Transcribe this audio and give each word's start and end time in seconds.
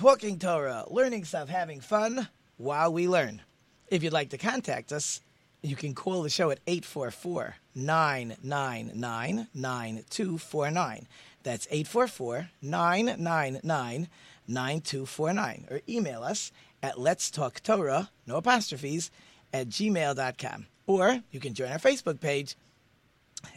talking 0.00 0.38
Torah, 0.38 0.86
learning 0.88 1.26
stuff, 1.26 1.50
having 1.50 1.78
fun 1.78 2.26
while 2.56 2.90
we 2.90 3.06
learn. 3.06 3.42
If 3.88 4.02
you'd 4.02 4.14
like 4.14 4.30
to 4.30 4.38
contact 4.38 4.92
us, 4.92 5.20
you 5.60 5.76
can 5.76 5.94
call 5.94 6.22
the 6.22 6.30
show 6.30 6.50
at 6.50 6.58
844 6.66 7.56
999 7.74 9.48
9249. 9.52 11.06
That's 11.42 11.68
844 11.70 12.48
999 12.62 14.08
9249. 14.48 15.66
Or 15.70 15.80
email 15.86 16.22
us 16.22 16.50
at 16.82 16.98
Let's 16.98 17.30
Talk 17.30 17.62
Torah, 17.62 18.08
no 18.26 18.36
apostrophes, 18.36 19.10
at 19.52 19.68
gmail.com. 19.68 20.66
Or 20.86 21.20
you 21.30 21.40
can 21.40 21.52
join 21.52 21.72
our 21.72 21.78
Facebook 21.78 22.20
page 22.20 22.56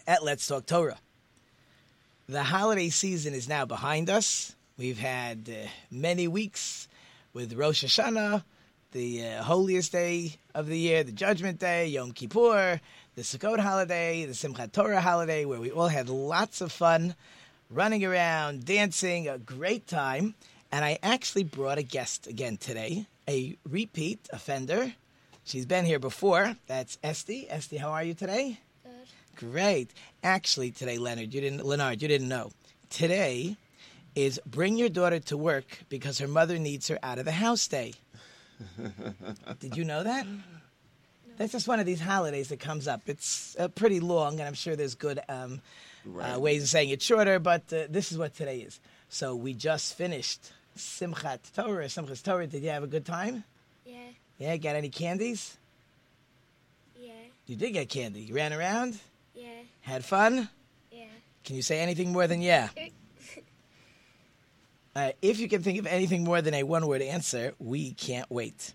at 0.06 0.26
Let's 0.26 0.46
Talk 0.46 0.66
Torah. 0.66 1.00
The 2.28 2.44
holiday 2.44 2.90
season 2.90 3.34
is 3.34 3.48
now 3.48 3.64
behind 3.64 4.10
us. 4.10 4.58
We've 4.84 5.00
had 5.00 5.50
uh, 5.50 5.70
many 5.90 6.28
weeks 6.28 6.90
with 7.32 7.54
Rosh 7.54 7.86
Hashanah, 7.86 8.44
the 8.92 9.26
uh, 9.26 9.44
holiest 9.44 9.94
day 9.94 10.36
of 10.54 10.68
the 10.68 10.78
year, 10.78 11.06
the 11.06 11.14
Judgment 11.14 11.58
Day, 11.58 11.88
Yom 11.88 12.12
Kippur, 12.12 12.82
the 13.16 13.22
Sukkot 13.22 13.60
holiday, 13.60 14.26
the 14.26 14.34
Simchat 14.34 14.74
Torah 14.74 15.00
holiday, 15.00 15.46
where 15.46 15.62
we 15.62 15.72
all 15.72 15.88
had 15.88 16.10
lots 16.10 16.60
of 16.60 16.70
fun 16.70 17.16
running 17.70 18.04
around, 18.04 18.66
dancing, 18.66 19.30
a 19.30 19.38
great 19.38 19.88
time. 19.88 20.36
And 20.70 20.84
I 20.84 21.00
actually 21.02 21.46
brought 21.46 21.78
a 21.78 21.84
guest 21.84 22.28
again 22.28 22.58
today, 22.58 23.06
a 23.26 23.56
repeat 23.64 24.28
offender. 24.34 24.96
She's 25.46 25.66
been 25.66 25.86
here 25.86 26.00
before. 26.00 26.58
That's 26.68 26.98
Esty. 27.02 27.50
Esty, 27.50 27.78
how 27.78 27.92
are 27.92 28.04
you 28.04 28.16
today? 28.16 28.60
Good. 28.84 29.50
Great. 29.50 29.92
Actually, 30.26 30.72
today, 30.72 30.98
Leonard, 30.98 31.34
you 31.34 31.40
didn't, 31.40 31.66
Leonard, 31.66 32.02
you 32.02 32.10
didn't 32.10 32.28
know. 32.28 32.52
Today 32.90 33.56
is 34.16 34.40
Bring 34.46 34.78
Your 34.78 34.90
Daughter 34.90 35.20
to 35.20 35.38
Work 35.38 35.84
because 35.90 36.20
her 36.20 36.28
mother 36.28 36.58
needs 36.58 36.88
her 36.88 37.00
out 37.04 37.20
of 37.20 37.26
the 37.26 37.32
house 37.32 37.68
day. 37.68 37.94
Did 39.60 39.78
you 39.78 39.84
know 39.84 40.04
that? 40.04 40.26
That's 41.38 41.52
just 41.52 41.68
one 41.68 41.80
of 41.80 41.86
these 41.86 42.00
holidays 42.00 42.50
that 42.50 42.60
comes 42.60 42.88
up. 42.88 43.02
It's 43.08 43.56
uh, 43.58 43.68
pretty 43.70 44.00
long, 44.00 44.40
and 44.40 44.48
I'm 44.48 44.54
sure 44.54 44.76
there's 44.76 44.96
good 44.96 45.20
um, 45.28 45.62
uh, 46.20 46.40
ways 46.40 46.64
of 46.64 46.70
saying 46.70 46.90
it 46.90 47.02
shorter, 47.02 47.40
but 47.40 47.62
uh, 47.74 47.84
this 47.90 48.12
is 48.12 48.18
what 48.18 48.36
today 48.36 48.60
is. 48.60 48.80
So 49.10 49.36
we 49.36 49.54
just 49.54 49.96
finished 49.96 50.52
Simchat 50.78 51.40
Torah, 51.56 51.86
Simchat 51.86 52.24
Torah. 52.24 52.48
Did 52.48 52.64
you 52.64 52.70
have 52.70 52.84
a 52.84 52.88
good 52.88 53.06
time? 53.06 53.44
Yeah. 53.86 53.98
Yeah, 54.38 54.58
got 54.58 54.76
any 54.76 54.90
candies? 54.90 55.58
Yeah. 57.00 57.12
You 57.48 57.56
did 57.56 57.72
get 57.72 57.90
candy. 57.90 58.22
You 58.22 58.36
ran 58.36 58.54
around? 58.54 59.00
Yeah. 59.34 59.48
Had 59.82 60.06
fun? 60.06 60.50
Yeah. 60.92 61.06
Can 61.44 61.56
you 61.56 61.62
say 61.62 61.80
anything 61.80 62.12
more 62.12 62.28
than 62.28 62.42
yeah? 62.42 62.70
Uh, 64.96 65.12
if 65.22 65.40
you 65.40 65.48
can 65.48 65.64
think 65.64 65.80
of 65.80 65.88
anything 65.88 66.24
more 66.24 66.42
than 66.42 66.54
a 66.54 66.64
one 66.64 66.86
word 66.86 67.02
answer, 67.02 67.54
we 67.60 67.94
can't 67.94 68.30
wait. 68.30 68.74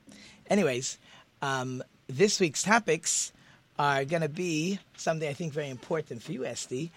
Anyways, 0.51 0.99
um, 1.43 1.83
this 2.09 2.41
week's 2.41 2.63
topics 2.63 3.33
are 3.79 4.05
going 4.05 4.23
to 4.23 4.29
be 4.29 4.81
something 4.97 5.29
I 5.29 5.33
think 5.33 5.53
very 5.53 5.71
important 5.71 6.23
for 6.23 6.33
you, 6.33 6.45
Esty, 6.45 6.91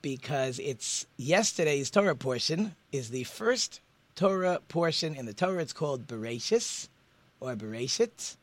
because 0.00 0.60
it's 0.60 1.06
yesterday's 1.16 1.90
Torah 1.90 2.14
portion 2.14 2.76
is 2.92 3.10
the 3.10 3.24
first 3.24 3.80
Torah 4.14 4.60
portion 4.68 5.16
in 5.16 5.26
the 5.26 5.32
Torah. 5.32 5.62
It's 5.62 5.72
called 5.72 6.06
Bereshis 6.06 6.88
or 7.40 7.56
Bereshit. 7.56 8.36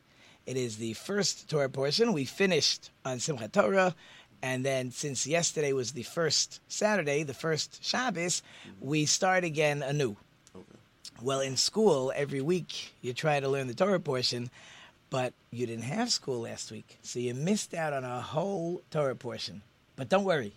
It 0.46 0.58
is 0.58 0.78
the 0.78 0.94
first 0.94 1.50
Torah 1.50 1.70
portion. 1.70 2.12
We 2.12 2.26
finished 2.26 2.92
on 3.06 3.18
Simchat 3.18 3.54
Torah, 3.54 3.96
and 4.42 4.66
then 4.66 4.92
since 4.92 5.26
yesterday 5.26 5.72
was 5.72 5.94
the 5.94 6.04
first 6.04 6.60
Saturday, 6.68 7.24
the 7.24 7.34
first 7.34 7.84
Shabbos, 7.84 8.44
we 8.82 9.06
start 9.06 9.46
again 9.46 9.82
anew. 9.82 10.18
Well, 11.22 11.40
in 11.40 11.56
school, 11.56 12.12
every 12.14 12.42
week 12.42 12.94
you 13.02 13.14
try 13.14 13.40
to 13.40 13.48
learn 13.48 13.68
the 13.68 13.74
Torah 13.74 14.02
portion, 14.02 14.50
but 15.10 15.34
you 15.50 15.66
didn't 15.66 15.86
have 15.86 16.12
school 16.12 16.42
last 16.42 16.72
week, 16.72 16.98
so 17.04 17.20
you 17.20 17.34
missed 17.34 17.74
out 17.74 17.94
on 17.94 18.04
a 18.04 18.20
whole 18.20 18.82
Torah 18.92 19.16
portion. 19.16 19.62
But 19.96 20.10
don't 20.10 20.26
worry, 20.26 20.52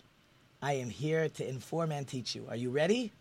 I 0.60 0.72
am 0.74 0.90
here 0.90 1.28
to 1.28 1.48
inform 1.48 1.92
and 1.92 2.08
teach 2.08 2.34
you. 2.34 2.44
Are 2.48 2.56
you 2.56 2.70
ready? 2.70 3.12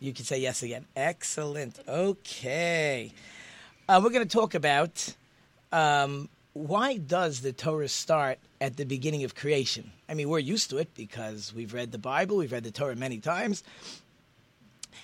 You 0.00 0.12
can 0.12 0.24
say 0.24 0.40
yes 0.40 0.62
again. 0.62 0.86
Excellent. 0.96 1.78
Okay. 1.86 3.12
Uh, 3.88 4.00
we're 4.02 4.10
going 4.10 4.26
to 4.26 4.36
talk 4.36 4.54
about 4.54 5.14
um, 5.72 6.28
why 6.52 6.96
does 6.96 7.40
the 7.42 7.52
Torah 7.52 7.88
start 7.88 8.38
at 8.60 8.76
the 8.76 8.84
beginning 8.84 9.22
of 9.22 9.36
creation? 9.36 9.92
I 10.08 10.14
mean, 10.14 10.28
we're 10.28 10.40
used 10.40 10.70
to 10.70 10.78
it 10.78 10.88
because 10.94 11.54
we've 11.54 11.72
read 11.72 11.92
the 11.92 11.98
Bible, 11.98 12.38
we've 12.38 12.52
read 12.52 12.64
the 12.64 12.70
Torah 12.72 12.96
many 12.96 13.18
times. 13.18 13.62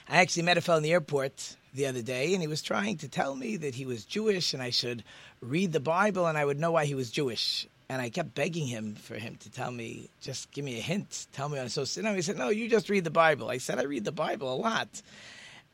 I 0.09 0.19
actually 0.19 0.45
met 0.45 0.59
a 0.59 0.61
fellow 0.61 0.79
in 0.79 0.83
the 0.83 0.93
airport 0.93 1.57
the 1.75 1.87
other 1.87 2.03
day, 2.03 2.33
and 2.33 2.43
he 2.43 2.49
was 2.49 2.63
trying 2.63 2.99
to 2.99 3.09
tell 3.09 3.35
me 3.35 3.57
that 3.57 3.75
he 3.75 3.87
was 3.87 4.05
Jewish 4.05 4.53
and 4.55 4.63
I 4.63 4.71
should 4.71 5.05
read 5.41 5.73
the 5.73 5.81
Bible 5.81 6.27
and 6.27 6.37
I 6.37 6.45
would 6.45 6.61
know 6.61 6.73
why 6.73 6.85
he 6.85 6.95
was 6.95 7.11
Jewish. 7.11 7.67
And 7.89 8.01
I 8.01 8.09
kept 8.09 8.35
begging 8.35 8.67
him 8.67 8.95
for 8.95 9.17
him 9.17 9.37
to 9.37 9.51
tell 9.51 9.71
me, 9.71 10.09
just 10.21 10.51
give 10.53 10.65
me 10.65 10.79
a 10.79 10.83
hint, 10.83 11.27
tell 11.33 11.49
me 11.49 11.59
I'm 11.59 11.69
so 11.69 11.85
sinner. 11.85 12.15
He 12.15 12.23
said, 12.23 12.39
No, 12.39 12.49
you 12.49 12.69
just 12.69 12.89
read 12.89 13.05
the 13.05 13.11
Bible. 13.11 13.51
I 13.51 13.59
said, 13.59 13.79
I 13.79 13.83
read 13.83 14.05
the 14.05 14.13
Bible 14.13 14.53
a 14.53 14.57
lot. 14.57 15.03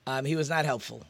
Um, 0.07 0.25
he 0.25 0.35
was 0.37 0.49
not 0.49 0.65
helpful. 0.65 1.05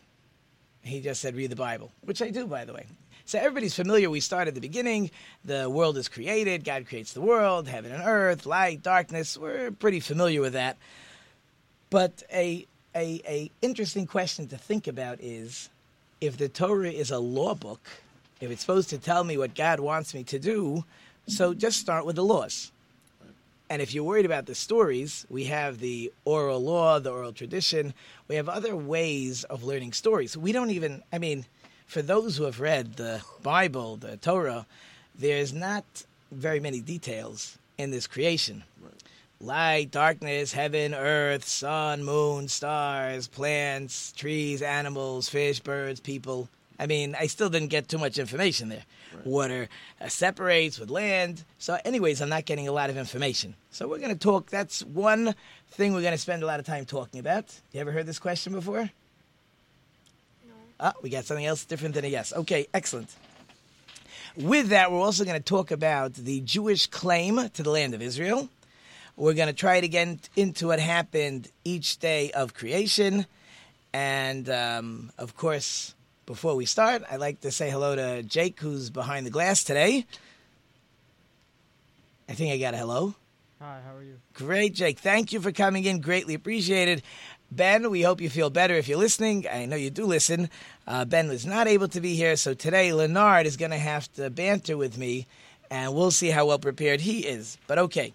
He 0.83 1.01
just 1.01 1.21
said, 1.21 1.37
read 1.37 1.51
the 1.51 1.57
Bible, 1.57 1.93
which 2.03 2.23
I 2.23 2.31
do, 2.31 2.47
by 2.47 2.65
the 2.65 2.73
way. 2.73 2.87
So 3.25 3.39
everybody's 3.39 3.75
familiar. 3.75 4.09
We 4.09 4.21
start 4.21 4.49
at 4.49 4.55
the 4.55 4.61
beginning. 4.61 5.11
The 5.45 5.69
world 5.69 5.99
is 5.99 6.09
created. 6.09 6.65
God 6.65 6.87
creates 6.87 7.13
the 7.13 7.21
world, 7.21 7.69
heaven 7.69 7.93
and 7.93 8.03
earth, 8.05 8.47
light, 8.47 8.83
darkness. 8.83 9.37
We're 9.37 9.71
pretty 9.71 10.01
familiar 10.01 10.41
with 10.41 10.55
that. 10.55 10.79
But 11.91 12.23
a 12.33 12.67
a, 12.95 13.21
a 13.27 13.51
interesting 13.63 14.07
question 14.07 14.47
to 14.49 14.59
think 14.59 14.87
about 14.87 15.19
is 15.21 15.69
if 16.21 16.37
the 16.37 16.49
Torah 16.49 16.91
is 16.91 17.11
a 17.11 17.19
law 17.19 17.55
book, 17.55 17.81
if 18.41 18.51
it's 18.51 18.61
supposed 18.61 18.91
to 18.91 18.99
tell 18.99 19.25
me 19.25 19.37
what 19.37 19.55
God 19.55 19.81
wants 19.81 20.15
me 20.15 20.25
to 20.25 20.39
do, 20.39 20.85
so 21.27 21.55
just 21.55 21.79
start 21.79 22.07
with 22.07 22.17
the 22.17 22.25
laws. 22.25 22.73
And 23.71 23.83
if 23.83 23.93
you're 23.93 24.05
worried 24.05 24.25
about 24.25 24.47
the 24.47 24.55
stories, 24.55 25.27
we 25.29 25.45
have 25.45 25.79
the 25.79 26.11
oral 26.25 26.63
law, 26.63 26.99
the 26.99 27.11
oral 27.11 27.33
tradition. 27.33 27.93
We 28.27 28.37
have 28.37 28.49
other 28.49 28.75
ways 28.75 29.45
of 29.45 29.63
learning 29.63 29.93
stories. 29.93 30.37
We 30.37 30.53
don't 30.53 30.71
even, 30.71 31.03
I 31.13 31.19
mean, 31.19 31.45
for 31.87 32.01
those 32.01 32.37
who 32.37 32.45
have 32.45 32.61
read 32.61 32.97
the 32.97 33.23
Bible, 33.43 33.97
the 33.97 34.17
Torah, 34.17 34.67
there's 35.19 35.53
not 35.53 35.85
very 36.33 36.61
many 36.61 36.81
details 36.81 37.59
in 37.77 37.91
this 37.91 38.07
creation 38.07 38.65
light, 39.41 39.91
darkness, 39.91 40.53
heaven, 40.53 40.95
earth, 40.95 41.47
sun, 41.47 42.05
moon, 42.05 42.49
stars, 42.49 43.29
plants, 43.29 44.13
trees, 44.13 44.63
animals, 44.63 45.29
fish, 45.29 45.61
birds, 45.61 46.01
people. 46.01 46.49
I 46.79 46.87
mean, 46.87 47.17
I 47.19 47.27
still 47.27 47.51
didn't 47.51 47.69
get 47.69 47.89
too 47.89 47.99
much 47.99 48.19
information 48.19 48.69
there. 48.69 48.85
Right. 49.15 49.27
Water 49.27 49.69
uh, 50.01 50.09
separates 50.09 50.79
with 50.79 50.91
land. 50.91 51.45
So, 51.59 51.79
anyways, 51.85 52.21
I'm 52.21 52.29
not 52.29 52.45
getting 52.45 52.69
a 52.69 52.73
lot 52.73 52.89
of 52.91 52.97
information. 52.97 53.55
So, 53.71 53.89
we're 53.89 53.99
going 53.99 54.13
to 54.13 54.19
talk. 54.19 54.51
That's 54.51 54.85
one 54.85 55.35
thing 55.71 55.93
we're 55.93 56.03
going 56.03 56.13
to 56.13 56.19
spend 56.19 56.43
a 56.43 56.47
lot 56.47 56.61
of 56.61 56.67
time 56.67 56.85
talking 56.85 57.19
about. 57.19 57.61
You 57.73 57.81
ever 57.81 57.91
heard 57.91 58.07
this 58.07 58.21
question 58.21 58.53
before? 58.53 58.91
No. 60.47 60.55
Ah, 60.79 60.95
we 61.03 61.11
got 61.11 61.25
something 61.25 61.47
else 61.47 61.65
different 61.65 61.95
than 61.95 62.05
a 62.05 62.09
yes. 62.09 62.33
Okay, 62.33 62.69
excellent. 62.73 63.13
With 64.37 64.69
that, 64.69 64.93
we're 64.93 65.01
also 65.01 65.25
going 65.25 65.41
to 65.41 65.45
talk 65.45 65.73
about 65.73 66.15
the 66.15 66.41
Jewish 66.43 66.87
claim 66.87 67.49
to 67.49 67.63
the 67.63 67.71
land 67.71 67.93
of 67.93 68.03
Israel 68.03 68.49
we're 69.19 69.35
going 69.35 69.49
to 69.49 69.55
try 69.55 69.81
to 69.81 69.89
get 69.89 70.29
into 70.37 70.69
what 70.69 70.79
happened 70.79 71.49
each 71.65 71.99
day 71.99 72.31
of 72.31 72.55
creation. 72.55 73.27
And 73.93 74.49
um, 74.49 75.11
of 75.19 75.37
course, 75.37 75.95
before 76.25 76.55
we 76.55 76.67
start, 76.67 77.03
I'd 77.11 77.21
like 77.21 77.41
to 77.41 77.51
say 77.51 77.69
hello 77.69 77.97
to 77.97 78.23
Jake, 78.23 78.61
who's 78.61 78.91
behind 78.91 79.27
the 79.27 79.31
glass 79.31 79.65
today. 79.65 80.07
I 82.29 82.35
think 82.35 82.53
I 82.53 82.59
got 82.59 82.75
a 82.75 82.77
hello. 82.77 83.15
Hi, 83.61 83.81
how 83.85 83.97
are 83.97 84.03
you? 84.03 84.19
Great, 84.35 84.75
Jake. 84.75 85.01
Thank 85.01 85.33
you 85.33 85.41
for 85.41 85.51
coming 85.51 85.85
in. 85.85 86.01
Greatly 86.01 86.35
appreciated. 86.35 87.03
Ben, 87.51 87.91
we 87.91 88.03
hope 88.03 88.21
you 88.21 88.31
feel 88.31 88.51
better 88.51 88.75
if 88.75 88.87
you're 88.87 88.99
listening. 88.99 89.47
I 89.51 89.65
know 89.65 89.75
you 89.75 89.91
do 89.91 90.05
listen. 90.05 90.49
Uh, 90.87 91.05
ben 91.05 91.29
was 91.29 91.45
not 91.45 91.67
able 91.67 91.89
to 91.89 92.01
be 92.01 92.15
here, 92.15 92.37
so 92.37 92.55
today 92.55 92.93
Leonard 92.93 93.47
is 93.47 93.57
going 93.57 93.71
to 93.73 93.79
have 93.79 94.13
to 94.13 94.31
banter 94.31 94.77
with 94.77 94.97
me, 94.99 95.27
and 95.71 95.95
we'll 95.95 96.11
see 96.11 96.29
how 96.29 96.47
well 96.47 96.59
prepared 96.59 97.01
he 97.01 97.21
is. 97.21 97.57
But 97.67 97.79
okay. 97.79 98.13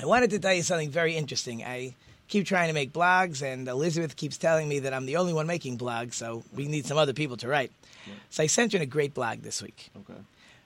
I 0.00 0.06
wanted 0.06 0.30
to 0.30 0.38
tell 0.38 0.54
you 0.54 0.62
something 0.62 0.90
very 0.90 1.14
interesting. 1.14 1.62
I 1.62 1.94
keep 2.28 2.46
trying 2.46 2.68
to 2.68 2.72
make 2.72 2.90
blogs, 2.90 3.42
and 3.42 3.68
Elizabeth 3.68 4.16
keeps 4.16 4.38
telling 4.38 4.66
me 4.66 4.78
that 4.78 4.94
I'm 4.94 5.04
the 5.04 5.16
only 5.16 5.34
one 5.34 5.46
making 5.46 5.76
blogs, 5.76 6.14
so 6.14 6.42
we 6.54 6.68
need 6.68 6.86
some 6.86 6.96
other 6.96 7.12
people 7.12 7.36
to 7.38 7.48
write. 7.48 7.70
Yeah. 8.06 8.14
So 8.30 8.42
I 8.42 8.46
sent 8.46 8.72
her 8.72 8.76
in 8.76 8.82
a 8.82 8.86
great 8.86 9.12
blog 9.12 9.42
this 9.42 9.60
week. 9.60 9.90
Okay. 9.98 10.18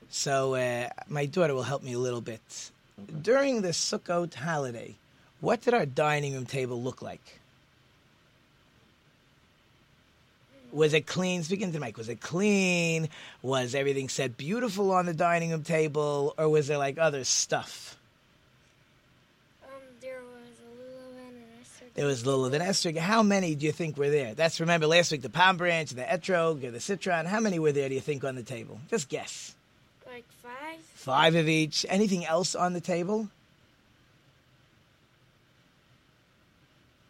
So 0.08 0.54
uh, 0.54 0.88
my 1.08 1.26
daughter 1.26 1.52
will 1.52 1.64
help 1.64 1.82
me 1.82 1.94
a 1.94 1.98
little 1.98 2.20
bit. 2.20 2.70
Okay. 3.02 3.12
During 3.22 3.62
the 3.62 3.70
Sukkot 3.70 4.34
holiday, 4.34 4.94
what 5.40 5.62
did 5.62 5.74
our 5.74 5.86
dining 5.86 6.34
room 6.34 6.46
table 6.46 6.80
look 6.80 7.02
like? 7.02 7.40
Was 10.70 10.94
it 10.94 11.06
clean? 11.06 11.42
Speaking 11.42 11.72
to 11.72 11.80
Mike, 11.80 11.96
was 11.96 12.08
it 12.08 12.20
clean? 12.20 13.08
Was 13.42 13.74
everything 13.74 14.08
set 14.08 14.36
beautiful 14.36 14.92
on 14.92 15.06
the 15.06 15.14
dining 15.14 15.50
room 15.50 15.64
table, 15.64 16.34
or 16.38 16.48
was 16.48 16.68
there 16.68 16.78
like 16.78 16.98
other 16.98 17.24
stuff? 17.24 17.96
There 21.94 22.06
was 22.06 22.24
Lulav 22.24 22.52
and 22.52 22.62
Esrog. 22.62 22.96
How 22.96 23.22
many 23.22 23.54
do 23.54 23.66
you 23.66 23.72
think 23.72 23.96
were 23.96 24.10
there? 24.10 24.34
That's 24.34 24.58
remember 24.58 24.88
last 24.88 25.12
week 25.12 25.22
the 25.22 25.28
palm 25.30 25.56
branch, 25.56 25.90
the 25.90 26.02
etrog, 26.02 26.60
the 26.72 26.80
citron. 26.80 27.26
How 27.26 27.38
many 27.38 27.60
were 27.60 27.70
there? 27.70 27.88
Do 27.88 27.94
you 27.94 28.00
think 28.00 28.24
on 28.24 28.34
the 28.34 28.42
table? 28.42 28.80
Just 28.90 29.08
guess. 29.08 29.54
Like 30.04 30.24
five? 30.42 30.80
Five 30.94 31.36
of 31.36 31.48
each. 31.48 31.86
Anything 31.88 32.26
else 32.26 32.56
on 32.56 32.72
the 32.72 32.80
table? 32.80 33.28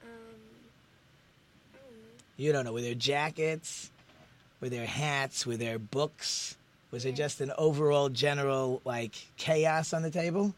Um, 0.03 0.09
don't. 1.73 1.83
You 2.37 2.53
don't 2.53 2.67
know. 2.67 2.75
Were 2.75 2.83
there 2.83 2.95
jackets? 2.95 3.91
Were 4.61 4.69
there 4.69 4.87
hats? 4.87 5.47
Were 5.47 5.57
there 5.57 5.79
books? 5.79 6.57
Was 6.91 7.07
it 7.07 7.17
just 7.17 7.41
an 7.41 7.53
overall 7.57 8.11
general 8.11 8.83
like 8.85 9.15
chaos 9.39 9.95
on 9.95 10.03
the 10.03 10.11
table? 10.11 10.55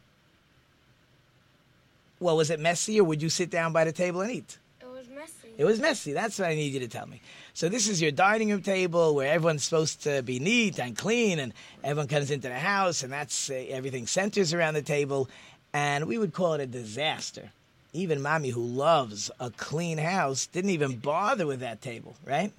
Well, 2.18 2.36
was 2.36 2.50
it 2.50 2.60
messy 2.60 3.00
or 3.00 3.04
would 3.04 3.22
you 3.22 3.28
sit 3.28 3.50
down 3.50 3.72
by 3.72 3.84
the 3.84 3.92
table 3.92 4.22
and 4.22 4.30
eat? 4.30 4.58
It 4.80 4.86
was 4.86 5.08
messy. 5.08 5.48
It 5.58 5.64
was 5.64 5.80
messy. 5.80 6.12
That's 6.12 6.38
what 6.38 6.48
I 6.48 6.54
need 6.54 6.72
you 6.72 6.80
to 6.80 6.88
tell 6.88 7.06
me. 7.06 7.20
So 7.52 7.68
this 7.68 7.88
is 7.88 8.00
your 8.00 8.10
dining 8.10 8.50
room 8.50 8.62
table 8.62 9.14
where 9.14 9.32
everyone's 9.32 9.64
supposed 9.64 10.02
to 10.02 10.22
be 10.22 10.38
neat 10.38 10.78
and 10.78 10.96
clean, 10.96 11.38
and 11.38 11.54
everyone 11.82 12.08
comes 12.08 12.30
into 12.30 12.48
the 12.48 12.58
house, 12.58 13.02
and 13.02 13.12
that's 13.12 13.50
uh, 13.50 13.54
everything 13.54 14.06
centers 14.06 14.52
around 14.52 14.74
the 14.74 14.82
table, 14.82 15.28
and 15.72 16.06
we 16.06 16.18
would 16.18 16.34
call 16.34 16.54
it 16.54 16.60
a 16.60 16.66
disaster. 16.66 17.50
Even 17.94 18.20
mommy, 18.20 18.50
who 18.50 18.62
loves 18.62 19.30
a 19.40 19.50
clean 19.50 19.96
house, 19.96 20.46
didn't 20.46 20.70
even 20.70 20.96
bother 20.96 21.46
with 21.46 21.60
that 21.60 21.80
table, 21.80 22.14
right? 22.26 22.52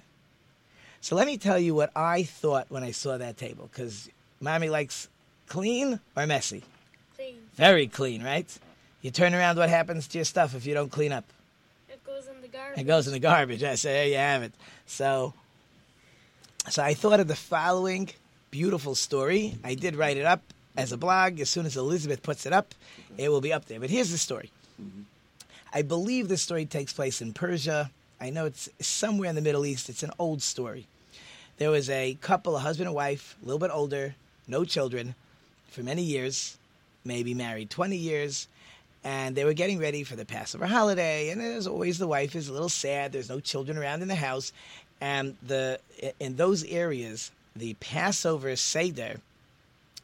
So 1.02 1.16
let 1.16 1.28
me 1.28 1.38
tell 1.38 1.60
you 1.60 1.76
what 1.76 1.92
I 1.96 2.24
thought 2.24 2.66
when 2.70 2.84
I 2.84 2.92
saw 2.92 3.18
that 3.18 3.38
table, 3.38 3.70
because 3.72 4.10
mommy 4.42 4.70
likes 4.70 5.08
clean 5.48 6.00
or 6.16 6.26
messy. 6.26 6.64
Clean. 7.16 7.36
Very 7.56 7.88
clean, 7.88 8.24
right? 8.24 8.48
You 9.08 9.12
turn 9.12 9.34
around, 9.34 9.56
what 9.56 9.70
happens 9.70 10.06
to 10.10 10.18
your 10.18 10.26
stuff 10.26 10.54
if 10.54 10.66
you 10.66 10.74
don't 10.74 10.92
clean 10.92 11.14
up? 11.14 11.24
It 11.88 12.04
goes 12.06 12.28
in 12.28 12.42
the 12.42 12.50
garbage. 12.50 12.78
It 12.78 12.84
goes 12.84 13.08
in 13.08 13.14
the 13.14 13.20
garbage. 13.20 13.64
I 13.64 13.76
say, 13.76 13.94
there 13.94 14.08
you 14.08 14.18
have 14.18 14.44
it. 14.44 14.52
So, 14.86 15.34
so 16.68 16.84
I 16.84 16.94
thought 16.94 17.22
of 17.22 17.30
the 17.30 17.34
following 17.34 18.10
beautiful 18.52 18.96
story. 18.96 19.56
I 19.64 19.76
did 19.76 19.96
write 19.96 20.18
it 20.18 20.26
up 20.26 20.42
as 20.76 20.92
a 20.92 20.98
blog. 20.98 21.40
As 21.40 21.50
soon 21.50 21.66
as 21.66 21.78
Elizabeth 21.78 22.22
puts 22.22 22.46
it 22.46 22.52
up, 22.52 22.76
it 23.18 23.30
will 23.30 23.40
be 23.40 23.54
up 23.54 23.64
there. 23.68 23.80
But 23.80 23.92
here's 23.92 24.12
the 24.12 24.18
story. 24.18 24.52
I 25.74 25.84
believe 25.84 26.28
the 26.28 26.36
story 26.36 26.66
takes 26.66 26.92
place 26.92 27.22
in 27.22 27.32
Persia. 27.32 27.90
I 28.20 28.30
know 28.30 28.44
it's 28.44 28.68
somewhere 28.82 29.30
in 29.30 29.36
the 29.36 29.42
Middle 29.42 29.66
East. 29.66 29.88
It's 29.88 30.04
an 30.04 30.12
old 30.20 30.42
story. 30.42 30.86
There 31.60 31.72
was 31.72 31.90
a 31.90 32.16
couple, 32.16 32.58
a 32.58 32.60
husband 32.60 32.88
and 32.88 32.96
wife, 32.96 33.38
a 33.42 33.46
little 33.46 33.58
bit 33.58 33.72
older, 33.72 34.16
no 34.50 34.66
children, 34.66 35.16
for 35.70 35.82
many 35.82 36.02
years, 36.02 36.58
maybe 37.06 37.34
married 37.34 37.70
20 37.70 37.96
years, 37.96 38.50
and 39.04 39.36
they 39.36 39.46
were 39.46 39.54
getting 39.54 39.80
ready 39.80 40.04
for 40.04 40.16
the 40.16 40.26
Passover 40.26 40.66
holiday. 40.66 41.30
And 41.30 41.42
as 41.42 41.68
always, 41.68 41.98
the 41.98 42.08
wife 42.08 42.36
is 42.36 42.50
a 42.50 42.54
little 42.54 42.70
sad. 42.70 43.12
There's 43.12 43.30
no 43.30 43.40
children 43.40 43.78
around 43.78 44.02
in 44.02 44.08
the 44.08 44.16
house, 44.16 44.52
and 45.00 45.36
the 45.46 45.80
in 46.20 46.36
those 46.36 46.64
areas, 46.66 47.32
the 47.56 47.76
Passover 47.76 48.56
seder 48.56 49.20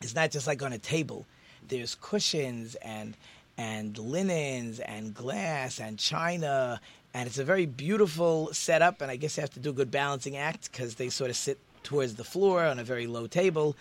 is 0.02 0.16
not 0.16 0.32
just 0.32 0.48
like 0.48 0.62
on 0.62 0.74
a 0.74 0.78
table. 0.78 1.26
There's 1.68 1.96
cushions 1.96 2.76
and 2.76 3.16
and 3.58 3.98
linens 3.98 4.80
and 4.80 5.14
glass 5.14 5.80
and 5.80 6.00
china, 6.00 6.82
and 7.14 7.28
it's 7.28 7.38
a 7.38 7.44
very 7.44 7.66
beautiful 7.66 8.54
setup. 8.54 9.02
And 9.02 9.12
I 9.12 9.16
guess 9.16 9.38
you 9.38 9.42
have 9.42 9.54
to 9.54 9.60
do 9.60 9.70
a 9.70 9.74
good 9.74 9.92
balancing 9.92 10.38
act 10.38 10.72
because 10.72 10.96
they 10.96 11.10
sort 11.10 11.30
of 11.30 11.36
sit 11.36 11.58
towards 11.84 12.16
the 12.16 12.24
floor 12.24 12.64
on 12.64 12.80
a 12.80 12.84
very 12.84 13.08
low 13.08 13.28
table, 13.28 13.76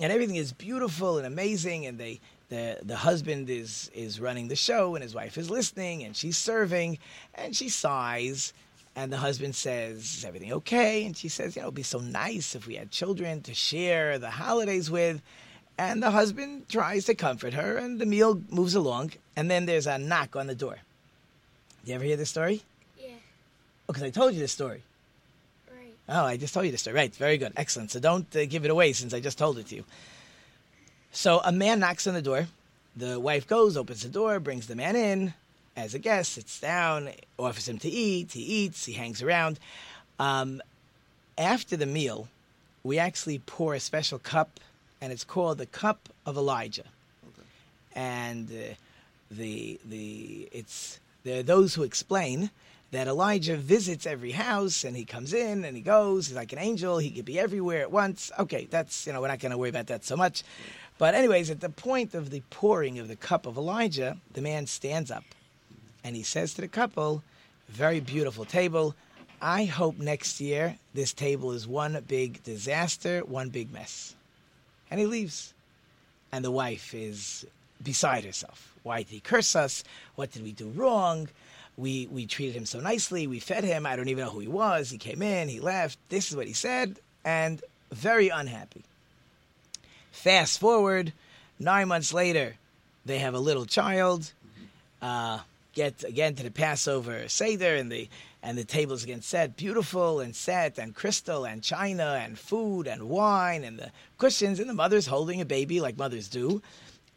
and 0.00 0.12
everything 0.12 0.36
is 0.36 0.52
beautiful 0.52 1.18
and 1.18 1.26
amazing. 1.26 1.86
And 1.86 1.98
they 1.98 2.20
the 2.50 2.78
the 2.82 2.96
husband 2.96 3.48
is 3.48 3.90
is 3.94 4.20
running 4.20 4.48
the 4.48 4.56
show, 4.56 4.94
and 4.94 5.02
his 5.02 5.14
wife 5.14 5.38
is 5.38 5.48
listening, 5.50 6.04
and 6.04 6.14
she's 6.14 6.36
serving, 6.36 6.98
and 7.34 7.56
she 7.56 7.68
sighs. 7.70 8.52
And 8.96 9.12
the 9.12 9.18
husband 9.18 9.54
says, 9.54 9.98
Is 9.98 10.24
everything 10.24 10.52
okay? 10.52 11.06
And 11.06 11.16
she 11.16 11.28
says, 11.28 11.54
You 11.54 11.62
know, 11.62 11.68
it'd 11.68 11.76
be 11.76 11.84
so 11.84 12.00
nice 12.00 12.56
if 12.56 12.66
we 12.66 12.74
had 12.74 12.90
children 12.90 13.40
to 13.42 13.54
share 13.54 14.18
the 14.18 14.30
holidays 14.30 14.90
with. 14.90 15.22
And 15.78 16.02
the 16.02 16.10
husband 16.10 16.68
tries 16.68 17.04
to 17.06 17.14
comfort 17.14 17.54
her, 17.54 17.76
and 17.78 18.00
the 18.00 18.04
meal 18.04 18.42
moves 18.50 18.74
along. 18.74 19.12
And 19.36 19.48
then 19.48 19.64
there's 19.64 19.86
a 19.86 19.96
knock 19.96 20.34
on 20.34 20.48
the 20.48 20.56
door. 20.56 20.76
Did 21.84 21.88
you 21.88 21.94
ever 21.94 22.04
hear 22.04 22.16
this 22.16 22.30
story? 22.30 22.62
Yeah, 22.98 23.10
Because 23.86 24.02
I 24.02 24.10
told 24.10 24.34
you 24.34 24.40
this 24.40 24.52
story. 24.52 24.82
right. 25.72 25.94
Oh, 26.08 26.24
I 26.24 26.36
just 26.36 26.52
told 26.52 26.66
you 26.66 26.72
the 26.72 26.76
story. 26.78 26.96
Right, 26.96 27.14
very 27.14 27.38
good. 27.38 27.52
Excellent. 27.56 27.92
So 27.92 28.00
don't 28.00 28.26
uh, 28.36 28.44
give 28.44 28.64
it 28.64 28.70
away 28.72 28.92
since 28.92 29.14
I 29.14 29.20
just 29.20 29.38
told 29.38 29.56
it 29.58 29.68
to 29.68 29.76
you. 29.76 29.84
So 31.12 31.40
a 31.44 31.52
man 31.52 31.80
knocks 31.80 32.06
on 32.06 32.14
the 32.14 32.22
door. 32.22 32.46
The 32.96 33.18
wife 33.18 33.46
goes, 33.46 33.76
opens 33.76 34.02
the 34.02 34.08
door, 34.08 34.40
brings 34.40 34.66
the 34.66 34.76
man 34.76 34.96
in 34.96 35.34
as 35.76 35.94
a 35.94 35.98
guest, 35.98 36.32
sits 36.32 36.60
down, 36.60 37.10
offers 37.38 37.68
him 37.68 37.78
to 37.78 37.88
eat. 37.88 38.32
He 38.32 38.42
eats, 38.42 38.84
he 38.84 38.92
hangs 38.92 39.22
around. 39.22 39.58
Um, 40.18 40.60
after 41.38 41.76
the 41.76 41.86
meal, 41.86 42.28
we 42.82 42.98
actually 42.98 43.38
pour 43.38 43.74
a 43.74 43.80
special 43.80 44.18
cup, 44.18 44.60
and 45.00 45.12
it's 45.12 45.24
called 45.24 45.58
the 45.58 45.66
Cup 45.66 46.08
of 46.26 46.36
Elijah. 46.36 46.84
And 47.94 48.48
uh, 48.50 48.74
the 49.30 49.80
the 49.84 50.48
it's 50.52 51.00
there 51.24 51.40
are 51.40 51.42
those 51.42 51.74
who 51.74 51.82
explain 51.82 52.50
that 52.92 53.06
Elijah 53.06 53.56
visits 53.56 54.06
every 54.06 54.32
house 54.32 54.84
and 54.84 54.96
he 54.96 55.04
comes 55.04 55.32
in 55.32 55.64
and 55.64 55.76
he 55.76 55.82
goes. 55.82 56.28
He's 56.28 56.36
like 56.36 56.52
an 56.52 56.58
angel. 56.58 56.98
He 56.98 57.10
could 57.10 57.24
be 57.24 57.38
everywhere 57.38 57.82
at 57.82 57.90
once. 57.90 58.32
Okay, 58.38 58.66
that's 58.70 59.06
you 59.06 59.12
know 59.12 59.20
we're 59.20 59.28
not 59.28 59.40
going 59.40 59.52
to 59.52 59.58
worry 59.58 59.70
about 59.70 59.88
that 59.88 60.04
so 60.04 60.16
much. 60.16 60.42
But 61.00 61.14
anyways, 61.14 61.48
at 61.48 61.60
the 61.60 61.70
point 61.70 62.14
of 62.14 62.28
the 62.28 62.42
pouring 62.50 62.98
of 62.98 63.08
the 63.08 63.16
cup 63.16 63.46
of 63.46 63.56
Elijah, 63.56 64.18
the 64.34 64.42
man 64.42 64.66
stands 64.66 65.10
up 65.10 65.24
and 66.04 66.14
he 66.14 66.22
says 66.22 66.52
to 66.54 66.60
the 66.60 66.68
couple, 66.68 67.24
"Very 67.70 68.00
beautiful 68.00 68.44
table. 68.44 68.94
I 69.40 69.64
hope 69.64 69.96
next 69.96 70.42
year 70.42 70.76
this 70.92 71.14
table 71.14 71.52
is 71.52 71.66
one 71.66 72.04
big 72.06 72.42
disaster, 72.42 73.24
one 73.24 73.48
big 73.48 73.72
mess." 73.72 74.14
And 74.90 75.00
he 75.00 75.06
leaves. 75.06 75.54
And 76.32 76.44
the 76.44 76.50
wife 76.50 76.92
is 76.92 77.46
beside 77.82 78.24
herself. 78.24 78.74
Why 78.82 78.98
did 78.98 79.08
he 79.08 79.20
curse 79.20 79.56
us? 79.56 79.82
What 80.16 80.32
did 80.32 80.42
we 80.42 80.52
do 80.52 80.68
wrong? 80.68 81.30
We 81.78 82.08
we 82.08 82.26
treated 82.26 82.54
him 82.54 82.66
so 82.66 82.78
nicely. 82.78 83.26
We 83.26 83.40
fed 83.40 83.64
him. 83.64 83.86
I 83.86 83.96
don't 83.96 84.08
even 84.08 84.24
know 84.24 84.30
who 84.32 84.40
he 84.40 84.48
was. 84.48 84.90
He 84.90 84.98
came 84.98 85.22
in. 85.22 85.48
He 85.48 85.60
left. 85.60 85.98
This 86.10 86.28
is 86.28 86.36
what 86.36 86.46
he 86.46 86.52
said, 86.52 86.98
and 87.24 87.64
very 87.90 88.28
unhappy. 88.28 88.84
Fast 90.12 90.60
forward, 90.60 91.12
nine 91.58 91.88
months 91.88 92.12
later, 92.12 92.56
they 93.04 93.18
have 93.18 93.34
a 93.34 93.38
little 93.38 93.66
child. 93.66 94.32
Uh, 95.00 95.40
get 95.74 96.04
again 96.04 96.34
to 96.34 96.42
the 96.42 96.50
Passover 96.50 97.28
Seder, 97.28 97.74
and 97.74 97.90
the 97.90 98.08
and 98.42 98.56
the 98.56 98.64
tables 98.64 99.04
again 99.04 99.22
set, 99.22 99.56
beautiful 99.56 100.20
and 100.20 100.34
set, 100.34 100.78
and 100.78 100.94
crystal 100.94 101.44
and 101.44 101.62
china 101.62 102.18
and 102.22 102.38
food 102.38 102.86
and 102.86 103.08
wine 103.08 103.64
and 103.64 103.78
the 103.78 103.90
cushions, 104.18 104.58
and 104.58 104.68
the 104.68 104.74
mother's 104.74 105.06
holding 105.06 105.40
a 105.40 105.44
baby 105.44 105.80
like 105.80 105.98
mothers 105.98 106.28
do. 106.28 106.62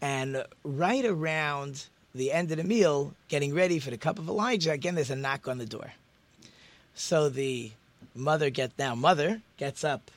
And 0.01 0.44
right 0.63 1.06
around 1.06 1.86
the 2.13 2.32
end 2.32 2.51
of 2.51 2.58
the 2.58 2.63
meal, 2.63 3.13
getting 3.29 3.53
ready 3.53 3.79
for 3.79 3.89
the 3.89 3.98
cup 3.98 4.20
of 4.20 4.27
Elijah, 4.27 4.72
again 4.72 4.96
there's 4.96 5.10
a 5.10 5.15
knock 5.15 5.48
on 5.48 5.58
the 5.58 5.65
door. 5.65 5.94
So 6.94 7.29
the 7.29 7.72
mother 8.13 8.50
gets 8.50 8.77
now 8.77 8.96
mother 8.96 9.41
gets 9.58 9.84
up 9.84 10.12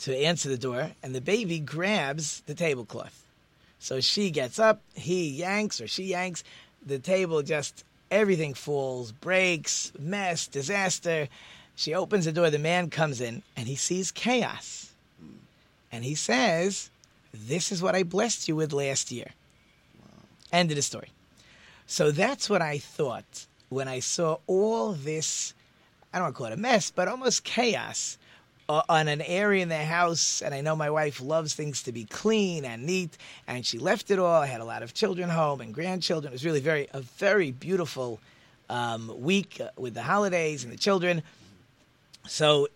to 0.00 0.16
answer 0.16 0.48
the 0.48 0.58
door, 0.58 0.92
and 1.02 1.14
the 1.14 1.20
baby 1.20 1.58
grabs 1.58 2.40
the 2.42 2.54
tablecloth. 2.54 3.22
So 3.78 4.00
she 4.00 4.30
gets 4.30 4.58
up, 4.58 4.80
he 4.94 5.28
yanks 5.28 5.80
or 5.80 5.86
she 5.86 6.04
yanks, 6.04 6.44
the 6.84 6.98
table 6.98 7.42
just 7.42 7.84
everything 8.10 8.54
falls, 8.54 9.12
breaks, 9.12 9.92
mess, 9.98 10.46
disaster. 10.46 11.28
She 11.74 11.94
opens 11.94 12.24
the 12.24 12.32
door, 12.32 12.50
the 12.50 12.58
man 12.58 12.90
comes 12.90 13.20
in, 13.20 13.42
and 13.56 13.66
he 13.66 13.76
sees 13.76 14.10
chaos. 14.10 14.92
And 15.92 16.04
he 16.04 16.14
says, 16.14 16.90
This 17.32 17.72
is 17.72 17.82
what 17.82 17.94
I 17.94 18.02
blessed 18.02 18.48
you 18.48 18.56
with 18.56 18.72
last 18.72 19.10
year. 19.10 19.30
End 20.52 20.70
of 20.70 20.76
the 20.76 20.82
story. 20.82 21.10
So 21.86 22.10
that's 22.10 22.50
what 22.50 22.62
I 22.62 22.78
thought 22.78 23.46
when 23.68 23.88
I 23.88 24.00
saw 24.00 24.38
all 24.46 24.92
this, 24.92 25.54
I 26.12 26.18
don't 26.18 26.26
want 26.26 26.34
to 26.34 26.38
call 26.38 26.46
it 26.48 26.52
a 26.52 26.56
mess, 26.56 26.90
but 26.90 27.08
almost 27.08 27.44
chaos 27.44 28.18
uh, 28.68 28.82
on 28.88 29.08
an 29.08 29.20
area 29.22 29.62
in 29.62 29.68
the 29.68 29.76
house. 29.76 30.42
And 30.42 30.54
I 30.54 30.60
know 30.60 30.76
my 30.76 30.90
wife 30.90 31.20
loves 31.20 31.54
things 31.54 31.82
to 31.84 31.92
be 31.92 32.04
clean 32.04 32.64
and 32.64 32.84
neat, 32.84 33.16
and 33.46 33.64
she 33.64 33.78
left 33.78 34.10
it 34.10 34.18
all. 34.18 34.42
I 34.42 34.46
had 34.46 34.60
a 34.60 34.64
lot 34.64 34.82
of 34.82 34.94
children 34.94 35.28
home 35.28 35.60
and 35.60 35.72
grandchildren. 35.72 36.32
It 36.32 36.34
was 36.34 36.44
really 36.44 36.60
very 36.60 36.88
a 36.92 37.00
very 37.00 37.50
beautiful 37.52 38.20
um, 38.68 39.12
week 39.20 39.60
uh, 39.60 39.68
with 39.76 39.94
the 39.94 40.02
holidays 40.02 40.64
and 40.64 40.72
the 40.72 40.78
children. 40.78 41.22
So 42.26 42.68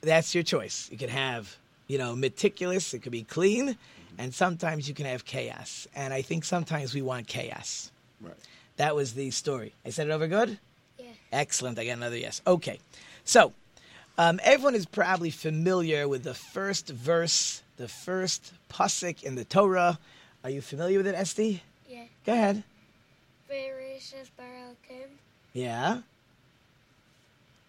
that's 0.00 0.34
your 0.34 0.44
choice. 0.44 0.88
You 0.90 0.98
can 0.98 1.08
have, 1.08 1.56
you 1.88 1.98
know, 1.98 2.14
meticulous. 2.14 2.94
It 2.94 3.00
could 3.00 3.12
be 3.12 3.24
clean, 3.24 3.76
and 4.18 4.32
sometimes 4.32 4.88
you 4.88 4.94
can 4.94 5.06
have 5.06 5.24
chaos. 5.24 5.88
And 5.94 6.14
I 6.14 6.22
think 6.22 6.44
sometimes 6.44 6.94
we 6.94 7.02
want 7.02 7.26
chaos. 7.26 7.90
Right. 8.20 8.34
That 8.76 8.94
was 8.94 9.14
the 9.14 9.30
story. 9.32 9.72
I 9.84 9.90
said 9.90 10.06
it 10.06 10.12
over 10.12 10.28
good. 10.28 10.58
Yeah. 10.98 11.06
Excellent. 11.32 11.78
I 11.78 11.86
got 11.86 11.96
another 11.96 12.16
yes. 12.16 12.40
Okay. 12.46 12.78
So, 13.24 13.52
um, 14.18 14.40
everyone 14.42 14.74
is 14.74 14.84
probably 14.84 15.30
familiar 15.30 16.08
with 16.08 16.24
the 16.24 16.34
first 16.34 16.88
verse, 16.88 17.62
the 17.76 17.88
first 17.88 18.52
pasuk 18.68 19.22
in 19.22 19.36
the 19.36 19.44
Torah. 19.44 19.98
Are 20.44 20.50
you 20.50 20.60
familiar 20.60 20.98
with 20.98 21.06
it, 21.06 21.14
Esty? 21.14 21.62
Yeah. 21.88 22.04
Go 22.26 22.32
ahead. 22.32 22.64
Bereshis 23.50 24.28
Bar 24.36 24.46
Elkim. 24.46 25.08
Yeah. 25.52 26.00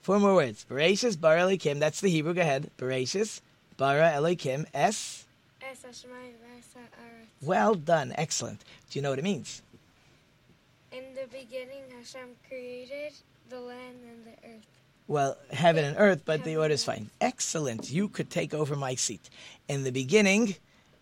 Four 0.02 0.20
more 0.20 0.36
words. 0.36 0.66
Bereshis 0.70 1.20
bara 1.20 1.42
Elohim. 1.42 1.80
That's 1.80 2.02
the 2.02 2.10
Hebrew. 2.10 2.34
Go 2.34 2.42
ahead. 2.42 2.72
Bereshis 2.78 3.42
bara 3.78 4.12
Elohim. 4.12 4.66
S. 4.74 5.26
V'es. 5.62 6.06
Well 7.42 7.76
done. 7.76 8.14
Excellent. 8.18 8.64
Do 8.90 8.98
you 8.98 9.04
know 9.04 9.12
what 9.12 9.20
it 9.20 9.24
means? 9.24 9.62
In 10.92 11.04
the 11.14 11.28
beginning, 11.32 11.84
Hashem 11.96 12.30
created 12.48 13.14
the 13.50 13.60
land 13.60 13.98
and 14.04 14.26
the 14.26 14.48
earth. 14.48 14.79
Well, 15.10 15.38
heaven 15.52 15.84
and 15.86 15.96
earth, 15.98 16.22
but 16.24 16.44
the 16.44 16.58
order 16.58 16.76
is 16.76 16.84
fine. 16.84 17.10
Excellent. 17.20 17.90
You 17.90 18.10
could 18.10 18.30
take 18.30 18.54
over 18.54 18.76
my 18.76 18.94
seat. 18.94 19.28
In 19.68 19.84
the 19.84 19.92
beginning, 19.92 20.56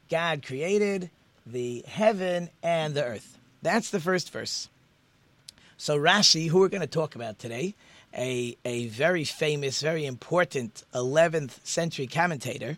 God 0.09 0.45
created 0.45 1.09
the 1.45 1.83
heaven 1.85 2.49
and 2.63 2.95
the 2.95 3.03
earth. 3.03 3.37
That's 3.61 3.89
the 3.89 3.99
first 3.99 4.31
verse. 4.31 4.69
So 5.75 5.97
Rashi, 5.99 6.47
who 6.47 6.59
we're 6.59 6.69
going 6.69 6.79
to 6.79 6.87
talk 6.87 7.15
about 7.15 7.37
today, 7.37 7.75
a, 8.17 8.55
a 8.63 8.87
very 8.87 9.25
famous, 9.25 9.81
very 9.81 10.05
important 10.05 10.85
11th 10.93 11.65
century 11.65 12.07
commentator, 12.07 12.77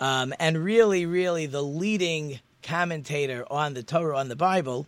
um, 0.00 0.34
and 0.38 0.62
really, 0.62 1.06
really 1.06 1.46
the 1.46 1.62
leading 1.62 2.40
commentator 2.62 3.46
on 3.50 3.72
the 3.72 3.82
Torah, 3.82 4.18
on 4.18 4.28
the 4.28 4.36
Bible, 4.36 4.86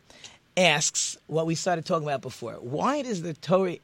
asks 0.59 1.16
what 1.26 1.47
we 1.47 1.54
started 1.54 1.87
talking 1.87 2.06
about 2.06 2.21
before. 2.21 2.52
Why 2.56 3.00
does 3.00 3.23
the 3.23 3.33
Torah, 3.33 3.78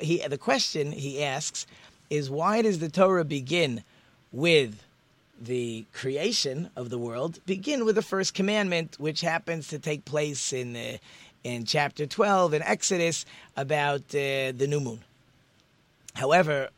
he, 0.00 0.26
the 0.26 0.38
question 0.38 0.92
he 0.92 1.22
asks 1.22 1.66
is 2.10 2.30
why 2.30 2.62
does 2.62 2.78
the 2.78 2.88
Torah 2.88 3.24
begin 3.24 3.82
with 4.32 4.82
the 5.40 5.84
creation 5.92 6.70
of 6.76 6.90
the 6.90 6.98
world, 6.98 7.40
begin 7.46 7.84
with 7.84 7.96
the 7.96 8.02
first 8.02 8.34
commandment, 8.34 8.96
which 8.98 9.20
happens 9.20 9.68
to 9.68 9.78
take 9.78 10.04
place 10.04 10.52
in, 10.52 10.76
uh, 10.76 10.96
in 11.42 11.64
chapter 11.64 12.06
12 12.06 12.54
in 12.54 12.62
Exodus 12.62 13.24
about 13.56 14.02
uh, 14.14 14.52
the 14.52 14.66
new 14.68 14.80
moon. 14.80 15.00
However, 16.14 16.68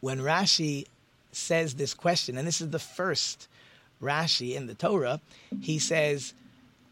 when 0.00 0.18
Rashi 0.18 0.86
says 1.32 1.74
this 1.74 1.94
question, 1.94 2.36
and 2.36 2.46
this 2.46 2.60
is 2.60 2.70
the 2.70 2.78
first 2.78 3.48
Rashi 4.00 4.54
in 4.54 4.66
the 4.66 4.74
Torah, 4.74 5.20
he 5.60 5.78
says, 5.78 6.34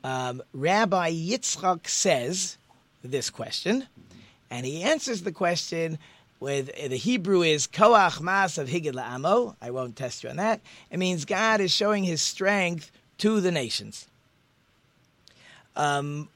um, 0.03 0.43
Rabbi 0.53 1.12
Yitzchak 1.12 1.87
says 1.87 2.57
this 3.05 3.31
question, 3.31 3.87
and 4.50 4.66
he 4.66 4.83
answers 4.83 5.23
the 5.23 5.33
question 5.33 5.99
with 6.40 6.71
the 6.75 6.97
Hebrew 6.97 7.42
is 7.42 7.66
Koach 7.66 8.21
Ma'asav 8.21 8.66
Higid 8.66 8.95
La'amo. 8.95 9.54
I 9.61 9.71
won't 9.71 9.95
test 9.95 10.25
you 10.25 10.30
on 10.30 10.37
that. 10.37 10.61
It 10.90 10.99
means 10.99 11.25
God 11.25 11.61
is 11.61 11.71
showing 11.71 12.02
his 12.02 12.23
strength 12.23 12.90
to 13.19 13.40
the 13.40 13.52
nations. 13.52 14.09
Um, 15.76 16.28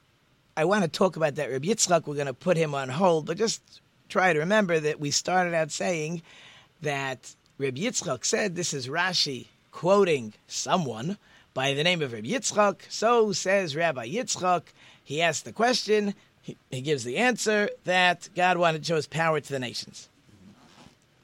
I 0.55 0.65
want 0.65 0.83
to 0.83 0.87
talk 0.87 1.17
about 1.17 1.35
that 1.35 1.51
Rabbi 1.51 1.67
Yitzchak. 1.67 2.05
We're 2.05 2.15
going 2.15 2.27
to 2.27 2.33
put 2.33 2.55
him 2.55 2.73
on 2.73 2.87
hold, 2.87 3.25
but 3.25 3.37
just 3.37 3.61
try 4.07 4.31
to 4.31 4.39
remember 4.39 4.79
that 4.79 4.99
we 4.99 5.11
started 5.11 5.53
out 5.53 5.71
saying 5.71 6.21
that 6.81 7.35
Rabbi 7.57 7.79
Yitzchak 7.79 8.23
said 8.23 8.55
this 8.55 8.73
is 8.73 8.87
Rashi 8.87 9.47
quoting 9.71 10.33
someone 10.47 11.17
by 11.53 11.73
the 11.73 11.83
name 11.83 12.01
of 12.01 12.13
Rabbi 12.13 12.27
Yitzchak. 12.27 12.81
So 12.89 13.33
says 13.33 13.75
Rabbi 13.75 14.07
Yitzchak. 14.07 14.63
He 15.03 15.21
asked 15.21 15.45
the 15.45 15.51
question. 15.51 16.13
He, 16.69 16.81
gives 16.81 17.03
the 17.03 17.17
answer 17.17 17.69
that 17.85 18.29
God 18.35 18.57
wanted 18.57 18.83
to 18.83 18.87
show 18.87 18.95
his 18.97 19.07
power 19.07 19.39
to 19.39 19.51
the 19.51 19.59
nations. 19.59 20.07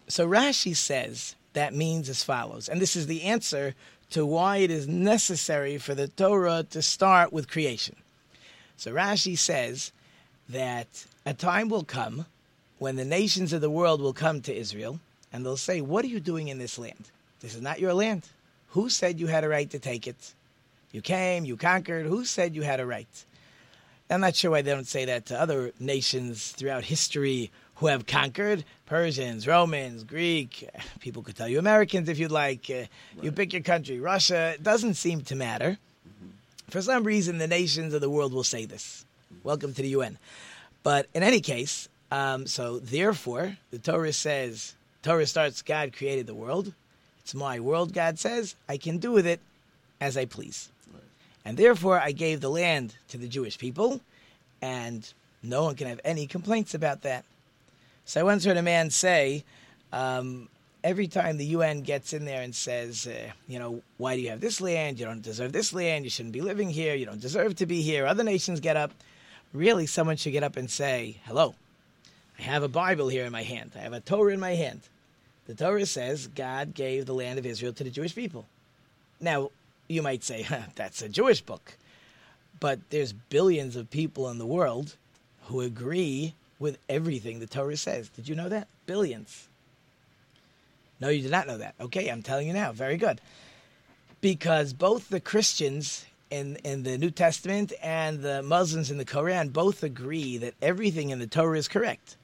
So 0.07 0.27
Rashi 0.27 0.75
says 0.75 1.35
that 1.53 1.75
means 1.75 2.09
as 2.09 2.23
follows, 2.23 2.67
and 2.67 2.81
this 2.81 2.95
is 2.95 3.05
the 3.05 3.23
answer 3.23 3.75
to 4.09 4.25
why 4.25 4.57
it 4.57 4.71
is 4.71 4.87
necessary 4.87 5.77
for 5.77 5.93
the 5.93 6.07
Torah 6.07 6.65
to 6.71 6.81
start 6.81 7.31
with 7.31 7.49
creation. 7.49 7.95
So 8.77 8.93
Rashi 8.93 9.37
says 9.37 9.91
that 10.49 11.05
a 11.25 11.35
time 11.35 11.69
will 11.69 11.83
come 11.83 12.25
when 12.79 12.95
the 12.95 13.05
nations 13.05 13.53
of 13.53 13.61
the 13.61 13.69
world 13.69 14.01
will 14.01 14.13
come 14.13 14.41
to 14.41 14.55
Israel 14.55 14.99
and 15.31 15.45
they'll 15.45 15.55
say, 15.55 15.81
What 15.81 16.03
are 16.03 16.09
you 16.09 16.19
doing 16.19 16.47
in 16.47 16.57
this 16.57 16.79
land? 16.79 17.11
This 17.41 17.53
is 17.53 17.61
not 17.61 17.79
your 17.79 17.93
land. 17.93 18.27
Who 18.69 18.89
said 18.89 19.19
you 19.19 19.27
had 19.27 19.43
a 19.43 19.49
right 19.49 19.69
to 19.69 19.79
take 19.79 20.07
it? 20.07 20.33
You 20.91 21.01
came, 21.01 21.45
you 21.45 21.57
conquered. 21.57 22.05
Who 22.07 22.25
said 22.25 22.55
you 22.55 22.63
had 22.63 22.79
a 22.79 22.85
right? 22.85 23.25
I'm 24.11 24.19
not 24.19 24.35
sure 24.35 24.51
why 24.51 24.61
they 24.61 24.71
don't 24.71 24.87
say 24.87 25.05
that 25.05 25.27
to 25.27 25.39
other 25.39 25.71
nations 25.79 26.51
throughout 26.51 26.83
history 26.83 27.49
who 27.75 27.87
have 27.87 28.05
conquered 28.05 28.65
Persians, 28.85 29.47
Romans, 29.47 30.03
Greek. 30.03 30.67
People 30.99 31.23
could 31.23 31.37
tell 31.37 31.47
you 31.47 31.57
Americans 31.59 32.09
if 32.09 32.19
you'd 32.19 32.31
like. 32.31 32.69
Uh, 32.69 32.83
You 33.21 33.31
pick 33.31 33.53
your 33.53 33.61
country. 33.61 33.99
Russia. 34.01 34.51
It 34.55 34.63
doesn't 34.63 34.95
seem 34.95 35.21
to 35.21 35.35
matter. 35.35 35.77
For 36.69 36.81
some 36.81 37.05
reason, 37.05 37.37
the 37.37 37.47
nations 37.47 37.93
of 37.93 38.01
the 38.01 38.09
world 38.09 38.33
will 38.33 38.43
say 38.43 38.65
this. 38.65 39.05
Welcome 39.43 39.73
to 39.73 39.81
the 39.81 39.89
UN. 39.89 40.17
But 40.83 41.07
in 41.13 41.23
any 41.23 41.39
case, 41.39 41.87
um, 42.11 42.47
so 42.47 42.79
therefore, 42.79 43.57
the 43.71 43.79
Torah 43.79 44.13
says, 44.13 44.73
Torah 45.03 45.25
starts, 45.25 45.61
God 45.61 45.93
created 45.93 46.27
the 46.27 46.33
world. 46.33 46.73
It's 47.21 47.33
my 47.33 47.59
world, 47.61 47.93
God 47.93 48.19
says. 48.19 48.55
I 48.67 48.75
can 48.77 48.97
do 48.97 49.11
with 49.13 49.25
it 49.25 49.39
as 50.01 50.17
I 50.17 50.25
please. 50.25 50.69
And 51.43 51.57
therefore, 51.57 51.99
I 51.99 52.11
gave 52.11 52.41
the 52.41 52.49
land 52.49 52.95
to 53.09 53.17
the 53.17 53.27
Jewish 53.27 53.57
people, 53.57 54.01
and 54.61 55.11
no 55.41 55.63
one 55.63 55.75
can 55.75 55.87
have 55.87 55.99
any 56.03 56.27
complaints 56.27 56.73
about 56.73 57.01
that. 57.01 57.25
So 58.05 58.19
I 58.19 58.23
once 58.23 58.45
heard 58.45 58.57
a 58.57 58.61
man 58.61 58.89
say, 58.89 59.43
um, 59.91 60.49
every 60.83 61.07
time 61.07 61.37
the 61.37 61.45
UN 61.45 61.81
gets 61.81 62.13
in 62.13 62.25
there 62.25 62.41
and 62.41 62.53
says, 62.53 63.07
uh, 63.07 63.31
you 63.47 63.59
know, 63.59 63.81
why 63.97 64.15
do 64.15 64.21
you 64.21 64.29
have 64.29 64.41
this 64.41 64.61
land? 64.61 64.99
You 64.99 65.05
don't 65.05 65.21
deserve 65.21 65.51
this 65.51 65.73
land. 65.73 66.03
You 66.03 66.09
shouldn't 66.09 66.33
be 66.33 66.41
living 66.41 66.69
here. 66.69 66.95
You 66.95 67.05
don't 67.05 67.21
deserve 67.21 67.55
to 67.57 67.65
be 67.65 67.81
here. 67.81 68.05
Other 68.05 68.23
nations 68.23 68.59
get 68.59 68.77
up. 68.77 68.91
Really, 69.53 69.85
someone 69.85 70.17
should 70.17 70.31
get 70.31 70.43
up 70.43 70.55
and 70.57 70.69
say, 70.69 71.17
hello, 71.25 71.55
I 72.39 72.43
have 72.43 72.63
a 72.63 72.67
Bible 72.67 73.09
here 73.09 73.25
in 73.25 73.31
my 73.31 73.43
hand. 73.43 73.71
I 73.75 73.79
have 73.79 73.93
a 73.93 73.99
Torah 73.99 74.33
in 74.33 74.39
my 74.39 74.55
hand. 74.55 74.81
The 75.47 75.55
Torah 75.55 75.85
says 75.85 76.27
God 76.27 76.73
gave 76.73 77.05
the 77.05 77.13
land 77.13 77.37
of 77.37 77.45
Israel 77.45 77.73
to 77.73 77.83
the 77.83 77.89
Jewish 77.89 78.15
people. 78.15 78.45
Now, 79.19 79.51
you 79.91 80.01
might 80.01 80.23
say, 80.23 80.45
that's 80.75 81.01
a 81.01 81.09
Jewish 81.09 81.41
book. 81.41 81.77
But 82.59 82.79
there's 82.89 83.13
billions 83.13 83.75
of 83.75 83.89
people 83.89 84.29
in 84.29 84.37
the 84.37 84.45
world 84.45 84.95
who 85.45 85.61
agree 85.61 86.33
with 86.59 86.77
everything 86.87 87.39
the 87.39 87.47
Torah 87.47 87.77
says. 87.77 88.09
Did 88.09 88.29
you 88.29 88.35
know 88.35 88.49
that? 88.49 88.67
Billions. 88.85 89.47
No, 90.99 91.09
you 91.09 91.23
did 91.23 91.31
not 91.31 91.47
know 91.47 91.57
that. 91.57 91.73
Okay, 91.81 92.09
I'm 92.09 92.21
telling 92.21 92.47
you 92.47 92.53
now. 92.53 92.71
Very 92.71 92.97
good. 92.97 93.19
Because 94.21 94.71
both 94.71 95.09
the 95.09 95.19
Christians 95.19 96.05
in, 96.29 96.57
in 96.57 96.83
the 96.83 96.97
New 96.97 97.09
Testament 97.09 97.73
and 97.81 98.21
the 98.21 98.43
Muslims 98.43 98.91
in 98.91 98.99
the 98.99 99.05
Quran 99.05 99.51
both 99.51 99.83
agree 99.83 100.37
that 100.37 100.53
everything 100.61 101.09
in 101.09 101.17
the 101.17 101.27
Torah 101.27 101.57
is 101.57 101.67
correct. 101.67 102.15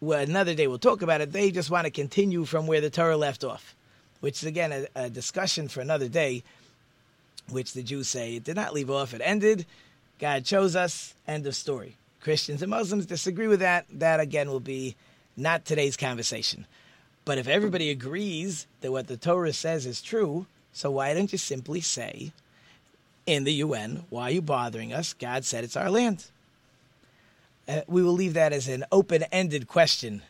Well, 0.00 0.18
another 0.18 0.54
day 0.54 0.66
we'll 0.66 0.78
talk 0.78 1.00
about 1.00 1.20
it. 1.20 1.32
They 1.32 1.52
just 1.52 1.70
want 1.70 1.84
to 1.84 1.90
continue 1.90 2.44
from 2.44 2.66
where 2.66 2.80
the 2.80 2.90
Torah 2.90 3.16
left 3.16 3.44
off, 3.44 3.76
which 4.18 4.42
is 4.42 4.48
again 4.48 4.72
a, 4.72 4.86
a 5.04 5.10
discussion 5.10 5.68
for 5.68 5.80
another 5.80 6.08
day, 6.08 6.42
which 7.50 7.72
the 7.72 7.82
Jews 7.82 8.08
say 8.08 8.36
it 8.36 8.44
did 8.44 8.56
not 8.56 8.74
leave 8.74 8.90
off, 8.90 9.14
it 9.14 9.22
ended. 9.24 9.66
God 10.18 10.44
chose 10.44 10.76
us, 10.76 11.14
end 11.26 11.46
of 11.46 11.56
story. 11.56 11.96
Christians 12.20 12.62
and 12.62 12.70
Muslims 12.70 13.06
disagree 13.06 13.48
with 13.48 13.60
that. 13.60 13.86
That 13.92 14.20
again 14.20 14.48
will 14.48 14.60
be 14.60 14.94
not 15.36 15.64
today's 15.64 15.96
conversation. 15.96 16.66
But 17.24 17.38
if 17.38 17.48
everybody 17.48 17.90
agrees 17.90 18.66
that 18.80 18.92
what 18.92 19.06
the 19.06 19.16
Torah 19.16 19.52
says 19.52 19.86
is 19.86 20.02
true, 20.02 20.46
so 20.72 20.90
why 20.90 21.14
don't 21.14 21.32
you 21.32 21.38
simply 21.38 21.80
say 21.80 22.32
in 23.26 23.44
the 23.44 23.52
UN, 23.54 24.04
why 24.10 24.24
are 24.24 24.30
you 24.30 24.42
bothering 24.42 24.92
us? 24.92 25.12
God 25.12 25.44
said 25.44 25.64
it's 25.64 25.76
our 25.76 25.90
land. 25.90 26.26
Uh, 27.68 27.82
we 27.86 28.02
will 28.02 28.12
leave 28.12 28.34
that 28.34 28.52
as 28.52 28.66
an 28.68 28.84
open 28.90 29.22
ended 29.30 29.68
question, 29.68 30.22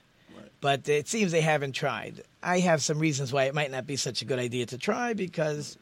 but 0.61 0.87
it 0.89 1.09
seems 1.09 1.33
they 1.33 1.41
haven't 1.41 1.73
tried. 1.73 2.23
I 2.43 2.61
have 2.61 2.83
some 2.83 2.99
reasons 2.99 3.33
why 3.33 3.45
it 3.45 3.55
might 3.55 3.71
not 3.71 3.87
be 3.87 3.97
such 3.97 4.21
a 4.21 4.27
good 4.27 4.39
idea 4.39 4.67
to 4.67 4.79
try 4.79 5.15
because 5.15 5.79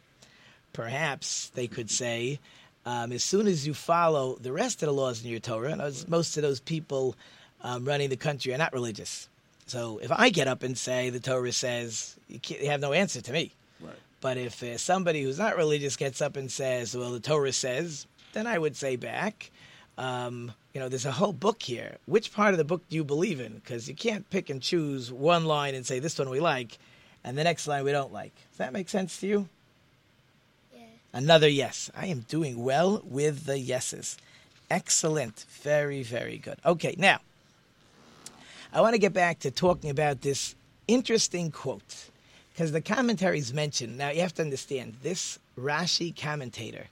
perhaps 0.72 1.50
they 1.54 1.66
could 1.66 1.90
say, 1.90 2.38
um, 2.86 3.12
as 3.12 3.22
soon 3.22 3.46
as 3.46 3.66
you 3.66 3.74
follow 3.74 4.36
the 4.36 4.52
rest 4.52 4.82
of 4.82 4.86
the 4.86 4.92
laws 4.92 5.22
in 5.22 5.30
your 5.30 5.40
Torah, 5.40 5.72
and 5.72 6.08
most 6.08 6.36
of 6.36 6.42
those 6.42 6.60
people 6.60 7.16
um, 7.62 7.84
running 7.84 8.08
the 8.08 8.16
country 8.16 8.54
are 8.54 8.58
not 8.58 8.72
religious. 8.72 9.28
So 9.66 9.98
if 10.02 10.10
I 10.10 10.30
get 10.30 10.48
up 10.48 10.62
and 10.62 10.76
say 10.76 11.10
the 11.10 11.20
Torah 11.20 11.52
says, 11.52 12.16
you, 12.28 12.40
you 12.48 12.70
have 12.70 12.80
no 12.80 12.92
answer 12.92 13.20
to 13.20 13.32
me. 13.32 13.52
Right. 13.80 13.94
But 14.20 14.36
if 14.36 14.62
uh, 14.62 14.78
somebody 14.78 15.22
who's 15.22 15.38
not 15.38 15.56
religious 15.56 15.96
gets 15.96 16.20
up 16.20 16.36
and 16.36 16.50
says, 16.50 16.96
well, 16.96 17.12
the 17.12 17.20
Torah 17.20 17.52
says, 17.52 18.06
then 18.32 18.46
I 18.46 18.58
would 18.58 18.76
say 18.76 18.96
back, 18.96 19.50
um, 19.98 20.52
you 20.72 20.80
know, 20.80 20.88
there's 20.88 21.06
a 21.06 21.12
whole 21.12 21.32
book 21.32 21.62
here. 21.62 21.98
Which 22.06 22.32
part 22.32 22.54
of 22.54 22.58
the 22.58 22.64
book 22.64 22.82
do 22.88 22.96
you 22.96 23.04
believe 23.04 23.40
in? 23.40 23.54
Because 23.54 23.88
you 23.88 23.94
can't 23.94 24.28
pick 24.30 24.50
and 24.50 24.62
choose 24.62 25.12
one 25.12 25.44
line 25.44 25.74
and 25.74 25.86
say 25.86 25.98
this 25.98 26.18
one 26.18 26.30
we 26.30 26.40
like, 26.40 26.78
and 27.22 27.36
the 27.36 27.44
next 27.44 27.66
line 27.66 27.84
we 27.84 27.92
don't 27.92 28.12
like. 28.12 28.34
Does 28.50 28.58
that 28.58 28.72
make 28.72 28.88
sense 28.88 29.20
to 29.20 29.26
you? 29.26 29.48
Another 31.12 31.48
yes. 31.48 31.90
I 31.96 32.06
am 32.06 32.20
doing 32.20 32.62
well 32.62 33.02
with 33.04 33.44
the 33.46 33.58
yeses. 33.58 34.16
Excellent. 34.70 35.46
Very, 35.62 36.02
very 36.02 36.38
good. 36.38 36.58
Okay, 36.64 36.94
now, 36.96 37.18
I 38.72 38.80
want 38.80 38.94
to 38.94 39.00
get 39.00 39.12
back 39.12 39.40
to 39.40 39.50
talking 39.50 39.90
about 39.90 40.20
this 40.20 40.54
interesting 40.86 41.50
quote 41.50 42.10
because 42.52 42.72
the 42.72 42.80
commentaries 42.80 43.52
mention. 43.52 43.96
Now, 43.96 44.10
you 44.10 44.20
have 44.20 44.34
to 44.34 44.42
understand 44.42 44.94
this 45.02 45.38
Rashi 45.58 46.14
commentator, 46.16 46.86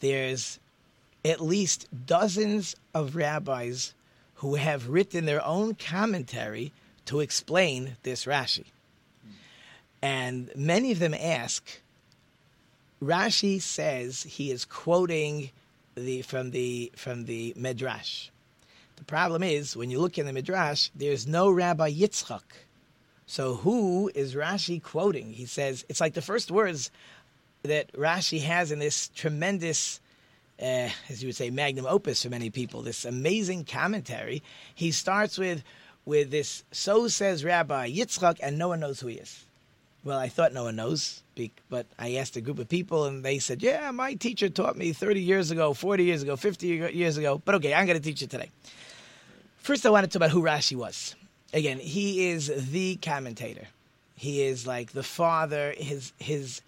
there's 0.00 0.58
at 1.24 1.40
least 1.40 1.86
dozens 2.06 2.76
of 2.92 3.16
rabbis 3.16 3.94
who 4.36 4.56
have 4.56 4.88
written 4.88 5.24
their 5.24 5.44
own 5.44 5.74
commentary 5.74 6.72
to 7.06 7.20
explain 7.20 7.96
this 8.02 8.24
Rashi. 8.24 8.64
And 10.02 10.50
many 10.54 10.92
of 10.92 10.98
them 10.98 11.14
ask, 11.14 11.80
Rashi 13.04 13.60
says 13.60 14.22
he 14.22 14.50
is 14.50 14.64
quoting 14.64 15.50
the 15.94 16.22
from 16.22 16.50
the 16.50 16.90
from 16.96 17.24
the 17.24 17.52
Midrash. 17.56 18.28
The 18.96 19.04
problem 19.04 19.42
is 19.42 19.76
when 19.76 19.90
you 19.90 20.00
look 20.00 20.18
in 20.18 20.26
the 20.26 20.32
Midrash, 20.32 20.88
there's 20.94 21.26
no 21.26 21.50
Rabbi 21.50 21.92
Yitzchak. 21.92 22.42
So 23.26 23.56
who 23.56 24.10
is 24.14 24.34
Rashi 24.34 24.82
quoting? 24.82 25.32
He 25.32 25.46
says 25.46 25.84
it's 25.88 26.00
like 26.00 26.14
the 26.14 26.22
first 26.22 26.50
words 26.50 26.90
that 27.62 27.92
Rashi 27.92 28.42
has 28.42 28.70
in 28.70 28.78
this 28.78 29.08
tremendous, 29.08 30.00
uh, 30.60 30.88
as 31.08 31.22
you 31.22 31.28
would 31.28 31.36
say, 31.36 31.50
magnum 31.50 31.86
opus 31.86 32.22
for 32.22 32.30
many 32.30 32.50
people. 32.50 32.82
This 32.82 33.04
amazing 33.04 33.64
commentary. 33.64 34.42
He 34.74 34.92
starts 34.92 35.38
with 35.38 35.62
with 36.04 36.30
this. 36.30 36.64
So 36.72 37.08
says 37.08 37.44
Rabbi 37.44 37.90
Yitzchak, 37.90 38.38
and 38.42 38.58
no 38.58 38.68
one 38.68 38.80
knows 38.80 39.00
who 39.00 39.08
he 39.08 39.16
is. 39.16 39.44
Well, 40.04 40.18
I 40.18 40.28
thought 40.28 40.52
no 40.52 40.64
one 40.64 40.76
knows, 40.76 41.22
but 41.70 41.86
I 41.98 42.16
asked 42.16 42.36
a 42.36 42.42
group 42.42 42.58
of 42.58 42.68
people, 42.68 43.06
and 43.06 43.24
they 43.24 43.38
said, 43.38 43.62
"Yeah, 43.62 43.90
my 43.90 44.14
teacher 44.14 44.50
taught 44.50 44.76
me 44.76 44.92
30 44.92 45.20
years 45.22 45.50
ago, 45.50 45.72
40 45.72 46.04
years 46.04 46.22
ago, 46.22 46.36
50 46.36 46.66
years 46.66 47.16
ago." 47.16 47.40
But 47.42 47.54
okay, 47.56 47.72
I'm 47.72 47.86
going 47.86 47.98
to 47.98 48.04
teach 48.04 48.20
you 48.20 48.26
today. 48.26 48.50
First, 49.58 49.86
I 49.86 49.90
want 49.90 50.04
to 50.04 50.08
talk 50.08 50.16
about 50.16 50.30
who 50.30 50.42
Rashi 50.42 50.76
was. 50.76 51.14
Again, 51.54 51.78
he 51.78 52.28
is 52.28 52.70
the 52.70 52.96
commentator. 52.96 53.68
He 54.14 54.42
is 54.42 54.66
like 54.66 54.92
the 54.92 55.02
father. 55.02 55.74
His 55.76 56.12
his 56.18 56.60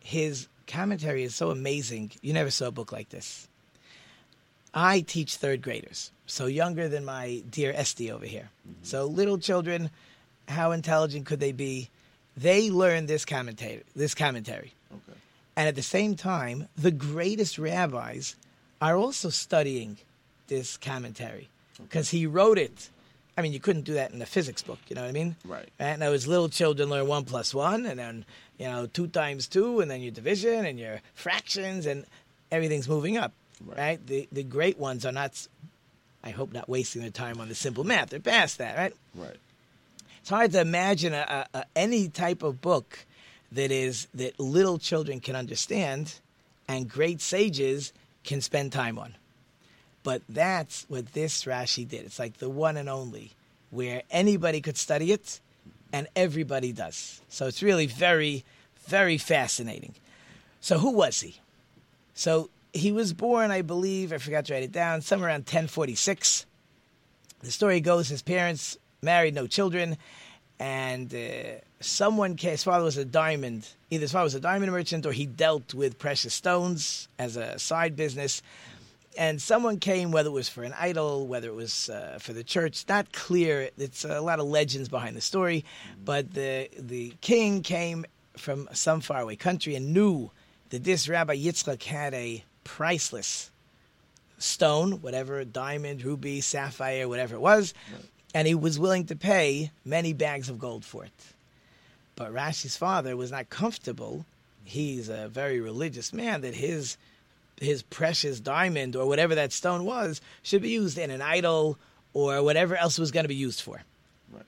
his 0.00 0.46
commentary 0.66 1.24
is 1.24 1.34
so 1.34 1.50
amazing. 1.50 2.12
You 2.20 2.34
never 2.34 2.50
saw 2.50 2.66
a 2.66 2.70
book 2.70 2.92
like 2.92 3.08
this. 3.08 3.48
I 4.74 5.00
teach 5.00 5.36
third 5.36 5.62
graders, 5.62 6.10
so 6.26 6.46
younger 6.46 6.88
than 6.88 7.04
my 7.04 7.42
dear 7.48 7.72
Esty 7.74 8.10
over 8.10 8.26
here. 8.26 8.50
Mm-hmm. 8.68 8.84
So 8.84 9.06
little 9.06 9.38
children, 9.38 9.90
how 10.48 10.72
intelligent 10.72 11.24
could 11.26 11.40
they 11.40 11.52
be? 11.52 11.88
They 12.36 12.70
learn 12.70 13.06
this 13.06 13.24
commentary. 13.24 13.82
This 13.94 14.14
commentary, 14.14 14.72
okay. 14.90 15.18
and 15.56 15.68
at 15.68 15.74
the 15.74 15.82
same 15.82 16.16
time, 16.16 16.68
the 16.76 16.90
greatest 16.90 17.58
rabbis 17.58 18.34
are 18.80 18.96
also 18.96 19.30
studying 19.30 19.98
this 20.48 20.76
commentary 20.76 21.48
because 21.78 22.08
okay. 22.10 22.18
he 22.18 22.26
wrote 22.26 22.58
it. 22.58 22.90
I 23.36 23.42
mean, 23.42 23.52
you 23.52 23.60
couldn't 23.60 23.82
do 23.82 23.94
that 23.94 24.12
in 24.12 24.22
a 24.22 24.26
physics 24.26 24.62
book. 24.62 24.78
You 24.88 24.96
know 24.96 25.02
what 25.02 25.08
I 25.08 25.12
mean? 25.12 25.36
Right. 25.44 25.68
And 25.78 26.00
now, 26.00 26.12
as 26.12 26.26
little 26.26 26.48
children 26.48 26.88
learn 26.88 27.06
one 27.06 27.24
plus 27.24 27.54
one, 27.54 27.86
and 27.86 27.98
then 27.98 28.24
you 28.58 28.66
know 28.66 28.86
two 28.86 29.06
times 29.08 29.48
two, 29.48 29.80
and 29.80 29.90
then 29.90 30.00
your 30.00 30.12
division 30.12 30.66
and 30.66 30.78
your 30.78 31.00
fractions, 31.14 31.86
and 31.86 32.04
everything's 32.50 32.88
moving 32.88 33.16
up. 33.16 33.32
Right. 33.64 33.78
right? 33.78 34.06
The 34.06 34.28
the 34.32 34.42
great 34.42 34.78
ones 34.78 35.04
are 35.06 35.12
not. 35.12 35.46
I 36.22 36.30
hope 36.30 36.52
not 36.52 36.68
wasting 36.68 37.02
their 37.02 37.10
time 37.10 37.40
on 37.40 37.48
the 37.48 37.54
simple 37.54 37.84
math. 37.84 38.10
They're 38.10 38.20
past 38.20 38.58
that, 38.58 38.78
right? 38.78 38.94
Right. 39.14 39.36
It's 40.24 40.30
hard 40.30 40.52
to 40.52 40.60
imagine 40.62 41.12
a, 41.12 41.46
a, 41.52 41.64
any 41.76 42.08
type 42.08 42.42
of 42.42 42.62
book 42.62 43.04
that 43.52 43.70
is 43.70 44.06
that 44.14 44.40
little 44.40 44.78
children 44.78 45.20
can 45.20 45.36
understand, 45.36 46.14
and 46.66 46.88
great 46.88 47.20
sages 47.20 47.92
can 48.24 48.40
spend 48.40 48.72
time 48.72 48.98
on. 48.98 49.16
But 50.02 50.22
that's 50.26 50.86
what 50.88 51.12
this 51.12 51.44
Rashi 51.44 51.86
did. 51.86 52.06
It's 52.06 52.18
like 52.18 52.38
the 52.38 52.48
one 52.48 52.78
and 52.78 52.88
only, 52.88 53.32
where 53.68 54.00
anybody 54.10 54.62
could 54.62 54.78
study 54.78 55.12
it, 55.12 55.40
and 55.92 56.08
everybody 56.16 56.72
does. 56.72 57.20
So 57.28 57.46
it's 57.46 57.62
really 57.62 57.84
very, 57.84 58.44
very 58.86 59.18
fascinating. 59.18 59.94
So 60.62 60.78
who 60.78 60.92
was 60.92 61.20
he? 61.20 61.36
So 62.14 62.48
he 62.72 62.92
was 62.92 63.12
born, 63.12 63.50
I 63.50 63.60
believe, 63.60 64.10
I 64.10 64.16
forgot 64.16 64.46
to 64.46 64.54
write 64.54 64.62
it 64.62 64.72
down, 64.72 65.02
somewhere 65.02 65.28
around 65.28 65.40
1046. 65.40 66.46
The 67.42 67.50
story 67.50 67.82
goes 67.82 68.08
his 68.08 68.22
parents 68.22 68.78
married, 69.04 69.34
no 69.34 69.46
children, 69.46 69.96
and 70.58 71.14
uh, 71.14 71.60
someone 71.80 72.36
his 72.36 72.64
father 72.64 72.84
was 72.84 72.96
a 72.96 73.04
diamond, 73.04 73.68
either 73.90 74.02
his 74.02 74.12
father 74.12 74.24
was 74.24 74.34
a 74.34 74.40
diamond 74.40 74.72
merchant 74.72 75.06
or 75.06 75.12
he 75.12 75.26
dealt 75.26 75.74
with 75.74 75.98
precious 75.98 76.34
stones 76.34 77.08
as 77.18 77.36
a 77.36 77.58
side 77.58 77.96
business. 77.96 78.42
And 79.16 79.40
someone 79.40 79.78
came, 79.78 80.10
whether 80.10 80.28
it 80.28 80.32
was 80.32 80.48
for 80.48 80.64
an 80.64 80.74
idol, 80.76 81.28
whether 81.28 81.48
it 81.48 81.54
was 81.54 81.88
uh, 81.88 82.18
for 82.20 82.32
the 82.32 82.42
church, 82.42 82.84
not 82.88 83.12
clear. 83.12 83.70
It's 83.78 84.04
a 84.04 84.20
lot 84.20 84.40
of 84.40 84.46
legends 84.46 84.88
behind 84.88 85.16
the 85.16 85.20
story, 85.20 85.64
but 86.04 86.34
the 86.34 86.68
the 86.76 87.14
king 87.20 87.62
came 87.62 88.06
from 88.36 88.68
some 88.72 89.00
faraway 89.00 89.36
country 89.36 89.76
and 89.76 89.94
knew 89.94 90.30
that 90.70 90.82
this 90.82 91.08
Rabbi 91.08 91.36
Yitzchak 91.36 91.84
had 91.84 92.12
a 92.14 92.42
priceless 92.64 93.52
stone, 94.38 95.00
whatever, 95.00 95.44
diamond, 95.44 96.02
ruby, 96.02 96.40
sapphire, 96.40 97.08
whatever 97.08 97.36
it 97.36 97.40
was. 97.40 97.74
And 98.34 98.48
he 98.48 98.54
was 98.54 98.78
willing 98.78 99.06
to 99.06 99.16
pay 99.16 99.70
many 99.84 100.12
bags 100.12 100.50
of 100.50 100.58
gold 100.58 100.84
for 100.84 101.04
it. 101.04 101.12
But 102.16 102.34
Rashi's 102.34 102.76
father 102.76 103.16
was 103.16 103.30
not 103.30 103.48
comfortable. 103.48 104.26
He's 104.64 105.08
a 105.08 105.28
very 105.28 105.60
religious 105.60 106.12
man 106.12 106.42
that 106.42 106.54
his 106.54 106.96
his 107.60 107.82
precious 107.82 108.40
diamond 108.40 108.96
or 108.96 109.06
whatever 109.06 109.36
that 109.36 109.52
stone 109.52 109.84
was 109.84 110.20
should 110.42 110.62
be 110.62 110.70
used 110.70 110.98
in 110.98 111.10
an 111.10 111.22
idol 111.22 111.78
or 112.12 112.42
whatever 112.42 112.76
else 112.76 112.98
was 112.98 113.12
going 113.12 113.24
to 113.24 113.28
be 113.28 113.34
used 113.36 113.60
for. 113.62 113.80
Right. 114.32 114.42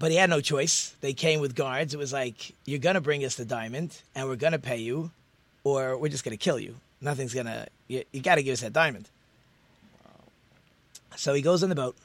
But 0.00 0.10
he 0.10 0.16
had 0.16 0.28
no 0.28 0.40
choice. 0.40 0.94
They 1.00 1.12
came 1.12 1.40
with 1.40 1.54
guards. 1.54 1.94
It 1.94 1.98
was 1.98 2.12
like, 2.12 2.54
you're 2.64 2.80
going 2.80 2.94
to 2.94 3.00
bring 3.00 3.24
us 3.24 3.36
the 3.36 3.44
diamond 3.44 3.96
and 4.16 4.28
we're 4.28 4.34
going 4.36 4.52
to 4.52 4.58
pay 4.58 4.78
you 4.78 5.12
or 5.62 5.96
we're 5.96 6.08
just 6.08 6.24
going 6.24 6.36
to 6.36 6.42
kill 6.42 6.58
you. 6.58 6.74
Nothing's 7.00 7.34
going 7.34 7.46
to, 7.46 7.68
you, 7.86 8.02
you 8.12 8.20
got 8.20 8.34
to 8.34 8.42
give 8.42 8.54
us 8.54 8.60
that 8.62 8.72
diamond. 8.72 9.08
Wow. 10.04 10.24
So 11.16 11.34
he 11.34 11.42
goes 11.42 11.62
on 11.62 11.68
the 11.68 11.76
boat. 11.76 11.96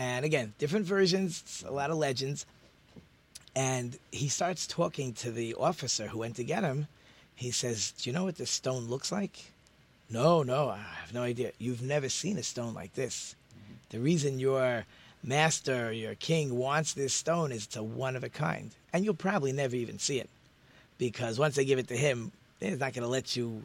And 0.00 0.24
again, 0.24 0.54
different 0.58 0.86
versions, 0.86 1.62
a 1.64 1.70
lot 1.70 1.90
of 1.90 1.98
legends. 1.98 2.46
And 3.54 3.96
he 4.10 4.28
starts 4.28 4.66
talking 4.66 5.12
to 5.14 5.30
the 5.30 5.54
officer 5.54 6.08
who 6.08 6.18
went 6.18 6.36
to 6.36 6.44
get 6.44 6.64
him 6.64 6.88
he 7.40 7.50
says, 7.50 7.92
Do 7.92 8.10
you 8.10 8.14
know 8.14 8.24
what 8.24 8.36
this 8.36 8.50
stone 8.50 8.88
looks 8.88 9.10
like? 9.10 9.52
No, 10.10 10.42
no, 10.42 10.68
I 10.68 10.76
have 10.76 11.14
no 11.14 11.22
idea. 11.22 11.52
You've 11.58 11.80
never 11.80 12.10
seen 12.10 12.36
a 12.36 12.42
stone 12.42 12.74
like 12.74 12.92
this. 12.92 13.34
The 13.88 13.98
reason 13.98 14.38
your 14.38 14.84
master, 15.24 15.90
your 15.90 16.16
king, 16.16 16.54
wants 16.54 16.92
this 16.92 17.14
stone 17.14 17.50
is 17.50 17.64
it's 17.64 17.76
a 17.76 17.82
one 17.82 18.14
of 18.14 18.24
a 18.24 18.28
kind. 18.28 18.72
And 18.92 19.06
you'll 19.06 19.14
probably 19.14 19.52
never 19.52 19.74
even 19.74 19.98
see 19.98 20.20
it. 20.20 20.28
Because 20.98 21.38
once 21.38 21.54
they 21.54 21.64
give 21.64 21.78
it 21.78 21.88
to 21.88 21.96
him, 21.96 22.30
he's 22.60 22.78
not 22.78 22.92
going 22.92 23.04
to 23.04 23.08
let 23.08 23.36
you 23.36 23.64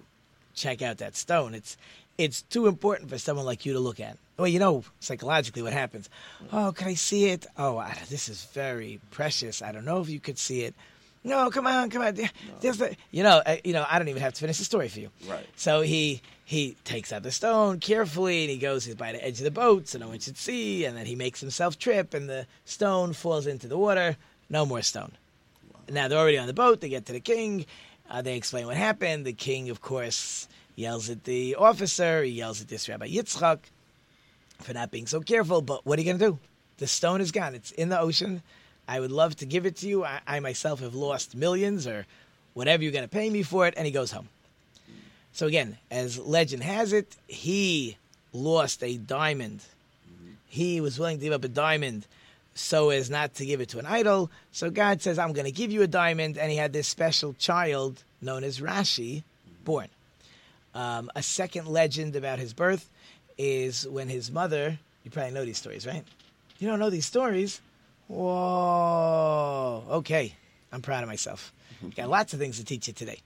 check 0.54 0.82
out 0.82 1.00
that 1.00 1.18
stone. 1.18 1.54
It's 1.54 1.76
it's 2.18 2.42
too 2.44 2.68
important 2.68 3.10
for 3.10 3.18
someone 3.18 3.46
like 3.46 3.66
you 3.66 3.74
to 3.74 3.80
look 3.80 4.00
at. 4.00 4.18
Well, 4.38 4.48
you 4.48 4.60
know 4.60 4.84
psychologically 5.00 5.62
what 5.62 5.74
happens. 5.74 6.10
Oh, 6.52 6.74
can 6.76 6.88
I 6.90 6.94
see 6.96 7.26
it? 7.28 7.46
Oh, 7.58 7.78
I, 7.78 7.98
this 8.10 8.28
is 8.28 8.46
very 8.46 9.00
precious. 9.12 9.62
I 9.62 9.72
don't 9.72 9.86
know 9.86 10.02
if 10.02 10.10
you 10.10 10.20
could 10.20 10.38
see 10.38 10.62
it. 10.62 10.76
No, 11.24 11.50
come 11.50 11.66
on, 11.66 11.90
come 11.90 12.04
on. 12.04 12.16
No. 12.16 12.90
You 13.12 13.24
know, 13.24 13.42
I, 13.46 13.60
you 13.64 13.74
know, 13.74 13.84
I 13.90 13.98
don't 13.98 14.10
even 14.10 14.22
have 14.22 14.34
to 14.36 14.40
finish 14.40 14.60
the 14.60 14.64
story 14.64 14.90
for 14.90 15.00
you. 15.00 15.10
Right. 15.28 15.46
So 15.56 15.82
he 15.82 16.22
he 16.46 16.78
takes 16.84 17.12
out 17.12 17.24
the 17.24 17.32
stone 17.32 17.80
carefully, 17.80 18.44
and 18.44 18.52
he 18.52 18.58
goes. 18.58 18.86
He's 18.86 18.94
by 18.94 19.12
the 19.12 19.26
edge 19.26 19.40
of 19.40 19.44
the 19.44 19.52
boat, 19.52 19.88
so 19.88 19.98
no 19.98 20.10
one 20.10 20.20
should 20.20 20.38
see. 20.38 20.86
And 20.86 20.96
then 20.96 21.08
he 21.08 21.16
makes 21.16 21.42
himself 21.42 21.80
trip, 21.80 22.14
and 22.14 22.30
the 22.30 22.46
stone 22.66 23.14
falls 23.14 23.48
into 23.48 23.68
the 23.68 23.78
water. 23.78 24.18
No 24.52 24.68
more 24.68 24.84
stone. 24.84 25.14
Wow. 25.74 25.80
Now 25.90 26.08
they're 26.08 26.20
already 26.20 26.38
on 26.38 26.46
the 26.46 26.54
boat. 26.54 26.82
They 26.82 26.90
get 26.90 27.08
to 27.08 27.14
the 27.14 27.20
king. 27.20 27.66
Uh, 28.08 28.22
they 28.22 28.38
explain 28.38 28.68
what 28.68 28.78
happened. 28.78 29.26
The 29.26 29.34
king, 29.34 29.72
of 29.72 29.82
course, 29.82 30.48
yells 30.76 31.10
at 31.10 31.24
the 31.24 31.56
officer. 31.56 32.24
He 32.24 32.32
yells 32.32 32.62
at 32.62 32.68
this 32.68 32.88
Rabbi 32.88 33.08
Yitzchak 33.08 33.60
for 34.60 34.74
not 34.74 34.92
being 34.92 35.08
so 35.08 35.22
careful. 35.22 35.62
But 35.62 35.86
what 35.86 35.98
are 35.98 36.02
you 36.02 36.06
going 36.06 36.20
to 36.20 36.32
do? 36.32 36.40
The 36.78 36.88
stone 36.88 37.22
is 37.22 37.32
gone. 37.32 37.56
It's 37.56 37.72
in 37.72 37.90
the 37.90 38.00
ocean. 38.00 38.42
I 38.88 39.00
would 39.00 39.12
love 39.12 39.36
to 39.38 39.46
give 39.46 39.66
it 39.66 39.78
to 39.78 39.88
you. 39.88 40.04
I, 40.04 40.20
I 40.28 40.40
myself 40.40 40.82
have 40.82 40.94
lost 40.94 41.36
millions 41.36 41.88
or 41.88 42.06
whatever 42.54 42.84
you're 42.84 42.92
going 42.92 43.06
to 43.06 43.10
pay 43.10 43.30
me 43.30 43.44
for 43.44 43.68
it. 43.68 43.74
And 43.78 43.86
he 43.86 43.92
goes 43.92 44.12
home. 44.12 44.30
So 45.32 45.48
again, 45.48 45.78
as 45.92 46.18
legend 46.18 46.64
has 46.64 46.94
it, 46.94 47.16
he 47.28 47.98
lost 48.32 48.84
a 48.84 48.98
diamond. 48.98 49.62
He 50.48 50.80
was 50.80 50.98
willing 50.98 51.18
to 51.18 51.24
give 51.24 51.34
up 51.34 51.44
a 51.44 51.50
diamond 51.50 52.08
so 52.54 52.90
as 52.90 53.10
not 53.10 53.34
to 53.36 53.46
give 53.46 53.60
it 53.60 53.70
to 53.70 53.80
an 53.80 53.86
idol. 53.86 54.32
So 54.54 54.70
God 54.70 55.02
says, 55.02 55.20
I'm 55.20 55.34
going 55.34 55.46
to 55.46 55.52
give 55.52 55.72
you 55.72 55.82
a 55.82 55.88
diamond. 55.88 56.38
And 56.38 56.50
he 56.50 56.58
had 56.58 56.72
this 56.72 56.88
special 56.88 57.34
child 57.34 58.04
known 58.22 58.46
as 58.46 58.62
Rashi 58.62 59.24
born. 59.66 59.88
Um, 60.76 61.10
a 61.16 61.24
second 61.24 61.68
legend 61.68 62.16
about 62.16 62.38
his 62.38 62.54
birth 62.54 62.92
is 63.38 63.88
when 63.88 64.10
his 64.10 64.30
mother, 64.30 64.78
you 65.04 65.10
probably 65.10 65.34
know 65.34 65.46
these 65.46 65.58
stories, 65.58 65.88
right? 65.88 66.04
You 66.60 66.68
don't 66.68 66.80
know 66.80 66.90
these 66.90 67.06
stories? 67.06 67.62
Whoa. 68.08 69.84
Okay. 69.90 70.36
I'm 70.72 70.82
proud 70.82 71.02
of 71.04 71.10
myself. 71.10 71.54
Got 71.96 72.10
lots 72.10 72.34
of 72.34 72.40
things 72.40 72.58
to 72.58 72.66
teach 72.66 72.88
you 72.88 72.94
today. 72.94 73.20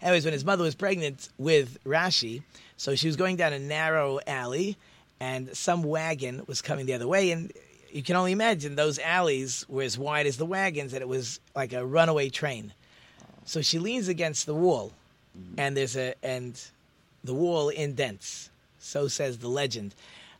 Anyways, 0.00 0.24
when 0.24 0.32
his 0.32 0.44
mother 0.44 0.64
was 0.64 0.74
pregnant 0.74 1.28
with 1.38 1.82
Rashi, 1.84 2.42
so 2.76 2.94
she 2.94 3.06
was 3.06 3.16
going 3.16 3.36
down 3.36 3.52
a 3.52 3.58
narrow 3.58 4.20
alley, 4.26 4.76
and 5.20 5.54
some 5.56 5.82
wagon 5.82 6.42
was 6.46 6.62
coming 6.62 6.86
the 6.86 6.94
other 6.94 7.08
way, 7.08 7.30
and 7.30 7.52
you 7.90 8.02
can 8.02 8.16
only 8.16 8.32
imagine 8.32 8.76
those 8.76 8.98
alleys 8.98 9.66
were 9.68 9.82
as 9.82 9.98
wide 9.98 10.26
as 10.26 10.36
the 10.36 10.46
wagons, 10.46 10.92
that 10.92 11.02
it 11.02 11.08
was 11.08 11.40
like 11.54 11.72
a 11.72 11.84
runaway 11.84 12.30
train. 12.30 12.72
So 13.44 13.60
she 13.62 13.78
leans 13.78 14.08
against 14.08 14.46
the 14.46 14.54
wall, 14.54 14.92
and 15.56 15.76
there's 15.76 15.96
a 15.96 16.14
and 16.22 16.60
the 17.24 17.34
wall 17.34 17.68
indents. 17.68 18.50
So 18.78 19.08
says 19.08 19.38
the 19.38 19.48
legend. 19.48 19.94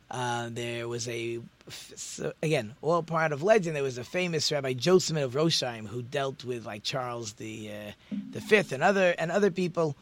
Uh, 0.09 0.49
there 0.51 0.89
was 0.89 1.07
a, 1.07 1.39
so 1.69 2.33
again, 2.43 2.73
all 2.81 3.01
part 3.01 3.31
of 3.31 3.43
legend. 3.43 3.77
There 3.77 3.83
was 3.83 3.97
a 3.97 4.03
famous 4.03 4.51
Rabbi 4.51 4.73
Joseph 4.73 5.15
of 5.15 5.33
Rosheim 5.33 5.87
who 5.87 6.01
dealt 6.01 6.43
with 6.43 6.65
like 6.65 6.83
Charles 6.83 7.33
the 7.33 7.69
uh, 7.69 8.15
the 8.31 8.41
Fifth 8.41 8.71
and 8.73 8.83
other 8.83 9.15
and 9.17 9.31
other 9.31 9.51
people. 9.51 9.95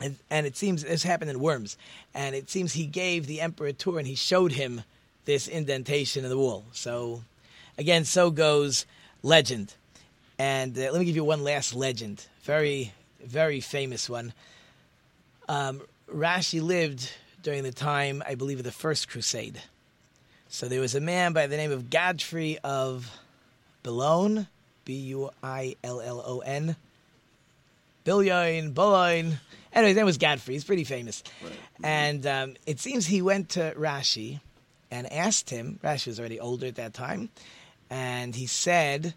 And, 0.00 0.16
and 0.30 0.46
it 0.46 0.56
seems 0.56 0.84
this 0.84 1.02
happened 1.02 1.30
in 1.30 1.40
Worms, 1.40 1.76
and 2.14 2.36
it 2.36 2.48
seems 2.48 2.72
he 2.72 2.86
gave 2.86 3.26
the 3.26 3.40
emperor 3.40 3.66
a 3.66 3.72
tour 3.72 3.98
and 3.98 4.06
he 4.06 4.14
showed 4.14 4.52
him 4.52 4.82
this 5.24 5.48
indentation 5.48 6.22
in 6.22 6.30
the 6.30 6.38
wall. 6.38 6.64
So, 6.72 7.22
again, 7.76 8.04
so 8.04 8.30
goes 8.30 8.86
legend. 9.24 9.74
And 10.38 10.78
uh, 10.78 10.92
let 10.92 11.00
me 11.00 11.04
give 11.04 11.16
you 11.16 11.24
one 11.24 11.42
last 11.42 11.74
legend, 11.74 12.24
very 12.42 12.92
very 13.24 13.60
famous 13.60 14.08
one. 14.08 14.32
Um, 15.48 15.82
Rashi 16.12 16.62
lived 16.62 17.10
during 17.42 17.62
the 17.62 17.72
time, 17.72 18.22
I 18.26 18.34
believe, 18.34 18.58
of 18.58 18.64
the 18.64 18.72
First 18.72 19.08
Crusade. 19.08 19.60
So 20.48 20.68
there 20.68 20.80
was 20.80 20.94
a 20.94 21.00
man 21.00 21.32
by 21.32 21.46
the 21.46 21.56
name 21.56 21.72
of 21.72 21.90
Godfrey 21.90 22.58
of 22.64 23.10
Boulogne, 23.82 24.46
B 24.84 24.94
U 24.94 25.30
I 25.42 25.76
L 25.84 26.00
L 26.00 26.22
O 26.24 26.40
N. 26.40 26.76
Boulogne, 28.04 28.70
Boulogne. 28.70 29.38
Anyway, 29.72 29.90
his 29.90 29.96
name 29.96 30.06
was 30.06 30.16
Godfrey. 30.16 30.54
He's 30.54 30.64
pretty 30.64 30.84
famous. 30.84 31.22
Right. 31.42 31.52
And 31.84 32.26
um, 32.26 32.54
it 32.66 32.80
seems 32.80 33.06
he 33.06 33.20
went 33.20 33.50
to 33.50 33.74
Rashi 33.76 34.40
and 34.90 35.12
asked 35.12 35.50
him, 35.50 35.78
Rashi 35.84 36.06
was 36.06 36.18
already 36.18 36.40
older 36.40 36.66
at 36.66 36.76
that 36.76 36.94
time, 36.94 37.28
and 37.90 38.34
he 38.34 38.46
said 38.46 39.12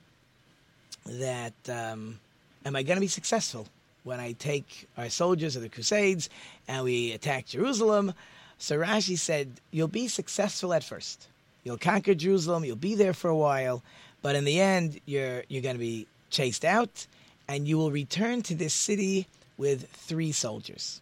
that, 1.06 1.54
um, 1.70 2.20
Am 2.66 2.76
I 2.76 2.84
going 2.84 2.98
to 2.98 3.02
be 3.02 3.08
successful? 3.08 3.68
When 4.04 4.20
I 4.20 4.34
take 4.34 4.88
our 4.98 5.10
soldiers 5.10 5.56
of 5.56 5.62
the 5.62 5.70
Crusades 5.70 6.30
and 6.68 6.84
we 6.84 7.12
attack 7.12 7.48
Jerusalem. 7.48 8.14
So 8.58 8.80
Rashi 8.80 9.18
said, 9.18 9.50
You'll 9.72 9.88
be 9.88 10.08
successful 10.08 10.74
at 10.74 10.84
first. 10.84 11.28
You'll 11.64 11.78
conquer 11.78 12.16
Jerusalem, 12.16 12.66
you'll 12.66 12.76
be 12.76 12.96
there 12.96 13.14
for 13.14 13.30
a 13.30 13.36
while, 13.36 13.84
but 14.24 14.36
in 14.36 14.46
the 14.46 14.60
end, 14.60 15.00
you're, 15.06 15.44
you're 15.48 15.62
going 15.62 15.76
to 15.76 15.80
be 15.80 16.08
chased 16.32 16.66
out, 16.66 17.06
and 17.48 17.68
you 17.68 17.78
will 17.78 17.92
return 17.92 18.42
to 18.44 18.56
this 18.56 18.74
city 18.74 19.28
with 19.58 19.88
three 19.92 20.32
soldiers. 20.32 21.02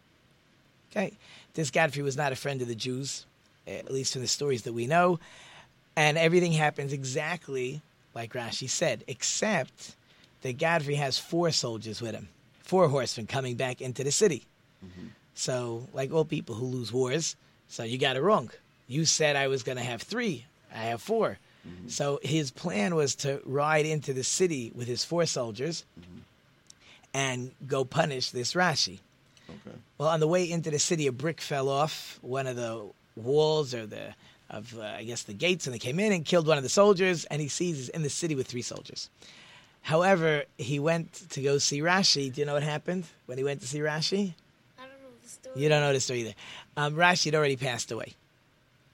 Okay? 0.91 1.13
This 1.53 1.71
Godfrey 1.71 2.03
was 2.03 2.17
not 2.17 2.33
a 2.33 2.35
friend 2.35 2.61
of 2.61 2.67
the 2.67 2.75
Jews, 2.75 3.25
at 3.67 3.89
least 3.89 4.11
from 4.13 4.21
the 4.21 4.27
stories 4.27 4.63
that 4.63 4.73
we 4.73 4.85
know, 4.85 5.19
and 5.95 6.17
everything 6.17 6.51
happens 6.51 6.91
exactly 6.91 7.81
like 8.13 8.33
Rashi 8.33 8.69
said, 8.69 9.05
except 9.07 9.95
that 10.41 10.57
Godfrey 10.57 10.95
has 10.95 11.17
four 11.17 11.51
soldiers 11.51 12.01
with 12.01 12.15
him 12.15 12.27
four 12.69 12.87
horsemen 12.87 13.25
coming 13.25 13.55
back 13.55 13.81
into 13.81 14.03
the 14.03 14.11
city. 14.11 14.43
Mm-hmm. 14.85 15.07
So, 15.33 15.87
like 15.91 16.13
all 16.13 16.23
people 16.23 16.53
who 16.53 16.67
lose 16.67 16.93
wars, 16.93 17.35
so 17.67 17.83
you 17.83 17.97
got 17.97 18.15
it 18.15 18.21
wrong. 18.21 18.51
You 18.87 19.05
said 19.05 19.35
I 19.35 19.47
was 19.47 19.63
going 19.63 19.77
to 19.77 19.83
have 19.83 20.03
three. 20.03 20.45
I 20.73 20.83
have 20.83 21.01
4 21.01 21.39
mm-hmm. 21.67 21.87
So 21.87 22.19
his 22.21 22.51
plan 22.51 22.93
was 22.93 23.15
to 23.15 23.41
ride 23.43 23.87
into 23.87 24.13
the 24.13 24.23
city 24.23 24.71
with 24.75 24.87
his 24.87 25.03
four 25.03 25.25
soldiers 25.25 25.83
mm-hmm. 25.99 26.19
and 27.11 27.51
go 27.65 27.83
punish 27.83 28.29
this 28.29 28.53
Rashi. 28.53 28.99
Okay. 29.49 29.77
Well, 29.97 30.09
on 30.09 30.19
the 30.19 30.27
way 30.27 30.49
into 30.49 30.69
the 30.69 30.77
city, 30.77 31.07
a 31.07 31.11
brick 31.11 31.41
fell 31.41 31.69
off 31.69 32.19
one 32.21 32.45
of 32.45 32.55
the 32.55 32.85
walls 33.15 33.73
or 33.73 33.87
the 33.87 34.13
of 34.51 34.77
uh, 34.77 34.83
I 34.83 35.03
guess 35.03 35.23
the 35.23 35.33
gates, 35.33 35.65
and 35.67 35.73
they 35.73 35.79
came 35.79 35.99
in 35.99 36.11
and 36.11 36.23
killed 36.23 36.47
one 36.47 36.57
of 36.57 36.63
the 36.63 36.69
soldiers. 36.69 37.25
And 37.25 37.41
he 37.41 37.47
sees 37.47 37.77
he's 37.77 37.89
in 37.89 38.03
the 38.03 38.09
city 38.09 38.35
with 38.35 38.47
three 38.47 38.61
soldiers. 38.61 39.09
However, 39.81 40.43
he 40.57 40.79
went 40.79 41.13
to 41.31 41.41
go 41.41 41.57
see 41.57 41.81
Rashi. 41.81 42.31
Do 42.33 42.41
you 42.41 42.45
know 42.45 42.53
what 42.53 42.63
happened 42.63 43.05
when 43.25 43.37
he 43.37 43.43
went 43.43 43.61
to 43.61 43.67
see 43.67 43.79
Rashi? 43.79 44.33
I 44.77 44.83
don't 44.83 45.01
know 45.01 45.09
the 45.21 45.29
story. 45.29 45.61
You 45.61 45.69
don't 45.69 45.81
know 45.81 45.93
the 45.93 45.99
story 45.99 46.19
either. 46.21 46.33
Um, 46.77 46.95
Rashi 46.95 47.25
had 47.25 47.35
already 47.35 47.55
passed 47.55 47.91
away. 47.91 48.13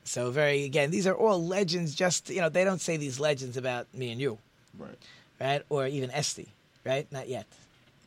So 0.06 0.30
very 0.30 0.64
again, 0.64 0.92
these 0.92 1.08
are 1.08 1.16
all 1.16 1.44
legends. 1.44 1.96
Just 1.96 2.30
you 2.30 2.40
know, 2.40 2.50
they 2.50 2.64
don't 2.64 2.80
say 2.80 2.96
these 2.96 3.20
legends 3.20 3.58
about 3.58 3.92
me 3.94 4.12
and 4.12 4.22
you, 4.22 4.38
right? 4.78 4.98
Right, 5.42 5.62
or 5.68 5.88
even 5.88 6.12
Esty, 6.12 6.48
right? 6.86 7.12
Not 7.12 7.28
yet, 7.28 7.46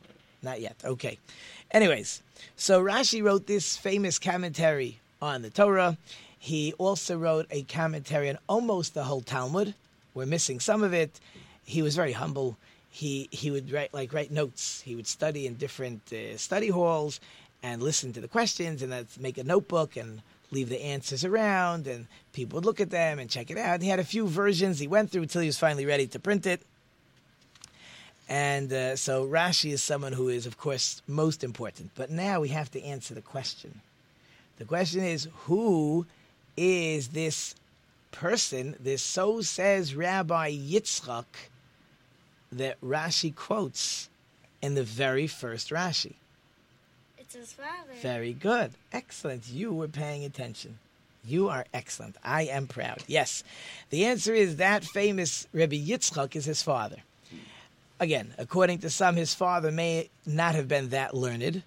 right. 0.07 0.15
not 0.41 0.61
yet. 0.61 0.75
Okay. 0.83 1.19
Anyways, 1.71 2.23
so 2.55 2.81
Rashi 2.81 3.21
wrote 3.21 3.45
this 3.45 3.77
famous 3.77 4.17
commentary 4.17 4.99
on 5.21 5.41
the 5.41 5.49
Torah. 5.49 5.97
He 6.39 6.73
also 6.77 7.17
wrote 7.17 7.45
a 7.51 7.63
commentary 7.63 8.29
on 8.29 8.37
almost 8.47 8.93
the 8.93 9.03
whole 9.03 9.21
Talmud. 9.21 9.75
We're 10.13 10.25
missing 10.25 10.59
some 10.61 10.81
of 10.81 10.93
it. 10.93 11.19
He 11.65 11.81
was 11.81 11.95
very 11.95 12.13
humble 12.13 12.57
he 12.99 13.29
he 13.31 13.49
would 13.49 13.71
write 13.71 13.93
like 13.93 14.11
write 14.13 14.31
notes. 14.31 14.81
He 14.81 14.93
would 14.95 15.07
study 15.07 15.47
in 15.47 15.55
different 15.55 16.01
uh, 16.11 16.37
study 16.37 16.67
halls 16.67 17.21
and 17.63 17.81
listen 17.81 18.11
to 18.13 18.21
the 18.21 18.27
questions, 18.27 18.81
and 18.81 18.91
make 19.19 19.37
a 19.37 19.43
notebook 19.43 19.95
and 19.95 20.21
leave 20.51 20.69
the 20.69 20.81
answers 20.81 21.23
around, 21.23 21.87
and 21.87 22.07
people 22.33 22.57
would 22.57 22.65
look 22.65 22.81
at 22.81 22.89
them 22.89 23.19
and 23.19 23.29
check 23.29 23.51
it 23.51 23.57
out. 23.57 23.81
He 23.81 23.89
had 23.89 23.99
a 23.99 24.03
few 24.15 24.27
versions 24.27 24.79
he 24.79 24.87
went 24.87 25.11
through 25.11 25.23
until 25.23 25.41
he 25.41 25.47
was 25.47 25.57
finally 25.57 25.85
ready 25.85 26.07
to 26.07 26.19
print 26.19 26.45
it. 26.45 26.61
And 28.27 28.71
uh, 28.71 28.95
so 28.95 29.25
Rashi 29.25 29.71
is 29.71 29.81
someone 29.83 30.13
who 30.13 30.27
is, 30.29 30.45
of 30.45 30.57
course, 30.57 31.01
most 31.07 31.43
important. 31.43 31.91
But 31.95 32.09
now 32.09 32.39
we 32.41 32.49
have 32.49 32.71
to 32.71 32.83
answer 32.83 33.13
the 33.13 33.21
question. 33.21 33.81
The 34.57 34.65
question 34.65 35.03
is, 35.03 35.27
who 35.45 36.05
is 36.57 37.09
this 37.09 37.55
person? 38.11 38.75
This 38.79 39.01
so 39.01 39.41
says 39.41 39.95
Rabbi 39.95 40.51
Yitzchak 40.51 41.25
that 42.51 42.79
Rashi 42.81 43.35
quotes 43.35 44.09
in 44.61 44.75
the 44.75 44.83
very 44.83 45.27
first 45.27 45.69
Rashi. 45.69 46.13
It's 47.17 47.35
his 47.35 47.53
father. 47.53 47.93
Very 48.01 48.33
good. 48.33 48.71
Excellent. 48.91 49.49
You 49.49 49.71
were 49.73 49.87
paying 49.87 50.25
attention. 50.25 50.79
You 51.25 51.49
are 51.49 51.65
excellent. 51.73 52.15
I 52.23 52.43
am 52.43 52.67
proud. 52.67 53.03
Yes. 53.07 53.43
The 53.89 54.05
answer 54.05 54.33
is 54.33 54.55
that 54.55 54.83
famous 54.83 55.47
Rabbi 55.53 55.75
Yitzchak 55.75 56.35
is 56.35 56.45
his 56.45 56.63
father. 56.63 56.97
Again, 57.99 58.33
according 58.37 58.79
to 58.79 58.89
some, 58.89 59.15
his 59.15 59.33
father 59.33 59.71
may 59.71 60.09
not 60.25 60.55
have 60.55 60.67
been 60.67 60.89
that 60.89 61.13
learned, 61.13 61.63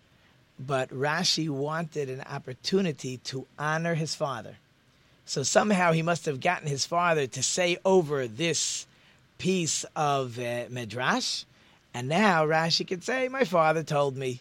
but 0.59 0.88
Rashi 0.88 1.49
wanted 1.49 2.09
an 2.09 2.23
opportunity 2.23 3.18
to 3.18 3.47
honor 3.59 3.95
his 3.95 4.14
father. 4.14 4.57
So 5.27 5.42
somehow 5.42 5.92
he 5.92 6.03
must 6.03 6.27
have 6.27 6.40
gotten 6.40 6.68
his 6.68 6.87
father 6.87 7.27
to 7.27 7.42
say 7.42 7.77
over 7.85 8.27
this 8.27 8.87
piece 9.42 9.85
of 9.96 10.38
uh, 10.38 10.66
Midrash, 10.70 11.42
and 11.92 12.09
now 12.09 12.46
Rashi 12.46 12.87
could 12.87 13.02
say, 13.02 13.26
My 13.26 13.42
father 13.42 13.83
told 13.83 14.16
me. 14.16 14.40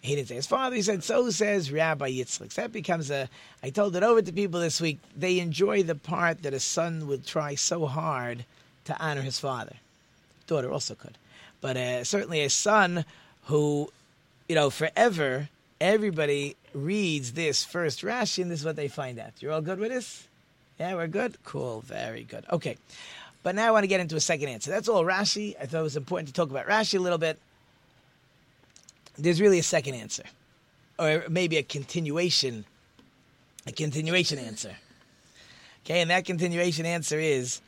He 0.00 0.14
didn't 0.14 0.28
say 0.28 0.36
his 0.36 0.46
father, 0.46 0.76
he 0.76 0.82
said, 0.82 1.02
So 1.02 1.30
says 1.30 1.72
Rabbi 1.72 2.12
Yitzchak. 2.12 2.54
That 2.54 2.72
becomes 2.72 3.10
a. 3.10 3.28
I 3.60 3.70
told 3.70 3.96
it 3.96 4.04
over 4.04 4.22
to 4.22 4.32
people 4.32 4.60
this 4.60 4.80
week. 4.80 5.00
They 5.16 5.40
enjoy 5.40 5.82
the 5.82 5.96
part 5.96 6.44
that 6.44 6.54
a 6.54 6.60
son 6.60 7.08
would 7.08 7.26
try 7.26 7.56
so 7.56 7.86
hard 7.86 8.44
to 8.84 8.96
honor 9.00 9.22
his 9.22 9.40
father. 9.40 9.74
Daughter 10.46 10.70
also 10.70 10.94
could. 10.94 11.18
But 11.60 11.76
uh, 11.76 12.04
certainly 12.04 12.44
a 12.44 12.50
son 12.50 13.04
who, 13.46 13.92
you 14.48 14.54
know, 14.54 14.70
forever, 14.70 15.48
everybody 15.80 16.54
reads 16.72 17.32
this 17.32 17.64
first 17.64 18.02
Rashi, 18.02 18.42
and 18.42 18.50
this 18.50 18.60
is 18.60 18.64
what 18.64 18.76
they 18.76 18.86
find 18.86 19.18
out. 19.18 19.32
You're 19.40 19.52
all 19.52 19.60
good 19.60 19.80
with 19.80 19.90
this? 19.90 20.28
Yeah, 20.78 20.94
we're 20.94 21.08
good? 21.08 21.36
Cool, 21.44 21.80
very 21.80 22.22
good. 22.22 22.44
Okay. 22.50 22.76
But 23.42 23.54
now 23.54 23.68
I 23.68 23.70
want 23.70 23.84
to 23.84 23.88
get 23.88 24.00
into 24.00 24.16
a 24.16 24.20
second 24.20 24.48
answer. 24.48 24.70
That's 24.70 24.88
all 24.88 25.04
Rashi. 25.04 25.54
I 25.60 25.66
thought 25.66 25.80
it 25.80 25.82
was 25.82 25.96
important 25.96 26.28
to 26.28 26.34
talk 26.34 26.50
about 26.50 26.66
Rashi 26.66 26.98
a 26.98 27.02
little 27.02 27.18
bit. 27.18 27.38
There's 29.18 29.40
really 29.40 29.58
a 29.58 29.64
second 29.64 29.94
answer, 29.94 30.24
or 30.98 31.24
maybe 31.28 31.58
a 31.58 31.62
continuation, 31.62 32.64
a 33.66 33.72
continuation 33.72 34.38
answer. 34.38 34.76
Okay, 35.84 36.00
and 36.00 36.10
that 36.10 36.24
continuation 36.24 36.86
answer 36.86 37.18
is 37.18 37.60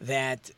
that 0.00 0.50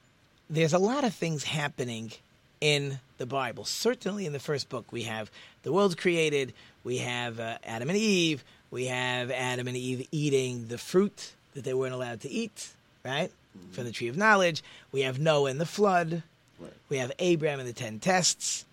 there's 0.48 0.72
a 0.72 0.78
lot 0.78 1.04
of 1.04 1.14
things 1.14 1.44
happening 1.44 2.12
in 2.60 3.00
the 3.18 3.26
Bible. 3.26 3.64
Certainly 3.64 4.26
in 4.26 4.32
the 4.32 4.38
first 4.38 4.68
book, 4.68 4.92
we 4.92 5.02
have 5.02 5.30
the 5.62 5.72
world 5.72 5.98
created, 5.98 6.54
we 6.84 6.98
have 6.98 7.38
uh, 7.38 7.58
Adam 7.64 7.88
and 7.88 7.98
Eve, 7.98 8.44
we 8.70 8.86
have 8.86 9.30
Adam 9.30 9.68
and 9.68 9.76
Eve 9.76 10.06
eating 10.10 10.68
the 10.68 10.78
fruit 10.78 11.32
that 11.54 11.64
they 11.64 11.74
weren't 11.74 11.94
allowed 11.94 12.20
to 12.20 12.30
eat, 12.30 12.70
right? 13.04 13.30
From 13.72 13.84
the 13.84 13.92
tree 13.92 14.08
of 14.08 14.16
knowledge. 14.16 14.62
We 14.92 15.02
have 15.02 15.18
Noah 15.18 15.50
and 15.50 15.60
the 15.60 15.66
flood. 15.66 16.22
Right. 16.58 16.72
We 16.88 16.98
have 16.98 17.12
Abraham 17.18 17.60
and 17.60 17.68
the 17.68 17.72
ten 17.72 17.98
tests. 17.98 18.64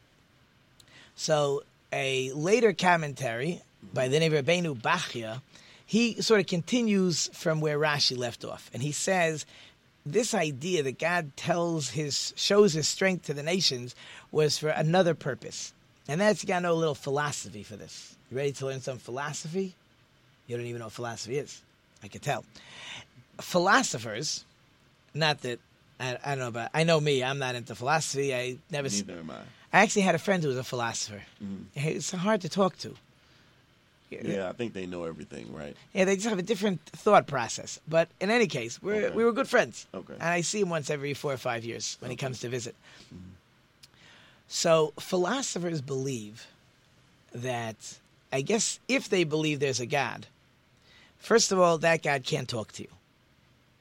So 1.15 1.63
a 1.91 2.31
later 2.33 2.73
commentary 2.73 3.61
by 3.93 4.07
the 4.07 4.19
name 4.19 4.33
of 4.33 4.45
Rabbeinu 4.45 4.79
Bachya, 4.79 5.41
he 5.85 6.21
sort 6.21 6.39
of 6.39 6.47
continues 6.47 7.29
from 7.33 7.61
where 7.61 7.79
Rashi 7.79 8.17
left 8.17 8.43
off, 8.43 8.69
and 8.73 8.83
he 8.83 8.91
says 8.91 9.45
this 10.05 10.33
idea 10.33 10.83
that 10.83 10.99
God 10.99 11.35
tells 11.35 11.89
his 11.89 12.33
shows 12.35 12.73
his 12.73 12.87
strength 12.87 13.25
to 13.25 13.33
the 13.33 13.43
nations 13.43 13.95
was 14.31 14.57
for 14.57 14.69
another 14.69 15.13
purpose, 15.13 15.73
and 16.07 16.19
that's 16.19 16.43
you 16.43 16.47
got 16.47 16.61
know 16.61 16.73
a 16.73 16.73
little 16.73 16.95
philosophy 16.95 17.63
for 17.63 17.75
this. 17.75 18.15
You 18.29 18.37
ready 18.37 18.51
to 18.51 18.65
learn 18.65 18.81
some 18.81 18.97
philosophy? 18.97 19.75
You 20.47 20.57
don't 20.57 20.65
even 20.65 20.79
know 20.79 20.85
what 20.85 20.93
philosophy 20.93 21.37
is. 21.37 21.61
I 22.03 22.07
can 22.07 22.21
tell. 22.21 22.43
Philosophers 23.39 24.45
not 25.17 25.41
that 25.41 25.59
I, 25.99 26.17
I 26.23 26.29
don't 26.29 26.39
know 26.39 26.47
about. 26.47 26.69
I 26.73 26.83
know 26.83 26.99
me. 26.99 27.23
I'm 27.23 27.39
not 27.39 27.55
into 27.55 27.75
philosophy. 27.75 28.33
I 28.33 28.57
never. 28.71 28.89
Neither 28.89 29.19
am 29.19 29.31
I. 29.31 29.35
I 29.73 29.81
actually 29.81 30.03
had 30.03 30.15
a 30.15 30.19
friend 30.19 30.41
who 30.41 30.49
was 30.49 30.57
a 30.57 30.63
philosopher. 30.63 31.23
Mm-hmm. 31.43 31.63
It's 31.75 32.11
hard 32.11 32.41
to 32.41 32.49
talk 32.49 32.77
to. 32.79 32.95
Yeah, 34.09 34.47
I 34.47 34.53
think 34.53 34.71
they 34.71 34.85
know 34.85 35.03
everything, 35.03 35.53
right? 35.53 35.75
Yeah, 35.93 36.05
they 36.05 36.15
just 36.15 36.29
have 36.29 36.39
a 36.39 36.41
different 36.41 36.79
thought 36.85 37.27
process. 37.27 37.77
But 37.89 38.07
in 38.21 38.29
any 38.29 38.47
case, 38.47 38.81
we're 38.81 39.07
Okay. 39.07 39.15
we 39.15 39.25
were 39.25 39.33
good 39.33 39.49
friends. 39.49 39.85
Okay. 39.93 40.13
And 40.13 40.23
I 40.23 40.41
see 40.41 40.61
him 40.61 40.69
once 40.69 40.89
every 40.89 41.13
four 41.13 41.33
or 41.33 41.37
five 41.37 41.65
years 41.65 41.97
when 41.99 42.09
he 42.09 42.15
comes 42.15 42.39
to 42.39 42.49
visit. 42.49 42.73
Mm-hmm. 43.13 43.31
So 44.47 44.93
philosophers 44.97 45.81
believe 45.81 46.47
that 47.33 47.99
I 48.31 48.41
guess 48.41 48.79
if 48.87 49.09
they 49.09 49.25
believe 49.25 49.59
there's 49.59 49.81
a 49.81 49.85
God, 49.85 50.27
first 51.19 51.51
of 51.51 51.59
all, 51.59 51.77
that 51.79 52.01
God 52.01 52.23
can't 52.23 52.47
talk 52.47 52.71
to 52.73 52.83
you. 52.83 52.89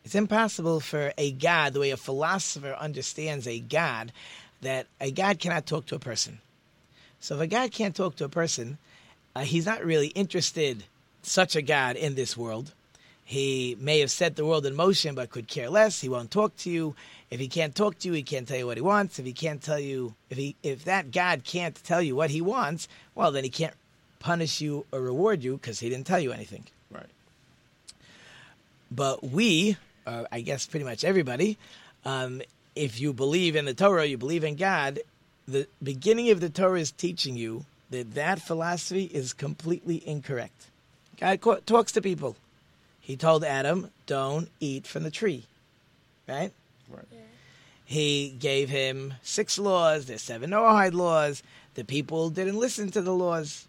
It's 0.07 0.15
impossible 0.15 0.79
for 0.79 1.13
a 1.19 1.33
God, 1.33 1.73
the 1.73 1.81
way 1.81 1.91
a 1.91 1.97
philosopher 1.97 2.77
understands 2.79 3.45
a 3.49 3.59
God, 3.59 4.13
that 4.61 4.87
a 5.01 5.11
God 5.11 5.41
cannot 5.41 5.67
talk 5.67 5.87
to 5.87 5.97
a 5.97 5.99
person. 5.99 6.39
So 7.19 7.35
if 7.35 7.41
a 7.41 7.47
God 7.49 7.73
can't 7.73 7.97
talk 7.97 8.15
to 8.17 8.25
a 8.25 8.29
person, 8.29 8.79
uh, 9.35 9.41
he's 9.41 9.67
not 9.67 9.85
really 9.85 10.07
interested, 10.07 10.85
such 11.23 11.57
a 11.57 11.61
God, 11.61 11.97
in 11.97 12.15
this 12.15 12.37
world. 12.37 12.73
He 13.25 13.77
may 13.81 13.99
have 13.99 14.13
set 14.13 14.37
the 14.37 14.47
world 14.47 14.65
in 14.65 14.77
motion, 14.77 15.17
but 15.17 15.31
could 15.31 15.49
care 15.49 15.69
less. 15.69 16.01
He 16.01 16.09
won't 16.09 16.31
talk 16.31 16.57
to 16.59 16.71
you. 16.71 16.95
If 17.29 17.41
he 17.41 17.49
can't 17.49 17.75
talk 17.75 17.99
to 17.99 18.07
you, 18.07 18.15
he 18.15 18.23
can't 18.23 18.47
tell 18.47 18.59
you 18.59 18.67
what 18.69 18.77
he 18.77 18.83
wants. 18.83 19.19
If 19.19 19.27
he 19.27 19.33
can't 19.33 19.61
tell 19.61 19.81
you, 19.81 20.15
if 20.31 20.39
he, 20.39 20.55
if 20.63 20.85
that 20.85 21.11
God 21.11 21.43
can't 21.43 21.75
tell 21.83 22.01
you 22.01 22.15
what 22.15 22.31
he 22.31 22.41
wants, 22.41 22.87
well, 23.17 23.33
then 23.33 23.43
he 23.43 23.51
can't 23.51 23.75
punish 24.21 24.61
you 24.61 24.87
or 24.93 25.01
reward 25.01 25.43
you 25.43 25.55
because 25.55 25.81
he 25.81 25.89
didn't 25.89 26.07
tell 26.07 26.21
you 26.21 26.31
anything. 26.31 26.63
Right. 26.93 27.11
But 28.89 29.25
we, 29.25 29.77
uh, 30.07 30.25
I 30.31 30.41
guess 30.41 30.67
pretty 30.67 30.85
much 30.85 31.05
everybody, 31.05 31.59
um, 32.05 32.43
if 32.75 33.01
you 33.01 33.13
believe 33.13 33.57
in 33.57 33.65
the 33.65 33.75
Torah, 33.75 34.05
you 34.05 34.19
believe 34.19 34.45
in 34.45 34.57
God, 34.57 35.01
the 35.49 35.67
beginning 35.83 36.31
of 36.31 36.41
the 36.41 36.51
Torah 36.51 36.81
is 36.81 36.91
teaching 36.91 37.37
you 37.37 37.65
that 37.91 38.15
that 38.15 38.41
philosophy 38.41 39.05
is 39.05 39.33
completely 39.33 40.07
incorrect. 40.07 40.67
God 41.19 41.41
co- 41.41 41.61
talks 41.61 41.93
to 41.93 42.03
people. 42.03 42.37
He 43.01 43.17
told 43.17 43.45
Adam, 43.45 43.91
don't 44.07 44.49
eat 44.61 44.87
from 44.87 45.05
the 45.05 45.11
tree, 45.11 45.45
right? 46.29 46.53
Right. 46.91 47.07
Yeah. 47.13 47.21
He 47.85 48.31
gave 48.31 48.69
him 48.69 49.15
six 49.23 49.59
laws. 49.59 50.07
There's 50.07 50.23
seven 50.23 50.51
Noahide 50.51 50.93
laws. 50.93 51.43
The 51.75 51.85
people 51.85 52.31
didn't 52.31 52.59
listen 52.59 52.91
to 52.91 53.01
the 53.01 53.15
laws. 53.15 53.69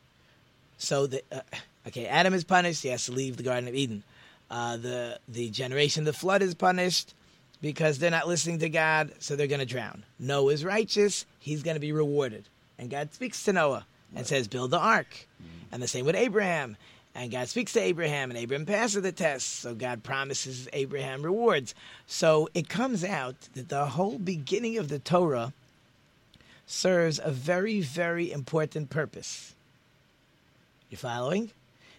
So, 0.80 1.08
the, 1.08 1.21
uh, 1.32 1.41
okay, 1.88 2.08
Adam 2.08 2.34
is 2.34 2.43
punished. 2.43 2.82
He 2.82 2.89
has 2.89 3.06
to 3.06 3.12
leave 3.12 3.38
the 3.38 3.43
Garden 3.43 3.67
of 3.67 3.76
Eden. 3.76 4.04
Uh, 4.50 4.78
the 4.78 5.20
the 5.28 5.50
generation 5.50 6.02
of 6.02 6.06
the 6.06 6.20
flood 6.20 6.42
is 6.42 6.56
punished 6.56 7.14
because 7.62 8.00
they're 8.00 8.12
not 8.12 8.28
listening 8.28 8.60
to 8.60 8.70
God, 8.70 9.12
so 9.20 9.36
they're 9.36 9.48
going 9.48 9.60
to 9.60 9.66
drown. 9.66 10.04
Noah 10.20 10.54
is 10.54 10.64
righteous. 10.64 11.26
He's 11.40 11.64
going 11.64 11.76
to 11.76 11.82
be 11.82 11.92
rewarded. 11.92 12.46
And 12.78 12.90
God 12.90 13.14
speaks 13.14 13.44
to 13.46 13.54
Noah 13.54 13.86
and 14.16 14.26
says, 14.26 14.48
build 14.48 14.72
the 14.72 14.80
ark. 14.80 15.28
And 15.72 15.82
the 15.82 15.88
same 15.88 16.06
with 16.06 16.16
Abraham. 16.16 16.78
And 17.16 17.32
God 17.32 17.50
speaks 17.50 17.74
to 17.74 17.82
Abraham, 17.82 18.30
and 18.30 18.38
Abraham 18.38 18.68
passes 18.68 19.02
the 19.02 19.12
test. 19.12 19.62
So 19.62 19.74
God 19.74 20.04
promises 20.04 20.70
Abraham 20.72 21.24
rewards. 21.24 21.74
So 22.06 22.48
it 22.54 22.70
comes 22.70 23.04
out 23.04 23.36
that 23.56 23.70
the 23.70 23.88
whole 23.88 24.20
beginning 24.20 24.78
of 24.78 24.88
the 24.88 25.00
Torah 25.00 25.52
serves 26.68 27.20
a 27.24 27.32
very, 27.32 27.82
very 27.82 28.32
important 28.32 28.92
purpose. 28.92 29.56
You 30.92 30.98
following? 30.98 31.50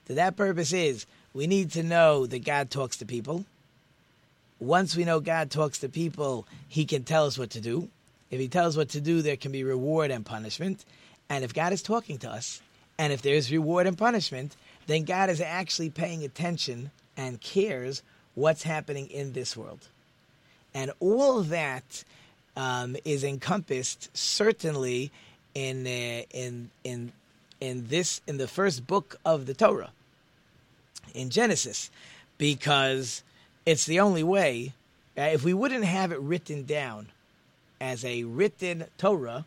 That 0.07 0.15
that 0.15 0.37
purpose 0.37 0.73
is 0.73 1.05
we 1.33 1.47
need 1.47 1.71
to 1.73 1.83
know 1.83 2.27
that 2.27 2.45
God 2.45 2.71
talks 2.71 2.97
to 2.99 3.07
people. 3.07 3.45
Once 4.59 4.97
we 4.97 5.05
know 5.05 5.21
God 5.21 5.51
talks 5.51 5.79
to 5.79 5.88
people, 5.88 6.47
He 6.69 6.85
can 6.85 7.05
tell 7.05 7.27
us 7.27 7.38
what 7.38 7.51
to 7.51 7.61
do. 7.61 7.88
If 8.31 8.41
He 8.41 8.49
tells 8.49 8.77
what 8.77 8.91
to 8.91 9.01
do, 9.01 9.23
there 9.23 9.37
can 9.37 9.53
be 9.53 9.64
reward 9.64 10.11
and 10.11 10.25
punishment. 10.25 10.85
And 11.29 11.45
if 11.45 11.55
God 11.55 11.73
is 11.73 11.83
talking 11.83 12.19
to 12.19 12.31
us, 12.31 12.61
and 12.99 13.12
if 13.12 13.23
there's 13.23 13.53
reward 13.53 13.87
and 13.87 13.97
punishment, 13.97 14.57
then 14.87 15.05
God 15.05 15.31
is 15.31 15.41
actually 15.41 15.91
paying 15.91 16.25
attention 16.25 16.91
and 17.17 17.41
cares 17.41 18.03
what's 18.35 18.62
happening 18.62 19.09
in 19.11 19.33
this 19.33 19.57
world. 19.57 19.87
And 20.75 20.91
all 20.99 21.43
that 21.43 22.05
um, 22.57 22.97
is 23.05 23.23
encompassed 23.23 24.17
certainly 24.17 25.12
in 25.55 25.87
uh, 25.87 26.23
in 26.33 26.71
in 26.85 27.12
in 27.61 27.87
this 27.88 28.21
in 28.27 28.38
the 28.38 28.49
first 28.49 28.87
book 28.87 29.17
of 29.25 29.47
the 29.47 29.55
Torah 29.55 29.91
in 31.14 31.31
Genesis, 31.31 31.90
because 32.37 33.23
it's 33.66 33.87
the 33.87 34.01
only 34.01 34.23
way. 34.23 34.73
Uh, 35.16 35.23
if 35.23 35.44
we 35.44 35.55
wouldn't 35.55 35.85
have 35.85 36.12
it 36.12 36.21
written 36.21 36.64
down 36.64 37.09
as 37.81 38.05
a 38.05 38.25
written 38.25 38.85
Torah, 38.99 39.44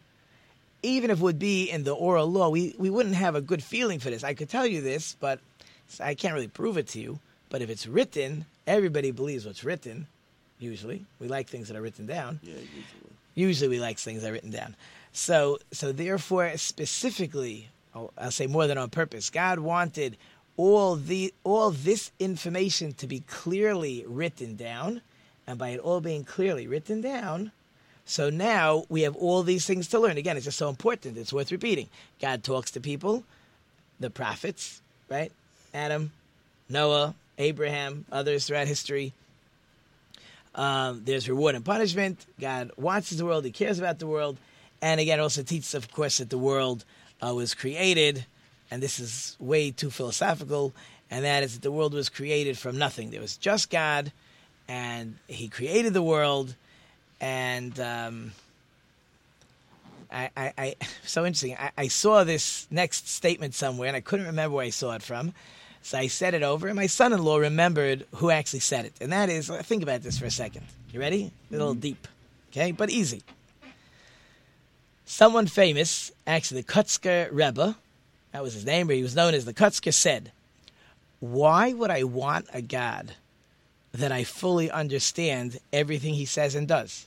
even 0.84 1.12
if 1.12 1.20
it 1.20 1.24
would 1.24 1.40
be 1.40 1.70
in 1.70 1.84
the 1.84 1.94
oral 1.94 2.30
law, 2.30 2.50
we, 2.50 2.76
we 2.78 2.90
wouldn't 2.90 3.16
have 3.16 3.36
a 3.36 3.42
good 3.42 3.64
feeling 3.64 4.00
for 4.00 4.10
this. 4.10 4.24
I 4.24 4.34
could 4.34 4.50
tell 4.50 4.66
you 4.66 4.82
this, 4.82 5.16
but 5.20 5.40
I 6.00 6.16
can't 6.16 6.34
really 6.34 6.48
prove 6.48 6.78
it 6.78 6.88
to 6.90 7.00
you. 7.00 7.20
But 7.50 7.62
if 7.62 7.70
it's 7.70 7.86
written, 7.86 8.46
everybody 8.66 9.12
believes 9.12 9.46
what's 9.46 9.64
written. 9.64 10.08
Usually, 10.60 11.06
we 11.20 11.28
like 11.28 11.48
things 11.48 11.68
that 11.68 11.78
are 11.78 11.82
written 11.82 12.06
down. 12.06 12.40
Yeah, 12.44 12.54
usually. 12.54 13.12
Usually, 13.36 13.70
we 13.70 13.80
like 13.80 13.98
things 13.98 14.22
that 14.22 14.30
are 14.30 14.34
written 14.34 14.52
down. 14.52 14.76
So, 15.12 15.60
so 15.72 15.92
therefore, 15.92 16.56
specifically, 16.58 17.68
oh, 17.96 18.12
I'll 18.18 18.32
say 18.32 18.48
more 18.48 18.68
than 18.68 18.78
on 18.78 18.90
purpose, 18.90 19.30
God 19.30 19.60
wanted 19.60 20.18
all 20.58 20.96
the 20.96 21.34
all 21.44 21.72
this 21.72 22.12
information 22.20 22.94
to 22.94 23.08
be 23.08 23.22
clearly 23.22 24.06
written 24.08 24.56
down, 24.56 25.02
and 25.48 25.58
by 25.58 25.70
it 25.70 25.80
all 25.80 26.02
being 26.02 26.24
clearly 26.24 26.68
written 26.68 27.02
down, 27.02 27.52
so 28.06 28.30
now 28.30 28.84
we 28.90 29.04
have 29.04 29.16
all 29.16 29.44
these 29.44 29.66
things 29.66 29.88
to 29.88 30.00
learn. 30.00 30.18
Again, 30.18 30.36
it's 30.36 30.46
just 30.46 30.58
so 30.58 30.70
important. 30.70 31.18
It's 31.18 31.34
worth 31.34 31.52
repeating. 31.52 31.88
God 32.20 32.44
talks 32.44 32.72
to 32.72 32.82
people, 32.82 33.24
the 34.00 34.10
prophets, 34.10 34.82
right? 35.10 35.32
Adam, 35.74 36.12
Noah, 36.70 37.16
Abraham, 37.38 38.06
others 38.12 38.46
throughout 38.46 38.68
history. 38.68 39.14
Um, 40.54 41.04
there's 41.06 41.30
reward 41.30 41.56
and 41.56 41.64
punishment. 41.64 42.26
God 42.40 42.72
watches 42.76 43.18
the 43.18 43.26
world. 43.26 43.46
He 43.46 43.52
cares 43.52 43.80
about 43.80 44.00
the 44.00 44.08
world. 44.08 44.38
And 44.82 45.00
again, 45.00 45.20
also 45.20 45.44
teaches, 45.44 45.74
of 45.74 45.92
course, 45.92 46.18
that 46.18 46.30
the 46.30 46.38
world 46.38 46.84
uh, 47.26 47.34
was 47.34 47.54
created, 47.54 48.26
and 48.72 48.82
this 48.82 49.00
is 49.00 49.36
way 49.40 49.70
too 49.70 49.92
philosophical, 49.92 50.74
and 51.12 51.26
that 51.26 51.44
is 51.44 51.56
that 51.56 51.62
the 51.62 51.72
world 51.72 51.94
was 51.94 52.08
created 52.10 52.58
from 52.58 52.78
nothing. 52.78 53.12
There 53.12 53.22
was 53.22 53.36
just 53.36 53.70
God, 53.70 54.12
and 54.68 55.18
He 55.28 55.50
created 55.50 55.94
the 55.94 56.02
world, 56.02 56.56
and 57.20 57.78
um, 57.80 58.32
I, 60.10 60.30
I, 60.36 60.54
I 60.58 60.76
so 61.04 61.26
interesting. 61.26 61.58
I, 61.60 61.72
I 61.78 61.88
saw 61.90 62.24
this 62.24 62.68
next 62.72 63.10
statement 63.10 63.54
somewhere, 63.54 63.90
and 63.90 63.98
I 63.98 64.02
couldn't 64.02 64.26
remember 64.26 64.56
where 64.56 64.66
I 64.66 64.70
saw 64.72 64.94
it 64.96 65.04
from. 65.04 65.34
So 65.84 65.98
I 65.98 66.08
said 66.08 66.34
it 66.34 66.44
over, 66.44 66.68
and 66.68 66.76
my 66.76 66.88
son-in-law 66.88 67.38
remembered 67.38 68.06
who 68.16 68.30
actually 68.30 68.60
said 68.60 68.86
it, 68.86 68.94
and 69.02 69.12
that 69.12 69.30
is. 69.30 69.50
Think 69.50 69.84
about 69.84 70.02
this 70.04 70.18
for 70.18 70.26
a 70.26 70.32
second. 70.32 70.66
You 70.92 71.00
ready? 71.00 71.32
A 71.50 71.54
little 71.54 71.74
deep, 71.74 72.08
okay, 72.52 72.72
but 72.72 72.90
easy. 72.90 73.24
Someone 75.06 75.48
famous, 75.48 76.12
actually 76.26 76.62
the 76.62 76.68
Kotzker 76.68 77.30
Rebbe, 77.32 77.76
that 78.32 78.44
was 78.44 78.54
his 78.54 78.66
name, 78.66 78.88
but 78.88 78.96
he 78.96 79.04
was 79.04 79.16
known 79.16 79.34
as 79.34 79.46
the 79.46 79.54
Kotzker, 79.54 79.94
said, 79.94 80.32
"Why 81.20 81.74
would 81.74 81.92
I 81.92 82.04
want 82.04 82.48
a 82.54 82.62
God 82.62 83.14
that 83.94 84.12
I 84.12 84.24
fully 84.24 84.72
understand 84.72 85.60
everything 85.74 86.14
He 86.14 86.26
says 86.26 86.56
and 86.56 86.68
does?" 86.68 87.06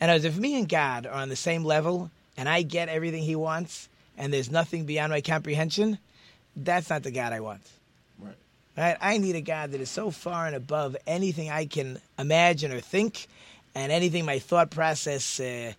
And 0.00 0.10
as 0.10 0.24
if 0.24 0.36
me 0.36 0.56
and 0.56 0.68
God 0.68 1.06
are 1.06 1.20
on 1.20 1.28
the 1.28 1.36
same 1.36 1.64
level, 1.64 2.10
and 2.36 2.48
I 2.48 2.62
get 2.62 2.88
everything 2.88 3.22
He 3.22 3.36
wants, 3.36 3.88
and 4.16 4.32
there's 4.32 4.50
nothing 4.50 4.84
beyond 4.86 5.12
my 5.12 5.20
comprehension, 5.20 5.98
that's 6.56 6.90
not 6.90 7.02
the 7.02 7.10
God 7.10 7.32
I 7.32 7.40
want. 7.40 7.62
Right. 8.18 8.34
Right? 8.76 8.96
I 9.00 9.18
need 9.18 9.36
a 9.36 9.40
God 9.40 9.72
that 9.72 9.80
is 9.80 9.90
so 9.90 10.10
far 10.10 10.46
and 10.46 10.56
above 10.56 10.96
anything 11.06 11.50
I 11.50 11.66
can 11.66 12.00
imagine 12.18 12.72
or 12.72 12.80
think, 12.80 13.26
and 13.74 13.92
anything 13.92 14.24
my 14.24 14.38
thought 14.38 14.70
process 14.70 15.38
uh, 15.38 15.72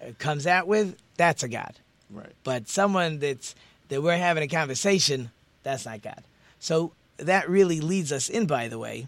uh, 0.00 0.12
comes 0.18 0.46
out 0.46 0.66
with. 0.66 0.96
That's 1.16 1.42
a 1.42 1.48
God. 1.48 1.74
Right. 2.10 2.32
But 2.44 2.68
someone 2.68 3.18
that's 3.18 3.54
that 3.94 4.02
we're 4.02 4.16
having 4.16 4.42
a 4.42 4.48
conversation, 4.48 5.30
that's 5.62 5.86
not 5.86 6.02
God. 6.02 6.22
So 6.58 6.92
that 7.16 7.48
really 7.48 7.80
leads 7.80 8.12
us 8.12 8.28
in, 8.28 8.46
by 8.46 8.68
the 8.68 8.78
way, 8.78 9.06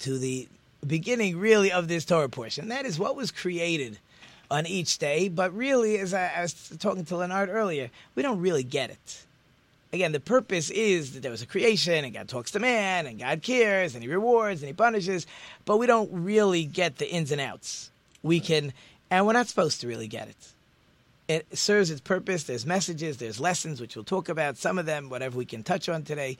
to 0.00 0.18
the 0.18 0.48
beginning, 0.86 1.38
really, 1.38 1.70
of 1.70 1.86
this 1.86 2.04
Torah 2.04 2.28
portion. 2.28 2.68
That 2.68 2.86
is 2.86 2.98
what 2.98 3.14
was 3.14 3.30
created 3.30 3.98
on 4.50 4.66
each 4.66 4.98
day. 4.98 5.28
But 5.28 5.54
really, 5.54 5.98
as 5.98 6.14
I, 6.14 6.32
I 6.36 6.42
was 6.42 6.54
talking 6.78 7.04
to 7.04 7.16
Leonard 7.16 7.50
earlier, 7.50 7.90
we 8.14 8.22
don't 8.22 8.40
really 8.40 8.64
get 8.64 8.90
it 8.90 9.24
again, 9.94 10.12
the 10.12 10.20
purpose 10.20 10.70
is 10.70 11.12
that 11.12 11.22
there 11.22 11.30
was 11.30 11.42
a 11.42 11.46
creation 11.46 12.04
and 12.04 12.12
God 12.12 12.28
talks 12.28 12.50
to 12.50 12.58
man 12.58 13.06
and 13.06 13.18
God 13.18 13.42
cares 13.42 13.94
and 13.94 14.02
he 14.02 14.10
rewards 14.10 14.60
and 14.60 14.66
he 14.66 14.72
punishes, 14.72 15.24
but 15.64 15.76
we 15.76 15.86
don't 15.86 16.10
really 16.12 16.64
get 16.64 16.98
the 16.98 17.08
ins 17.08 17.30
and 17.30 17.40
outs. 17.40 17.90
We 18.22 18.40
can, 18.40 18.72
and 19.10 19.24
we're 19.24 19.34
not 19.34 19.46
supposed 19.46 19.80
to 19.82 19.86
really 19.86 20.08
get 20.08 20.28
it. 20.28 20.48
It 21.26 21.56
serves 21.56 21.90
its 21.90 22.00
purpose. 22.00 22.44
There's 22.44 22.66
messages, 22.66 23.16
there's 23.16 23.40
lessons, 23.40 23.80
which 23.80 23.96
we'll 23.96 24.04
talk 24.04 24.28
about, 24.28 24.58
some 24.58 24.78
of 24.78 24.86
them, 24.86 25.08
whatever 25.08 25.38
we 25.38 25.46
can 25.46 25.62
touch 25.62 25.88
on 25.88 26.02
today. 26.02 26.36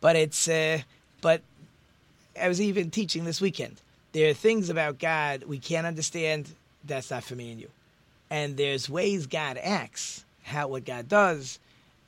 But 0.00 0.16
it's, 0.16 0.48
uh, 0.48 0.80
but 1.20 1.40
I 2.40 2.48
was 2.48 2.60
even 2.60 2.90
teaching 2.90 3.24
this 3.24 3.40
weekend. 3.40 3.80
There 4.12 4.30
are 4.30 4.34
things 4.34 4.68
about 4.70 4.98
God 4.98 5.44
we 5.44 5.58
can't 5.58 5.86
understand. 5.86 6.48
That's 6.84 7.10
not 7.10 7.24
for 7.24 7.34
me 7.34 7.52
and 7.52 7.60
you. 7.60 7.70
And 8.30 8.56
there's 8.56 8.90
ways 8.90 9.26
God 9.26 9.58
acts, 9.62 10.24
how 10.42 10.68
what 10.68 10.84
God 10.84 11.08
does, 11.08 11.58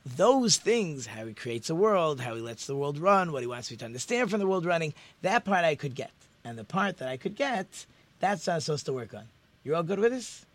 those 0.05 0.57
things, 0.57 1.05
how 1.07 1.25
he 1.25 1.33
creates 1.33 1.69
a 1.69 1.75
world, 1.75 2.21
how 2.21 2.35
he 2.35 2.41
lets 2.41 2.65
the 2.65 2.75
world 2.75 2.97
run, 2.97 3.31
what 3.31 3.41
he 3.41 3.47
wants 3.47 3.69
me 3.71 3.77
to 3.77 3.85
understand 3.85 4.29
from 4.29 4.39
the 4.39 4.47
world 4.47 4.65
running, 4.65 4.93
that 5.21 5.45
part 5.45 5.65
I 5.65 5.75
could 5.75 5.95
get. 5.95 6.11
And 6.43 6.57
the 6.57 6.63
part 6.63 6.97
that 6.97 7.07
I 7.07 7.17
could 7.17 7.35
get, 7.35 7.85
that's 8.19 8.47
what 8.47 8.53
I'm 8.53 8.59
supposed 8.61 8.85
to 8.87 8.93
work 8.93 9.13
on. 9.13 9.25
You're 9.63 9.75
all 9.75 9.83
good 9.83 9.99
with 9.99 10.11
this? 10.11 10.45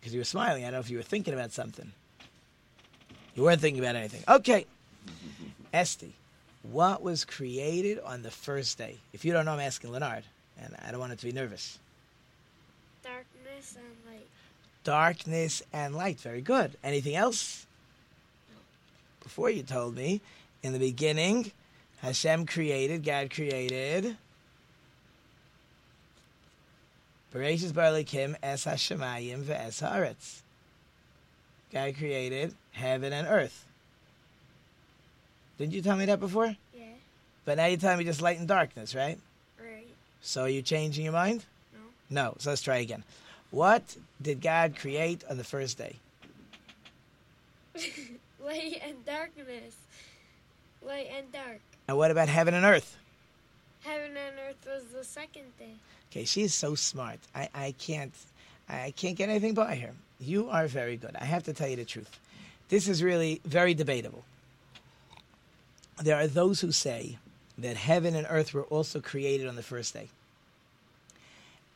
Because 0.00 0.12
you 0.14 0.20
were 0.20 0.24
smiling. 0.24 0.62
I 0.62 0.66
don't 0.66 0.74
know 0.74 0.80
if 0.80 0.90
you 0.90 0.96
were 0.96 1.02
thinking 1.02 1.34
about 1.34 1.52
something. 1.52 1.92
You 3.34 3.42
weren't 3.42 3.60
thinking 3.60 3.82
about 3.82 3.96
anything. 3.96 4.22
Okay. 4.28 4.66
Esty, 5.72 6.14
what 6.62 7.02
was 7.02 7.24
created 7.24 8.00
on 8.00 8.22
the 8.22 8.30
first 8.30 8.78
day? 8.78 8.96
If 9.12 9.24
you 9.24 9.32
don't 9.32 9.44
know, 9.44 9.52
I'm 9.52 9.60
asking 9.60 9.92
Leonard, 9.92 10.24
and 10.60 10.74
I 10.84 10.90
don't 10.90 11.00
want 11.00 11.12
it 11.12 11.18
to 11.20 11.26
be 11.26 11.32
nervous. 11.32 11.78
Darkness 13.02 13.76
and 13.76 14.12
light. 14.12 14.26
Darkness 14.84 15.62
and 15.72 15.94
light. 15.94 16.20
Very 16.20 16.40
good. 16.40 16.76
Anything 16.82 17.16
else? 17.16 17.66
Before 19.22 19.50
you 19.50 19.62
told 19.62 19.94
me, 19.94 20.20
in 20.62 20.72
the 20.72 20.78
beginning, 20.78 21.52
Hashem 22.00 22.46
created, 22.46 23.04
God 23.04 23.30
created. 23.30 24.16
Bereshis 27.34 27.74
Bara 27.74 27.90
Elokim 27.90 28.36
es 28.42 28.64
Hashemayim 28.64 29.42
ve'es 29.42 29.82
haaretz. 29.82 30.40
God 31.72 31.96
created 31.96 32.54
heaven 32.72 33.12
and 33.12 33.26
earth. 33.28 33.66
Didn't 35.58 35.74
you 35.74 35.82
tell 35.82 35.96
me 35.96 36.06
that 36.06 36.20
before? 36.20 36.56
Yeah. 36.74 36.84
But 37.44 37.58
now 37.58 37.66
you're 37.66 37.78
telling 37.78 37.98
me 37.98 38.04
just 38.04 38.22
light 38.22 38.38
and 38.38 38.48
darkness, 38.48 38.94
right? 38.94 39.18
Right. 39.60 39.88
So 40.22 40.44
are 40.44 40.48
you 40.48 40.62
changing 40.62 41.04
your 41.04 41.12
mind? 41.12 41.44
No. 42.10 42.22
No. 42.22 42.34
So 42.38 42.50
let's 42.50 42.62
try 42.62 42.78
again. 42.78 43.04
What 43.50 43.96
did 44.22 44.40
God 44.40 44.76
create 44.78 45.24
on 45.28 45.36
the 45.36 45.44
first 45.44 45.76
day? 45.76 45.96
light 48.44 48.80
and 48.86 49.04
darkness. 49.04 49.74
Light 50.82 51.08
and 51.14 51.30
dark. 51.32 51.60
And 51.88 51.96
what 51.96 52.10
about 52.10 52.28
heaven 52.28 52.54
and 52.54 52.64
earth? 52.64 52.96
Heaven 53.82 54.16
and 54.16 54.36
earth 54.48 54.66
was 54.66 54.84
the 54.92 55.04
second 55.04 55.56
day. 55.58 55.74
Okay, 56.10 56.24
she's 56.24 56.54
so 56.54 56.74
smart. 56.74 57.18
I, 57.34 57.48
I 57.54 57.74
can't 57.78 58.12
I 58.68 58.92
can't 58.96 59.16
get 59.16 59.28
anything 59.28 59.54
by 59.54 59.76
her. 59.76 59.92
You 60.20 60.48
are 60.50 60.66
very 60.66 60.96
good. 60.96 61.16
I 61.18 61.24
have 61.24 61.44
to 61.44 61.52
tell 61.52 61.68
you 61.68 61.76
the 61.76 61.84
truth. 61.84 62.18
This 62.68 62.88
is 62.88 63.02
really 63.02 63.40
very 63.44 63.74
debatable. 63.74 64.24
There 66.02 66.16
are 66.16 66.26
those 66.26 66.60
who 66.60 66.70
say 66.70 67.18
that 67.56 67.76
heaven 67.76 68.14
and 68.14 68.26
earth 68.28 68.52
were 68.52 68.64
also 68.64 69.00
created 69.00 69.46
on 69.46 69.56
the 69.56 69.62
first 69.62 69.94
day. 69.94 70.08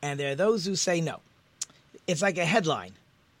And 0.01 0.19
there 0.19 0.31
are 0.31 0.35
those 0.35 0.65
who 0.65 0.75
say 0.75 1.01
no. 1.01 1.19
It's 2.07 2.21
like 2.21 2.37
a 2.37 2.45
headline. 2.45 2.91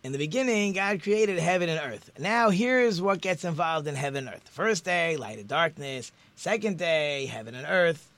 In 0.03 0.11
the 0.11 0.17
beginning, 0.17 0.73
God 0.73 1.01
created 1.01 1.39
heaven 1.39 1.69
and 1.69 1.79
earth. 1.79 2.11
Now, 2.19 2.49
here's 2.49 3.01
what 3.01 3.21
gets 3.21 3.45
involved 3.45 3.87
in 3.87 3.95
heaven 3.95 4.27
and 4.27 4.35
earth. 4.35 4.49
First 4.49 4.83
day, 4.83 5.15
light 5.15 5.39
and 5.39 5.47
darkness. 5.47 6.11
Second 6.35 6.77
day, 6.77 7.25
heaven 7.25 7.55
and 7.55 7.65
earth. 7.69 8.09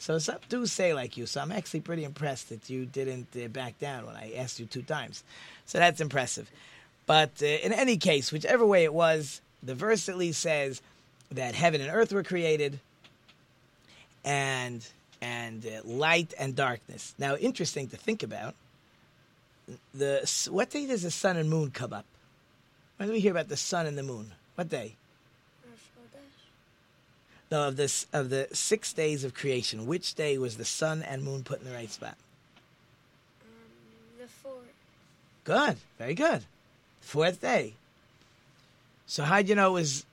So 0.00 0.18
some 0.18 0.38
do 0.48 0.64
say 0.64 0.94
like 0.94 1.18
you. 1.18 1.26
So 1.26 1.42
I'm 1.42 1.52
actually 1.52 1.80
pretty 1.80 2.04
impressed 2.04 2.48
that 2.48 2.70
you 2.70 2.86
didn't 2.86 3.28
uh, 3.36 3.48
back 3.48 3.78
down 3.78 4.06
when 4.06 4.16
I 4.16 4.32
asked 4.34 4.58
you 4.58 4.64
two 4.64 4.82
times. 4.82 5.22
So 5.66 5.78
that's 5.78 6.00
impressive. 6.00 6.50
But 7.06 7.42
uh, 7.42 7.46
in 7.46 7.74
any 7.74 7.98
case, 7.98 8.32
whichever 8.32 8.64
way 8.64 8.84
it 8.84 8.94
was, 8.94 9.42
the 9.62 9.74
verse 9.74 10.08
at 10.08 10.16
least 10.16 10.40
says 10.40 10.80
that 11.30 11.54
heaven 11.54 11.82
and 11.82 11.90
earth 11.90 12.12
were 12.14 12.22
created, 12.22 12.80
and 14.24 14.88
and 15.20 15.66
uh, 15.66 15.82
light 15.84 16.32
and 16.38 16.56
darkness. 16.56 17.14
Now, 17.18 17.36
interesting 17.36 17.88
to 17.88 17.96
think 17.96 18.22
about. 18.22 18.54
The 19.92 20.48
what 20.50 20.70
day 20.70 20.86
does 20.86 21.02
the 21.02 21.10
sun 21.10 21.36
and 21.36 21.50
moon 21.50 21.72
come 21.72 21.92
up? 21.92 22.06
When 22.96 23.08
do 23.08 23.12
we 23.12 23.20
hear 23.20 23.32
about 23.32 23.48
the 23.48 23.56
sun 23.56 23.86
and 23.86 23.98
the 23.98 24.02
moon? 24.02 24.32
What 24.54 24.70
day? 24.70 24.96
Rosh 27.50 27.58
No, 27.58 27.68
of 27.68 27.76
this 27.76 28.06
of 28.12 28.30
the 28.30 28.48
six 28.52 28.92
days 28.92 29.24
of 29.24 29.34
creation, 29.34 29.86
which 29.86 30.14
day 30.14 30.38
was 30.38 30.56
the 30.56 30.64
sun 30.64 31.02
and 31.02 31.22
moon 31.22 31.42
put 31.42 31.60
in 31.60 31.68
the 31.68 31.74
right 31.74 31.90
spot? 31.90 32.16
Um, 33.42 34.20
the 34.20 34.26
fourth. 34.28 34.54
Good, 35.44 35.76
very 35.98 36.14
good. 36.14 36.44
Fourth 37.00 37.40
day. 37.40 37.74
So 39.06 39.24
how'd 39.24 39.48
you 39.48 39.54
know 39.54 39.70
it 39.70 39.72
was? 39.72 40.04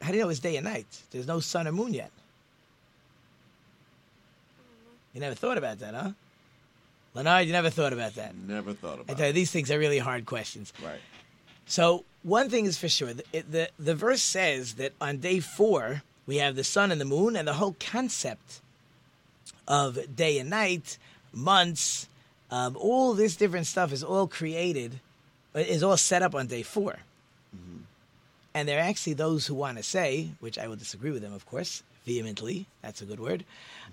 How 0.00 0.08
do 0.08 0.14
you 0.14 0.20
know 0.20 0.26
it 0.26 0.28
was 0.28 0.40
day 0.40 0.56
and 0.56 0.64
night? 0.64 0.86
There's 1.10 1.26
no 1.26 1.40
sun 1.40 1.66
or 1.68 1.72
moon 1.72 1.94
yet. 1.94 2.10
You 5.12 5.20
never 5.20 5.34
thought 5.36 5.58
about 5.58 5.78
that, 5.78 5.94
huh? 5.94 6.10
Leonard, 7.14 7.46
you 7.46 7.52
never 7.52 7.70
thought 7.70 7.92
about 7.92 8.16
that. 8.16 8.34
Never 8.34 8.72
thought 8.72 8.98
I 8.98 9.02
about 9.02 9.16
tell 9.16 9.26
you, 9.26 9.30
it. 9.30 9.34
these 9.34 9.52
things 9.52 9.70
are 9.70 9.78
really 9.78 10.00
hard 10.00 10.26
questions. 10.26 10.72
Right. 10.84 10.98
So 11.66 12.04
one 12.24 12.50
thing 12.50 12.64
is 12.66 12.76
for 12.76 12.88
sure: 12.88 13.12
the, 13.14 13.24
the 13.48 13.68
the 13.78 13.94
verse 13.94 14.22
says 14.22 14.74
that 14.74 14.92
on 15.00 15.18
day 15.18 15.38
four 15.40 16.02
we 16.26 16.36
have 16.36 16.56
the 16.56 16.64
sun 16.64 16.90
and 16.90 17.00
the 17.00 17.04
moon, 17.04 17.36
and 17.36 17.46
the 17.46 17.54
whole 17.54 17.76
concept 17.78 18.60
of 19.68 19.98
day 20.16 20.38
and 20.38 20.50
night, 20.50 20.98
months, 21.32 22.08
um, 22.50 22.76
all 22.76 23.14
this 23.14 23.36
different 23.36 23.66
stuff 23.66 23.92
is 23.92 24.04
all 24.04 24.26
created, 24.26 25.00
is 25.54 25.82
all 25.82 25.96
set 25.96 26.22
up 26.22 26.34
on 26.34 26.46
day 26.46 26.62
4 26.62 26.98
And 28.54 28.68
there 28.68 28.78
are 28.78 28.82
actually 28.82 29.14
those 29.14 29.46
who 29.46 29.54
want 29.54 29.76
to 29.78 29.82
say, 29.82 30.30
which 30.40 30.58
I 30.58 30.68
will 30.68 30.76
disagree 30.76 31.10
with 31.10 31.22
them, 31.22 31.32
of 31.32 31.46
course, 31.46 31.82
vehemently. 32.06 32.66
That's 32.82 33.02
a 33.02 33.04
good 33.04 33.20
word. 33.20 33.44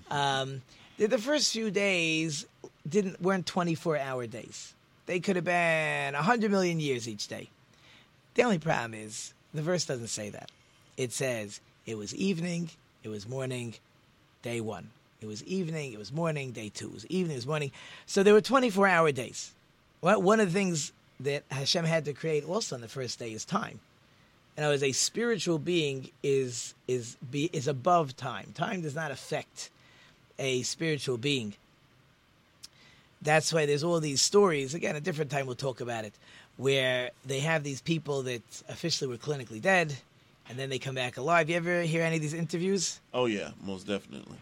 Um, 0.09 0.61
that 0.97 1.09
the 1.09 1.17
first 1.17 1.51
few 1.51 1.71
days 1.71 2.45
didn't 2.87 3.21
weren't 3.21 3.47
24 3.47 3.97
hour 3.97 4.27
days. 4.27 4.73
They 5.07 5.19
could 5.19 5.35
have 5.35 5.45
been 5.45 6.13
100 6.13 6.51
million 6.51 6.79
years 6.79 7.07
each 7.07 7.27
day. 7.27 7.49
The 8.35 8.43
only 8.43 8.59
problem 8.59 8.93
is 8.93 9.33
the 9.53 9.61
verse 9.61 9.85
doesn't 9.85 10.07
say 10.07 10.29
that. 10.29 10.51
It 10.97 11.11
says 11.11 11.59
it 11.85 11.97
was 11.97 12.13
evening, 12.15 12.69
it 13.03 13.09
was 13.09 13.27
morning, 13.27 13.75
day 14.41 14.61
one. 14.61 14.89
It 15.21 15.27
was 15.27 15.43
evening, 15.43 15.93
it 15.93 15.99
was 15.99 16.11
morning, 16.11 16.51
day 16.51 16.69
two. 16.69 16.87
It 16.87 16.93
was 16.93 17.05
evening, 17.07 17.35
it 17.35 17.39
was 17.39 17.47
morning. 17.47 17.71
So 18.05 18.23
there 18.23 18.33
were 18.33 18.41
24 18.41 18.87
hour 18.87 19.11
days. 19.11 19.51
Well, 20.01 20.21
one 20.21 20.39
of 20.39 20.47
the 20.47 20.53
things 20.53 20.91
that 21.19 21.43
Hashem 21.51 21.85
had 21.85 22.05
to 22.05 22.13
create 22.13 22.43
also 22.43 22.75
on 22.75 22.81
the 22.81 22.87
first 22.87 23.19
day 23.19 23.31
is 23.31 23.45
time. 23.45 23.79
And 24.57 24.65
as 24.65 24.83
a 24.83 24.91
spiritual 24.91 25.59
being 25.59 26.09
is 26.23 26.73
is 26.87 27.15
be, 27.29 27.49
is 27.53 27.67
above 27.67 28.17
time. 28.17 28.51
Time 28.53 28.81
does 28.81 28.95
not 28.95 29.11
affect 29.11 29.69
a 30.37 30.63
spiritual 30.63 31.17
being. 31.17 31.53
That's 33.21 33.53
why 33.53 33.65
there's 33.65 33.83
all 33.83 33.99
these 33.99 34.21
stories. 34.21 34.73
Again, 34.73 34.95
a 34.95 34.99
different 34.99 35.31
time 35.31 35.45
we'll 35.45 35.55
talk 35.55 35.79
about 35.79 36.05
it, 36.05 36.13
where 36.57 37.11
they 37.25 37.39
have 37.39 37.63
these 37.63 37.79
people 37.79 38.23
that 38.23 38.41
officially 38.67 39.09
were 39.09 39.17
clinically 39.17 39.61
dead, 39.61 39.95
and 40.51 40.59
then 40.59 40.69
they 40.69 40.79
come 40.79 40.95
back 40.95 41.15
alive. 41.15 41.49
You 41.49 41.55
ever 41.55 41.81
hear 41.83 42.03
any 42.03 42.17
of 42.17 42.21
these 42.21 42.33
interviews? 42.33 42.99
Oh 43.13 43.25
yeah, 43.25 43.51
most 43.63 43.87
definitely. 43.87 44.35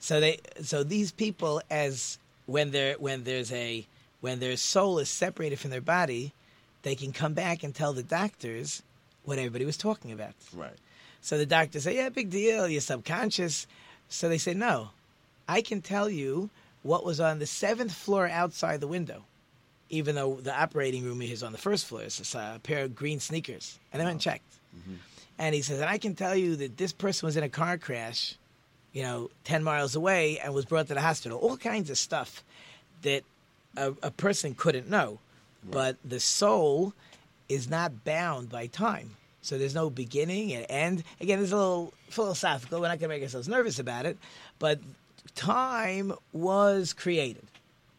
So 0.00 0.18
they 0.18 0.40
so 0.62 0.82
these 0.82 1.12
people 1.12 1.62
as 1.70 2.18
when 2.46 2.72
they're 2.72 2.94
when 2.94 3.22
there's 3.22 3.52
a 3.52 3.86
when 4.20 4.40
their 4.40 4.56
soul 4.56 4.98
is 4.98 5.08
separated 5.08 5.60
from 5.60 5.70
their 5.70 5.80
body, 5.80 6.32
they 6.82 6.96
can 6.96 7.12
come 7.12 7.34
back 7.34 7.62
and 7.62 7.72
tell 7.72 7.92
the 7.92 8.02
doctors 8.02 8.82
what 9.24 9.38
everybody 9.38 9.64
was 9.64 9.76
talking 9.76 10.10
about. 10.10 10.34
Right. 10.52 10.74
So 11.20 11.38
the 11.38 11.46
doctors 11.46 11.84
say, 11.84 11.94
"Yeah, 11.94 12.08
big 12.08 12.30
deal. 12.30 12.68
You're 12.68 12.80
subconscious." 12.80 13.68
So 14.08 14.28
they 14.28 14.38
say, 14.38 14.54
"No, 14.54 14.90
I 15.48 15.62
can 15.62 15.80
tell 15.80 16.10
you 16.10 16.50
what 16.82 17.04
was 17.04 17.20
on 17.20 17.38
the 17.38 17.46
seventh 17.46 17.94
floor 17.94 18.28
outside 18.28 18.80
the 18.80 18.88
window, 18.88 19.22
even 19.88 20.16
though 20.16 20.34
the 20.34 20.52
operating 20.52 21.04
room 21.04 21.22
is 21.22 21.44
on 21.44 21.52
the 21.52 21.58
first 21.58 21.86
floor. 21.86 22.02
It's 22.02 22.34
a 22.34 22.60
pair 22.64 22.82
of 22.82 22.96
green 22.96 23.20
sneakers." 23.20 23.78
And 23.92 24.00
they 24.00 24.04
went 24.04 24.14
and 24.14 24.20
checked. 24.20 24.52
Mm-hmm. 24.76 24.96
And 25.38 25.54
he 25.54 25.62
says, 25.62 25.80
"And 25.80 25.90
I 25.90 25.98
can 25.98 26.14
tell 26.14 26.36
you 26.36 26.56
that 26.56 26.76
this 26.76 26.92
person 26.92 27.26
was 27.26 27.36
in 27.36 27.42
a 27.42 27.48
car 27.48 27.78
crash, 27.78 28.36
you 28.92 29.02
know, 29.02 29.30
ten 29.44 29.62
miles 29.64 29.96
away, 29.96 30.38
and 30.38 30.54
was 30.54 30.64
brought 30.64 30.88
to 30.88 30.94
the 30.94 31.00
hospital. 31.00 31.38
All 31.38 31.56
kinds 31.56 31.90
of 31.90 31.98
stuff 31.98 32.44
that 33.02 33.24
a, 33.76 33.92
a 34.02 34.10
person 34.10 34.54
couldn't 34.54 34.88
know, 34.88 35.18
but 35.64 35.96
the 36.04 36.20
soul." 36.20 36.94
is 37.48 37.68
not 37.68 38.04
bound 38.04 38.48
by 38.48 38.66
time. 38.66 39.10
So 39.42 39.58
there's 39.58 39.74
no 39.74 39.90
beginning 39.90 40.52
and 40.54 40.66
end. 40.70 41.04
Again, 41.20 41.40
it's 41.40 41.52
a 41.52 41.56
little 41.56 41.92
philosophical. 42.08 42.80
We're 42.80 42.88
not 42.88 42.98
going 42.98 43.10
to 43.10 43.16
make 43.16 43.22
ourselves 43.22 43.48
nervous 43.48 43.78
about 43.78 44.06
it. 44.06 44.16
But 44.58 44.80
time 45.34 46.14
was 46.32 46.92
created. 46.92 47.44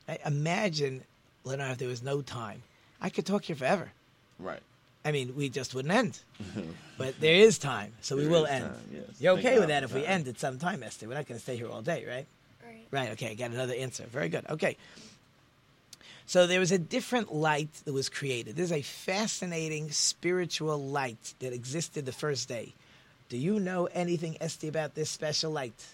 Right? 0.07 0.19
Imagine, 0.25 1.03
Leonard, 1.43 1.73
if 1.73 1.77
there 1.77 1.88
was 1.88 2.01
no 2.01 2.21
time. 2.21 2.63
I 2.99 3.09
could 3.09 3.25
talk 3.25 3.43
here 3.43 3.55
forever. 3.55 3.91
Right. 4.39 4.61
I 5.06 5.12
mean, 5.12 5.36
we 5.36 5.49
just 5.49 5.76
wouldn't 5.76 5.93
end. 5.93 6.20
but 6.97 7.20
there 7.20 7.36
is 7.36 7.60
time, 7.60 7.93
so 8.01 8.18
we 8.18 8.28
will 8.28 8.47
end. 8.47 8.66
time, 8.66 8.89
yes. 8.91 9.03
You're 9.20 9.36
Thank 9.36 9.45
okay 9.45 9.56
God 9.56 9.60
with 9.60 9.70
that 9.70 9.80
for 9.84 9.97
if 9.97 10.01
we 10.01 10.06
end 10.06 10.28
at 10.28 10.39
some 10.39 10.58
time, 10.58 10.82
Esther? 10.82 11.08
We're 11.08 11.14
not 11.14 11.28
going 11.28 11.38
to 11.38 11.43
stay 11.43 11.56
here 11.56 11.70
all 11.70 11.84
day, 11.84 12.03
right? 12.08 12.26
Right. 12.66 12.88
Right. 12.89 13.12
Okay. 13.12 13.30
I 13.30 13.34
got 13.36 13.51
another 13.51 13.76
answer. 13.76 14.03
Very 14.12 14.30
good. 14.30 14.45
Okay. 14.49 14.78
So 16.26 16.47
there 16.47 16.60
was 16.60 16.72
a 16.72 16.80
different 16.80 17.34
light 17.34 17.70
that 17.86 17.93
was 17.93 18.10
created. 18.10 18.56
There's 18.56 18.72
a 18.72 18.82
fascinating 18.82 19.91
spiritual 19.91 20.84
light 20.84 21.36
that 21.39 21.53
existed 21.53 22.08
the 22.08 22.12
first 22.12 22.49
day. 22.49 22.74
Do 23.30 23.38
you 23.38 23.60
know 23.60 23.86
anything, 23.93 24.38
Esty, 24.41 24.68
about 24.68 24.95
this 24.95 25.12
special 25.12 25.51
light? 25.51 25.86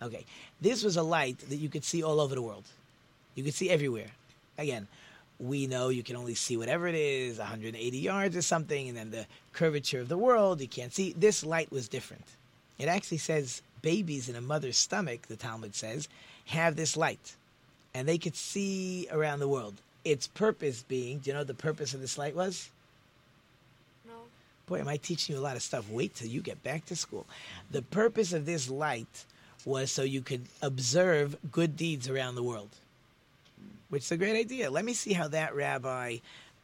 Okay. 0.00 0.24
This 0.58 0.82
was 0.82 0.96
a 0.96 1.02
light 1.02 1.38
that 1.50 1.56
you 1.56 1.68
could 1.68 1.84
see 1.84 2.02
all 2.02 2.18
over 2.18 2.34
the 2.34 2.42
world. 2.42 2.64
You 3.34 3.44
could 3.44 3.54
see 3.54 3.68
everywhere. 3.68 4.10
Again, 4.56 4.86
we 5.38 5.66
know 5.66 5.88
you 5.88 6.02
can 6.02 6.16
only 6.16 6.34
see 6.34 6.56
whatever 6.56 6.86
it 6.86 6.94
is, 6.94 7.38
180 7.38 7.98
yards 7.98 8.36
or 8.36 8.42
something, 8.42 8.88
and 8.88 8.96
then 8.96 9.10
the 9.10 9.26
curvature 9.52 10.00
of 10.00 10.08
the 10.08 10.18
world, 10.18 10.60
you 10.60 10.68
can't 10.68 10.94
see. 10.94 11.12
This 11.12 11.44
light 11.44 11.70
was 11.72 11.88
different. 11.88 12.24
It 12.78 12.88
actually 12.88 13.18
says 13.18 13.62
babies 13.82 14.28
in 14.28 14.36
a 14.36 14.40
mother's 14.40 14.78
stomach, 14.78 15.22
the 15.28 15.36
Talmud 15.36 15.74
says, 15.74 16.08
have 16.46 16.76
this 16.76 16.96
light, 16.96 17.34
and 17.94 18.08
they 18.08 18.18
could 18.18 18.36
see 18.36 19.06
around 19.10 19.40
the 19.40 19.48
world. 19.48 19.74
Its 20.04 20.26
purpose 20.26 20.82
being, 20.82 21.18
do 21.18 21.30
you 21.30 21.34
know 21.34 21.40
what 21.40 21.46
the 21.46 21.54
purpose 21.54 21.94
of 21.94 22.00
this 22.00 22.18
light 22.18 22.34
was? 22.34 22.70
No. 24.06 24.12
Boy, 24.66 24.80
am 24.80 24.88
I 24.88 24.96
teaching 24.98 25.34
you 25.34 25.40
a 25.40 25.42
lot 25.42 25.56
of 25.56 25.62
stuff. 25.62 25.88
Wait 25.90 26.14
till 26.14 26.28
you 26.28 26.40
get 26.40 26.62
back 26.62 26.84
to 26.86 26.96
school. 26.96 27.26
The 27.70 27.82
purpose 27.82 28.32
of 28.32 28.46
this 28.46 28.68
light 28.68 29.24
was 29.64 29.90
so 29.90 30.02
you 30.02 30.20
could 30.20 30.44
observe 30.60 31.36
good 31.50 31.76
deeds 31.76 32.08
around 32.08 32.34
the 32.34 32.42
world, 32.42 32.70
which 33.94 34.02
is 34.02 34.10
a 34.10 34.16
great 34.16 34.34
idea. 34.34 34.72
Let 34.72 34.84
me 34.84 34.92
see 34.92 35.12
how 35.12 35.28
that 35.28 35.54
rabbi 35.54 36.16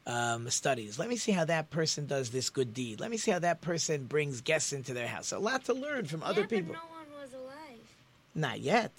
um, 0.05 0.51
studies. 0.51 0.99
Let 0.99 1.09
me 1.09 1.15
see 1.15 1.31
how 1.31 1.45
that 1.45 1.71
person 1.71 2.07
does 2.07 2.31
this 2.31 2.51
good 2.51 2.75
deed. 2.75 2.99
Let 2.99 3.09
me 3.09 3.19
see 3.19 3.31
how 3.31 3.39
that 3.39 3.61
person 3.61 4.07
brings 4.07 4.41
guests 4.41 4.73
into 4.73 4.95
their 4.95 5.07
house. 5.07 5.31
A 5.31 5.39
lot 5.39 5.65
to 5.67 5.73
learn 5.73 6.07
from 6.07 6.25
other 6.25 6.41
yeah, 6.41 6.47
people. 6.49 6.75
No 6.75 6.81
one 6.81 7.23
was 7.23 7.33
alive. 7.33 7.79
Not 8.35 8.59
yet. 8.59 8.91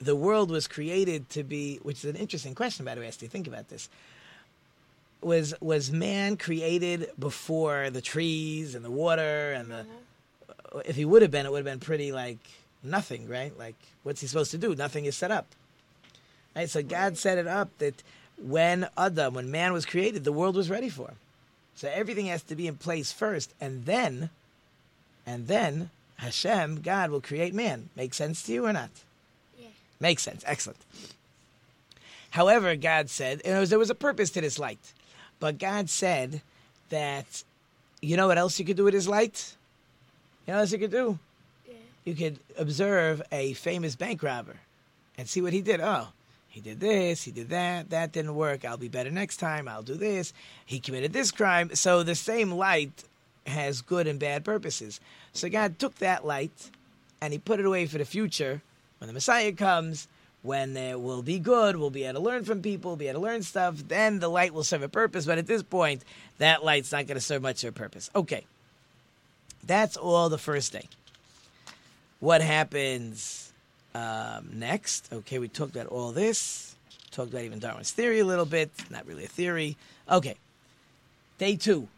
The 0.00 0.16
world 0.16 0.50
was 0.50 0.66
created 0.66 1.28
to 1.28 1.44
be, 1.44 1.78
which 1.82 1.98
is 1.98 2.06
an 2.06 2.16
interesting 2.16 2.54
question, 2.54 2.86
by 2.86 2.94
the 2.94 3.02
way, 3.02 3.08
Esty. 3.08 3.26
Think 3.26 3.46
about 3.46 3.68
this. 3.68 3.90
Was 5.20 5.52
was 5.60 5.92
man 5.92 6.38
created 6.38 7.10
before 7.18 7.90
the 7.90 8.00
trees 8.00 8.74
and 8.74 8.82
the 8.82 8.90
water 8.90 9.52
and 9.52 9.70
the? 9.70 9.84
If 10.86 10.96
he 10.96 11.04
would 11.04 11.20
have 11.20 11.30
been, 11.30 11.44
it 11.44 11.52
would 11.52 11.66
have 11.66 11.80
been 11.80 11.80
pretty 11.80 12.12
like 12.12 12.38
nothing, 12.82 13.28
right? 13.28 13.52
Like 13.58 13.74
what's 14.04 14.22
he 14.22 14.26
supposed 14.26 14.52
to 14.52 14.58
do? 14.58 14.74
Nothing 14.74 15.04
is 15.04 15.14
set 15.14 15.30
up. 15.30 15.48
Right. 16.58 16.68
So 16.68 16.82
God 16.82 17.16
set 17.16 17.38
it 17.38 17.46
up 17.46 17.70
that 17.78 18.02
when 18.36 18.88
Adam, 18.96 19.34
when 19.34 19.48
man 19.48 19.72
was 19.72 19.86
created, 19.86 20.24
the 20.24 20.32
world 20.32 20.56
was 20.56 20.68
ready 20.68 20.88
for 20.88 21.06
him. 21.06 21.16
So 21.76 21.88
everything 21.88 22.26
has 22.26 22.42
to 22.42 22.56
be 22.56 22.66
in 22.66 22.74
place 22.74 23.12
first, 23.12 23.54
and 23.60 23.86
then, 23.86 24.30
and 25.24 25.46
then 25.46 25.90
Hashem, 26.16 26.80
God, 26.80 27.10
will 27.10 27.20
create 27.20 27.54
man. 27.54 27.90
Make 27.94 28.12
sense 28.12 28.42
to 28.42 28.52
you 28.52 28.66
or 28.66 28.72
not? 28.72 28.90
Yeah. 29.56 29.68
Makes 30.00 30.24
sense. 30.24 30.42
Excellent. 30.46 30.80
However, 32.30 32.74
God 32.74 33.08
said, 33.08 33.40
know, 33.44 33.64
there 33.64 33.78
was 33.78 33.90
a 33.90 33.94
purpose 33.94 34.30
to 34.30 34.40
this 34.40 34.58
light. 34.58 34.92
But 35.38 35.58
God 35.58 35.88
said 35.88 36.42
that, 36.88 37.44
you 38.02 38.16
know 38.16 38.26
what 38.26 38.36
else 38.36 38.58
you 38.58 38.64
could 38.64 38.76
do 38.76 38.82
with 38.82 38.94
his 38.94 39.06
light? 39.06 39.54
You 40.44 40.52
know 40.52 40.56
what 40.56 40.62
else 40.62 40.72
you 40.72 40.78
could 40.78 40.90
do? 40.90 41.20
Yeah. 41.68 41.74
You 42.04 42.14
could 42.16 42.40
observe 42.58 43.22
a 43.30 43.52
famous 43.52 43.94
bank 43.94 44.24
robber 44.24 44.56
and 45.16 45.28
see 45.28 45.40
what 45.40 45.52
he 45.52 45.60
did. 45.60 45.80
Oh, 45.80 46.08
he 46.58 46.70
did 46.70 46.80
this, 46.80 47.22
he 47.22 47.30
did 47.30 47.50
that, 47.50 47.90
that 47.90 48.10
didn't 48.10 48.34
work. 48.34 48.64
I'll 48.64 48.76
be 48.76 48.88
better 48.88 49.12
next 49.12 49.36
time. 49.36 49.68
I'll 49.68 49.84
do 49.84 49.94
this. 49.94 50.32
He 50.66 50.80
committed 50.80 51.12
this 51.12 51.30
crime. 51.30 51.72
So 51.76 52.02
the 52.02 52.16
same 52.16 52.50
light 52.50 53.04
has 53.46 53.80
good 53.80 54.08
and 54.08 54.18
bad 54.18 54.44
purposes. 54.44 54.98
So 55.32 55.48
God 55.48 55.78
took 55.78 55.94
that 55.96 56.26
light 56.26 56.70
and 57.20 57.32
he 57.32 57.38
put 57.38 57.60
it 57.60 57.66
away 57.66 57.86
for 57.86 57.98
the 57.98 58.04
future 58.04 58.60
when 58.98 59.06
the 59.06 59.14
Messiah 59.14 59.52
comes, 59.52 60.08
when 60.42 60.76
uh, 60.76 60.98
we'll 60.98 61.22
be 61.22 61.38
good, 61.38 61.76
we'll 61.76 61.90
be 61.90 62.02
able 62.02 62.14
to 62.14 62.26
learn 62.26 62.44
from 62.44 62.60
people, 62.60 62.96
be 62.96 63.06
able 63.06 63.20
to 63.20 63.26
learn 63.26 63.44
stuff, 63.44 63.76
then 63.86 64.18
the 64.18 64.28
light 64.28 64.52
will 64.52 64.64
serve 64.64 64.82
a 64.82 64.88
purpose. 64.88 65.26
But 65.26 65.38
at 65.38 65.46
this 65.46 65.62
point, 65.62 66.02
that 66.38 66.64
light's 66.64 66.90
not 66.90 67.06
going 67.06 67.18
to 67.18 67.24
serve 67.24 67.42
much 67.42 67.62
of 67.62 67.68
a 67.68 67.78
purpose. 67.78 68.10
Okay. 68.16 68.44
That's 69.64 69.96
all 69.96 70.28
the 70.28 70.38
first 70.38 70.72
day. 70.72 70.88
What 72.18 72.40
happens 72.40 73.47
um, 73.98 74.48
next? 74.52 75.08
Okay, 75.12 75.38
we 75.38 75.48
talked 75.48 75.74
about 75.74 75.86
all 75.88 76.12
this. 76.12 76.76
Talked 77.10 77.30
about 77.30 77.44
even 77.44 77.58
Darwin's 77.58 77.90
theory 77.90 78.20
a 78.20 78.24
little 78.24 78.44
bit. 78.44 78.70
Not 78.90 79.06
really 79.06 79.24
a 79.24 79.28
theory. 79.28 79.76
Okay. 80.10 80.36
Day 81.38 81.56
two. 81.56 81.88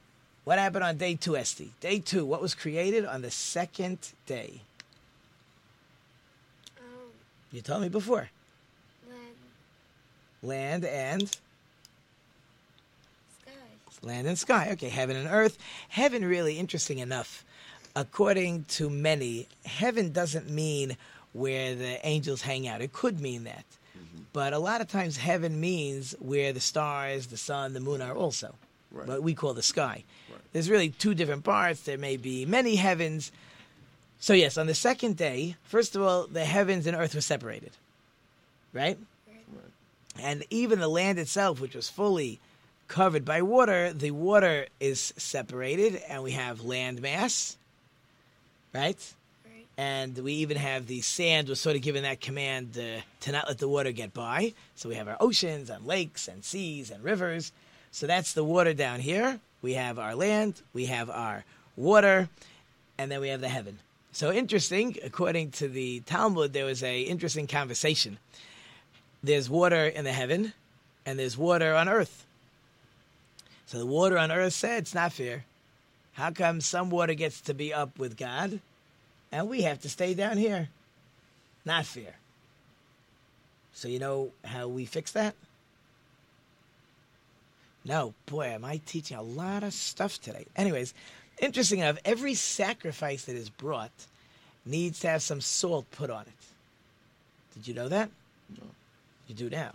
What 0.44 0.58
happened 0.58 0.84
on 0.84 0.96
day 0.96 1.14
two, 1.14 1.36
Esty? 1.36 1.72
Day 1.80 1.98
two. 1.98 2.24
What 2.24 2.40
was 2.40 2.54
created 2.54 3.04
on 3.04 3.22
the 3.22 3.30
second 3.30 3.98
day? 4.26 4.62
Um, 6.78 6.84
You 7.52 7.60
told 7.60 7.82
me 7.82 7.88
before. 7.88 8.30
land, 10.42 10.42
Land 10.42 10.84
and 10.84 11.28
sky. 11.28 11.40
land 14.02 14.26
and 14.26 14.38
sky. 14.38 14.68
Okay, 14.72 14.88
heaven 14.88 15.16
and 15.16 15.28
earth. 15.28 15.58
Heaven, 15.90 16.24
really 16.24 16.58
interesting 16.58 16.98
enough. 16.98 17.44
According 17.96 18.64
to 18.76 18.88
many, 18.88 19.48
heaven 19.66 20.12
doesn't 20.12 20.48
mean 20.48 20.96
where 21.32 21.74
the 21.74 22.04
angels 22.06 22.42
hang 22.42 22.66
out. 22.66 22.80
It 22.80 22.92
could 22.92 23.20
mean 23.20 23.44
that. 23.44 23.64
Mm-hmm. 23.96 24.22
But 24.32 24.52
a 24.52 24.58
lot 24.58 24.80
of 24.80 24.88
times, 24.88 25.16
heaven 25.16 25.60
means 25.60 26.14
where 26.18 26.52
the 26.52 26.60
stars, 26.60 27.28
the 27.28 27.36
sun, 27.36 27.72
the 27.72 27.80
moon 27.80 28.02
are 28.02 28.14
also. 28.14 28.54
Right. 28.90 29.06
What 29.06 29.22
we 29.22 29.34
call 29.34 29.54
the 29.54 29.62
sky. 29.62 30.04
Right. 30.30 30.40
There's 30.52 30.68
really 30.68 30.90
two 30.90 31.14
different 31.14 31.44
parts. 31.44 31.82
There 31.82 31.98
may 31.98 32.16
be 32.16 32.44
many 32.44 32.76
heavens. 32.76 33.30
So, 34.18 34.32
yes, 34.32 34.58
on 34.58 34.66
the 34.66 34.74
second 34.74 35.16
day, 35.16 35.56
first 35.64 35.94
of 35.94 36.02
all, 36.02 36.26
the 36.26 36.44
heavens 36.44 36.86
and 36.86 36.96
earth 36.96 37.14
were 37.14 37.20
separated. 37.20 37.70
Right? 38.72 38.98
And 40.20 40.44
even 40.50 40.80
the 40.80 40.88
land 40.88 41.18
itself, 41.18 41.60
which 41.60 41.74
was 41.74 41.88
fully 41.88 42.40
covered 42.88 43.24
by 43.24 43.42
water, 43.42 43.92
the 43.92 44.10
water 44.10 44.66
is 44.80 45.14
separated, 45.16 46.02
and 46.08 46.22
we 46.22 46.32
have 46.32 46.64
land 46.64 47.00
mass, 47.00 47.56
right? 48.74 48.98
And 49.76 50.16
we 50.18 50.34
even 50.34 50.56
have 50.56 50.86
the 50.86 51.00
sand 51.00 51.48
was 51.48 51.60
sort 51.60 51.76
of 51.76 51.82
given 51.82 52.02
that 52.02 52.20
command 52.20 52.76
uh, 52.76 53.00
to 53.20 53.32
not 53.32 53.48
let 53.48 53.58
the 53.58 53.68
water 53.68 53.92
get 53.92 54.12
by. 54.12 54.52
So 54.74 54.88
we 54.88 54.96
have 54.96 55.08
our 55.08 55.16
oceans 55.20 55.70
and 55.70 55.86
lakes 55.86 56.28
and 56.28 56.44
seas 56.44 56.90
and 56.90 57.02
rivers. 57.02 57.52
So 57.90 58.06
that's 58.06 58.34
the 58.34 58.44
water 58.44 58.74
down 58.74 59.00
here. 59.00 59.40
We 59.62 59.74
have 59.74 59.98
our 59.98 60.14
land, 60.14 60.62
we 60.72 60.86
have 60.86 61.10
our 61.10 61.44
water, 61.76 62.28
and 62.98 63.10
then 63.10 63.20
we 63.20 63.28
have 63.28 63.40
the 63.40 63.48
heaven. 63.48 63.78
So 64.12 64.32
interesting, 64.32 64.96
according 65.02 65.52
to 65.52 65.68
the 65.68 66.00
Talmud, 66.00 66.52
there 66.52 66.64
was 66.64 66.82
a 66.82 67.02
interesting 67.02 67.46
conversation. 67.46 68.18
There's 69.22 69.48
water 69.48 69.86
in 69.86 70.04
the 70.04 70.12
heaven, 70.12 70.52
and 71.06 71.18
there's 71.18 71.36
water 71.36 71.74
on 71.74 71.88
earth. 71.88 72.26
So 73.66 73.78
the 73.78 73.86
water 73.86 74.18
on 74.18 74.32
earth 74.32 74.54
said 74.54 74.78
it's 74.82 74.94
not 74.94 75.12
fair. 75.12 75.44
How 76.14 76.30
come 76.30 76.60
some 76.60 76.90
water 76.90 77.14
gets 77.14 77.40
to 77.42 77.54
be 77.54 77.72
up 77.72 77.98
with 77.98 78.16
God, 78.16 78.60
and 79.32 79.48
we 79.48 79.62
have 79.62 79.80
to 79.82 79.88
stay 79.88 80.14
down 80.14 80.36
here? 80.36 80.68
Not 81.64 81.86
fair. 81.86 82.14
So 83.72 83.88
you 83.88 83.98
know 83.98 84.30
how 84.44 84.68
we 84.68 84.84
fix 84.84 85.12
that? 85.12 85.34
No, 87.84 88.14
boy, 88.26 88.46
am 88.46 88.64
I 88.64 88.80
teaching 88.84 89.16
a 89.16 89.22
lot 89.22 89.62
of 89.62 89.72
stuff 89.72 90.20
today. 90.20 90.46
Anyways, 90.54 90.92
interesting 91.38 91.78
enough, 91.80 91.98
every 92.04 92.34
sacrifice 92.34 93.24
that 93.24 93.36
is 93.36 93.48
brought 93.48 93.90
needs 94.66 95.00
to 95.00 95.08
have 95.08 95.22
some 95.22 95.40
salt 95.40 95.90
put 95.90 96.10
on 96.10 96.22
it. 96.22 96.44
Did 97.54 97.66
you 97.66 97.74
know 97.74 97.88
that? 97.88 98.10
No. 98.58 98.66
You 99.28 99.34
do 99.34 99.48
now. 99.48 99.72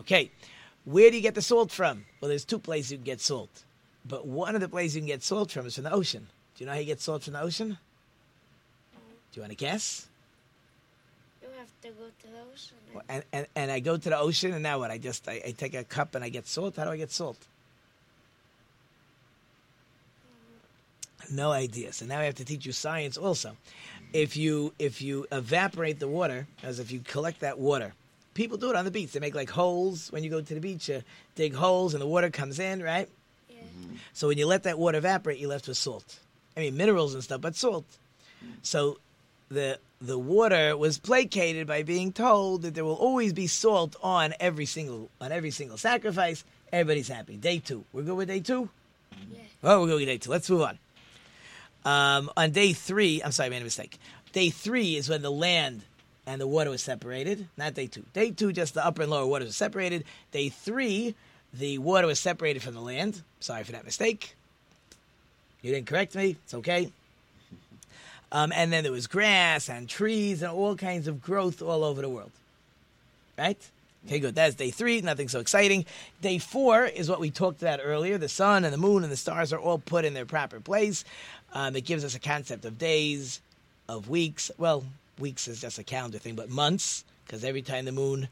Okay, 0.00 0.30
where 0.84 1.10
do 1.10 1.16
you 1.16 1.22
get 1.22 1.34
the 1.34 1.42
salt 1.42 1.72
from? 1.72 2.04
Well, 2.20 2.28
there's 2.28 2.44
two 2.44 2.58
places 2.58 2.92
you 2.92 2.98
can 2.98 3.04
get 3.04 3.20
salt, 3.20 3.64
but 4.06 4.26
one 4.26 4.54
of 4.54 4.60
the 4.60 4.68
places 4.68 4.96
you 4.96 5.02
can 5.02 5.08
get 5.08 5.22
salt 5.22 5.50
from 5.50 5.66
is 5.66 5.74
from 5.74 5.84
the 5.84 5.92
ocean. 5.92 6.28
Do 6.54 6.62
you 6.62 6.66
know 6.66 6.74
how 6.74 6.78
you 6.78 6.86
get 6.86 7.00
salt 7.00 7.24
from 7.24 7.32
the 7.32 7.42
ocean? 7.42 7.78
You 9.38 9.42
want 9.42 9.52
to 9.52 9.56
guess? 9.56 10.08
You 11.40 11.46
have 11.58 11.68
to 11.82 11.88
go 11.90 12.06
to 12.06 12.26
the 12.26 12.40
ocean. 12.52 12.76
and- 12.86 12.94
Well, 12.96 13.04
And, 13.08 13.24
and, 13.32 13.46
and 13.54 13.70
I 13.70 13.78
go 13.78 13.96
to 13.96 14.08
the 14.10 14.18
ocean, 14.18 14.52
and 14.52 14.64
now 14.64 14.80
what? 14.80 14.90
I 14.90 14.98
just 14.98 15.28
I, 15.28 15.40
I 15.46 15.50
take 15.56 15.74
a 15.74 15.84
cup 15.84 16.16
and 16.16 16.24
I 16.24 16.28
get 16.28 16.48
salt. 16.48 16.74
How 16.74 16.82
do 16.84 16.90
I 16.90 16.96
get 16.96 17.12
salt? 17.12 17.36
No 21.30 21.52
idea. 21.52 21.92
So 21.92 22.04
now 22.04 22.18
I 22.18 22.24
have 22.24 22.34
to 22.36 22.44
teach 22.44 22.66
you 22.66 22.72
science 22.72 23.16
also. 23.16 23.56
If 24.12 24.36
you 24.36 24.74
if 24.80 25.00
you 25.00 25.26
evaporate 25.30 26.00
the 26.00 26.08
water, 26.08 26.48
as 26.64 26.80
if 26.80 26.90
you 26.90 26.98
collect 27.00 27.38
that 27.40 27.60
water, 27.60 27.92
people 28.34 28.56
do 28.56 28.70
it 28.70 28.74
on 28.76 28.84
the 28.84 28.90
beach. 28.90 29.12
They 29.12 29.20
make 29.20 29.36
like 29.36 29.50
holes 29.50 30.10
when 30.10 30.24
you 30.24 30.30
go 30.30 30.40
to 30.40 30.54
the 30.54 30.60
beach. 30.60 30.88
You 30.88 31.04
dig 31.36 31.54
holes 31.54 31.94
and 31.94 32.02
the 32.02 32.08
water 32.08 32.28
comes 32.28 32.58
in, 32.58 32.82
right? 32.82 33.08
Yeah. 33.48 33.58
So 34.14 34.26
when 34.26 34.36
you 34.38 34.46
let 34.48 34.64
that 34.64 34.80
water 34.80 34.98
evaporate, 34.98 35.38
you're 35.38 35.48
left 35.50 35.68
with 35.68 35.76
salt. 35.76 36.18
I 36.56 36.60
mean 36.60 36.76
minerals 36.76 37.14
and 37.14 37.22
stuff, 37.22 37.40
but 37.40 37.54
salt. 37.54 37.84
So 38.62 38.98
the 39.48 39.78
the 40.00 40.18
water 40.18 40.76
was 40.76 40.98
placated 40.98 41.66
by 41.66 41.82
being 41.82 42.12
told 42.12 42.62
that 42.62 42.74
there 42.74 42.84
will 42.84 42.94
always 42.94 43.32
be 43.32 43.46
salt 43.46 43.96
on 44.02 44.34
every 44.38 44.66
single 44.66 45.10
on 45.20 45.32
every 45.32 45.50
single 45.50 45.76
sacrifice. 45.76 46.44
Everybody's 46.72 47.08
happy. 47.08 47.36
Day 47.36 47.58
two. 47.58 47.84
We're 47.92 48.02
good 48.02 48.16
with 48.16 48.28
day 48.28 48.40
two? 48.40 48.68
Yeah. 49.32 49.38
Oh, 49.64 49.80
we're 49.80 49.86
going 49.86 50.00
with 50.00 50.08
day 50.08 50.18
two. 50.18 50.30
Let's 50.30 50.48
move 50.50 50.62
on. 50.62 50.78
Um, 51.84 52.30
on 52.36 52.50
day 52.50 52.74
three, 52.74 53.22
I'm 53.22 53.32
sorry, 53.32 53.46
I 53.46 53.50
made 53.50 53.62
a 53.62 53.64
mistake. 53.64 53.98
Day 54.32 54.50
three 54.50 54.96
is 54.96 55.08
when 55.08 55.22
the 55.22 55.30
land 55.30 55.82
and 56.26 56.40
the 56.40 56.46
water 56.46 56.68
was 56.68 56.82
separated. 56.82 57.48
Not 57.56 57.74
day 57.74 57.86
two. 57.86 58.04
Day 58.12 58.30
two, 58.30 58.52
just 58.52 58.74
the 58.74 58.84
upper 58.84 59.02
and 59.02 59.10
lower 59.10 59.26
waters 59.26 59.48
were 59.48 59.52
separated. 59.52 60.04
Day 60.30 60.50
three, 60.50 61.14
the 61.54 61.78
water 61.78 62.06
was 62.06 62.20
separated 62.20 62.62
from 62.62 62.74
the 62.74 62.82
land. 62.82 63.22
Sorry 63.40 63.64
for 63.64 63.72
that 63.72 63.86
mistake. 63.86 64.36
You 65.62 65.72
didn't 65.72 65.86
correct 65.86 66.14
me. 66.14 66.36
It's 66.44 66.54
okay. 66.54 66.92
Um, 68.30 68.52
and 68.54 68.72
then 68.72 68.82
there 68.82 68.92
was 68.92 69.06
grass 69.06 69.68
and 69.70 69.88
trees 69.88 70.42
and 70.42 70.52
all 70.52 70.76
kinds 70.76 71.08
of 71.08 71.22
growth 71.22 71.62
all 71.62 71.82
over 71.84 72.02
the 72.02 72.08
world. 72.08 72.30
Right? 73.38 73.58
Okay, 74.06 74.20
good. 74.20 74.34
That's 74.34 74.54
day 74.54 74.70
three. 74.70 75.00
Nothing 75.00 75.28
so 75.28 75.40
exciting. 75.40 75.84
Day 76.22 76.38
four 76.38 76.84
is 76.84 77.08
what 77.08 77.20
we 77.20 77.30
talked 77.30 77.62
about 77.62 77.80
earlier. 77.82 78.18
The 78.18 78.28
sun 78.28 78.64
and 78.64 78.72
the 78.72 78.78
moon 78.78 79.02
and 79.02 79.12
the 79.12 79.16
stars 79.16 79.52
are 79.52 79.58
all 79.58 79.78
put 79.78 80.04
in 80.04 80.14
their 80.14 80.26
proper 80.26 80.60
place. 80.60 81.04
Um, 81.52 81.76
it 81.76 81.84
gives 81.84 82.04
us 82.04 82.14
a 82.14 82.20
concept 82.20 82.64
of 82.64 82.78
days, 82.78 83.40
of 83.88 84.08
weeks. 84.08 84.50
Well, 84.58 84.84
weeks 85.18 85.48
is 85.48 85.60
just 85.60 85.78
a 85.78 85.84
calendar 85.84 86.18
thing, 86.18 86.34
but 86.34 86.48
months, 86.48 87.04
because 87.26 87.44
every 87.44 87.62
time 87.62 87.84
the 87.84 87.92
moon 87.92 88.28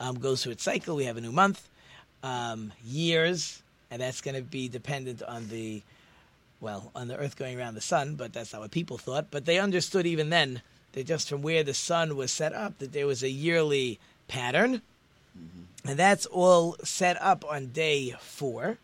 um, 0.00 0.18
goes 0.18 0.42
through 0.42 0.52
its 0.52 0.62
cycle, 0.62 0.96
we 0.96 1.04
have 1.04 1.16
a 1.16 1.20
new 1.20 1.32
month. 1.32 1.66
Um, 2.22 2.72
years, 2.84 3.62
and 3.90 4.02
that's 4.02 4.20
going 4.20 4.34
to 4.34 4.42
be 4.42 4.68
dependent 4.68 5.22
on 5.22 5.48
the, 5.48 5.82
well, 6.60 6.90
on 6.94 7.08
the 7.08 7.16
Earth 7.16 7.36
going 7.36 7.58
around 7.58 7.74
the 7.74 7.80
sun, 7.80 8.16
but 8.16 8.32
that's 8.32 8.52
not 8.52 8.62
what 8.62 8.70
people 8.70 8.98
thought. 8.98 9.26
But 9.30 9.44
they 9.44 9.58
understood 9.58 10.06
even 10.06 10.30
then 10.30 10.62
that 10.92 11.06
just 11.06 11.28
from 11.28 11.42
where 11.42 11.62
the 11.62 11.74
sun 11.74 12.16
was 12.16 12.32
set 12.32 12.52
up, 12.52 12.78
that 12.78 12.92
there 12.92 13.06
was 13.06 13.22
a 13.22 13.30
yearly 13.30 14.00
pattern. 14.26 14.82
Mm-hmm. 15.38 15.88
And 15.88 15.98
that's 15.98 16.26
all 16.26 16.76
set 16.82 17.20
up 17.22 17.44
on 17.48 17.68
day 17.68 18.14
four. 18.20 18.78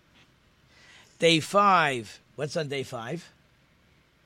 Day 1.19 1.41
five, 1.41 2.21
what's 2.37 2.57
on 2.57 2.69
day 2.69 2.83
five? 2.83 3.29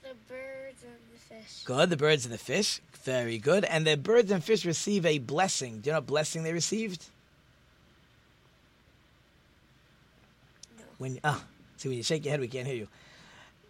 The 0.02 0.14
birds 0.28 0.82
and 0.82 0.92
the 1.12 1.18
fish. 1.18 1.62
Good, 1.64 1.90
the 1.90 1.96
birds 1.96 2.24
and 2.24 2.34
the 2.34 2.38
fish. 2.38 2.80
Very 3.04 3.38
good. 3.38 3.64
And 3.64 3.86
the 3.86 3.96
birds 3.96 4.30
and 4.30 4.44
fish 4.44 4.66
receive 4.66 5.06
a 5.06 5.18
blessing. 5.18 5.80
Do 5.80 5.88
you 5.88 5.92
know 5.92 5.98
what 5.98 6.06
blessing 6.06 6.42
they 6.42 6.52
received? 6.52 7.06
No. 10.76 10.84
When 10.98 11.20
oh, 11.24 11.42
see 11.78 11.88
when 11.88 11.96
you 11.96 12.04
shake 12.04 12.24
your 12.24 12.32
head, 12.32 12.40
we 12.40 12.48
can't 12.48 12.66
hear 12.66 12.76
you. 12.76 12.88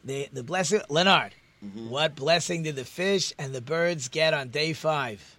The 0.04 0.28
the 0.32 0.42
blessing, 0.42 0.80
Leonard. 0.88 1.34
What 1.74 2.14
blessing 2.14 2.62
did 2.62 2.76
the 2.76 2.84
fish 2.84 3.32
and 3.36 3.52
the 3.52 3.60
birds 3.60 4.08
get 4.08 4.32
on 4.32 4.48
day 4.48 4.72
five? 4.72 5.36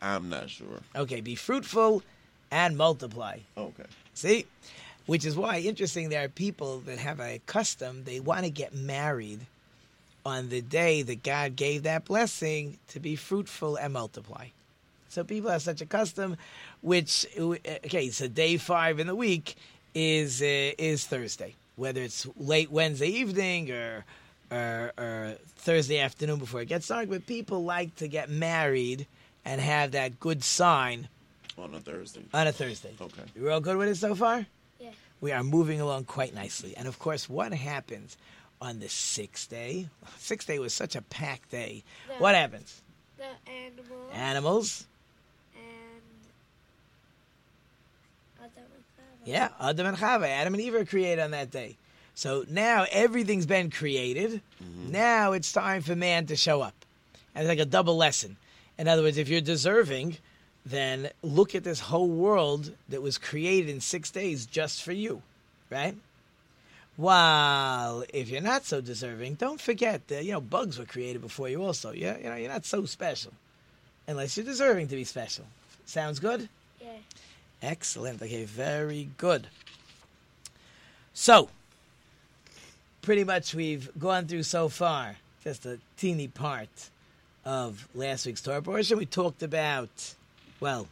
I'm 0.00 0.28
not 0.28 0.50
sure. 0.50 0.80
Okay, 0.94 1.20
be 1.20 1.34
fruitful 1.34 2.02
and 2.50 2.76
multiply. 2.76 3.38
Okay. 3.56 3.84
See? 4.14 4.46
Which 5.06 5.24
is 5.24 5.36
why, 5.36 5.58
interesting, 5.58 6.08
there 6.08 6.24
are 6.24 6.28
people 6.28 6.80
that 6.80 6.98
have 6.98 7.20
a 7.20 7.40
custom, 7.46 8.04
they 8.04 8.20
want 8.20 8.44
to 8.44 8.50
get 8.50 8.74
married 8.74 9.40
on 10.24 10.48
the 10.48 10.60
day 10.60 11.02
that 11.02 11.22
God 11.22 11.54
gave 11.54 11.84
that 11.84 12.04
blessing 12.04 12.78
to 12.88 12.98
be 12.98 13.14
fruitful 13.14 13.76
and 13.76 13.92
multiply. 13.92 14.48
So 15.08 15.22
people 15.22 15.50
have 15.50 15.62
such 15.62 15.80
a 15.80 15.86
custom, 15.86 16.36
which, 16.82 17.26
okay, 17.38 18.10
so 18.10 18.26
day 18.26 18.56
five 18.56 18.98
in 18.98 19.06
the 19.06 19.14
week 19.14 19.54
is, 19.94 20.42
uh, 20.42 20.72
is 20.76 21.06
Thursday. 21.06 21.54
Whether 21.76 22.02
it's 22.02 22.26
late 22.36 22.70
Wednesday 22.70 23.08
evening 23.08 23.70
or, 23.70 24.04
or, 24.50 24.92
or 24.96 25.34
Thursday 25.56 25.98
afternoon 26.00 26.38
before 26.38 26.60
it 26.62 26.66
gets 26.68 26.88
dark, 26.88 27.08
but 27.10 27.26
people 27.26 27.64
like 27.64 27.94
to 27.96 28.08
get 28.08 28.30
married 28.30 29.06
and 29.44 29.60
have 29.60 29.92
that 29.92 30.18
good 30.18 30.42
sign 30.42 31.08
On 31.58 31.72
a 31.74 31.80
Thursday. 31.80 32.22
on 32.32 32.46
a 32.46 32.52
Thursday. 32.52 32.92
Okay. 33.00 33.22
We're 33.38 33.50
all 33.50 33.60
good 33.60 33.76
with 33.76 33.88
it 33.88 33.96
so 33.96 34.14
far? 34.14 34.46
Yeah. 34.80 34.90
We 35.20 35.32
are 35.32 35.44
moving 35.44 35.80
along 35.80 36.04
quite 36.04 36.34
nicely. 36.34 36.74
And 36.76 36.88
of 36.88 36.98
course, 36.98 37.28
what 37.28 37.52
happens 37.52 38.16
on 38.60 38.80
the 38.80 38.88
sixth 38.88 39.50
day? 39.50 39.88
Sixth 40.18 40.48
day 40.48 40.58
was 40.58 40.72
such 40.72 40.96
a 40.96 41.02
packed 41.02 41.50
day. 41.50 41.84
The, 42.08 42.14
What 42.14 42.34
happens? 42.34 42.80
The 43.18 43.24
animals 43.50 44.12
Animals. 44.14 44.86
and 45.54 45.62
Adam 48.40 48.52
and 48.54 48.54
Chava. 48.54 48.75
Yeah, 49.26 49.48
Adam 49.60 49.86
and 49.86 49.98
Chava, 49.98 50.28
Adam 50.28 50.54
and 50.54 50.62
Eve 50.62 50.74
are 50.76 50.84
created 50.84 51.22
on 51.22 51.32
that 51.32 51.50
day. 51.50 51.76
So 52.14 52.44
now 52.48 52.86
everything's 52.90 53.44
been 53.44 53.70
created. 53.70 54.40
Mm-hmm. 54.62 54.92
Now 54.92 55.32
it's 55.32 55.52
time 55.52 55.82
for 55.82 55.94
man 55.94 56.26
to 56.26 56.36
show 56.36 56.62
up. 56.62 56.74
And 57.34 57.42
it's 57.42 57.48
like 57.48 57.58
a 57.58 57.68
double 57.70 57.96
lesson. 57.96 58.36
In 58.78 58.88
other 58.88 59.02
words, 59.02 59.18
if 59.18 59.28
you're 59.28 59.40
deserving, 59.42 60.16
then 60.64 61.10
look 61.22 61.54
at 61.54 61.64
this 61.64 61.80
whole 61.80 62.08
world 62.08 62.72
that 62.88 63.02
was 63.02 63.18
created 63.18 63.68
in 63.68 63.80
six 63.80 64.10
days 64.10 64.46
just 64.46 64.82
for 64.82 64.92
you, 64.92 65.22
right? 65.70 65.96
While 66.96 68.04
if 68.14 68.30
you're 68.30 68.40
not 68.40 68.64
so 68.64 68.80
deserving, 68.80 69.34
don't 69.34 69.60
forget 69.60 70.08
that 70.08 70.24
you 70.24 70.32
know 70.32 70.40
bugs 70.40 70.78
were 70.78 70.86
created 70.86 71.20
before 71.20 71.48
you. 71.48 71.62
Also, 71.62 71.92
yeah, 71.92 72.16
you 72.16 72.24
know 72.24 72.36
you're 72.36 72.50
not 72.50 72.64
so 72.64 72.86
special, 72.86 73.32
unless 74.08 74.36
you're 74.36 74.46
deserving 74.46 74.88
to 74.88 74.96
be 74.96 75.04
special. 75.04 75.44
Sounds 75.84 76.18
good. 76.18 76.48
Yeah. 76.80 76.88
Excellent. 77.62 78.22
Okay, 78.22 78.44
very 78.44 79.10
good. 79.16 79.48
So, 81.14 81.48
pretty 83.02 83.24
much 83.24 83.54
we've 83.54 83.90
gone 83.98 84.26
through 84.26 84.42
so 84.42 84.68
far 84.68 85.16
just 85.46 85.64
a 85.64 85.78
teeny 85.96 86.26
part 86.26 86.90
of 87.44 87.88
last 87.94 88.26
week's 88.26 88.42
Torah 88.42 88.60
portion. 88.60 88.98
We 88.98 89.06
talked 89.06 89.44
about, 89.44 90.14
well, 90.58 90.88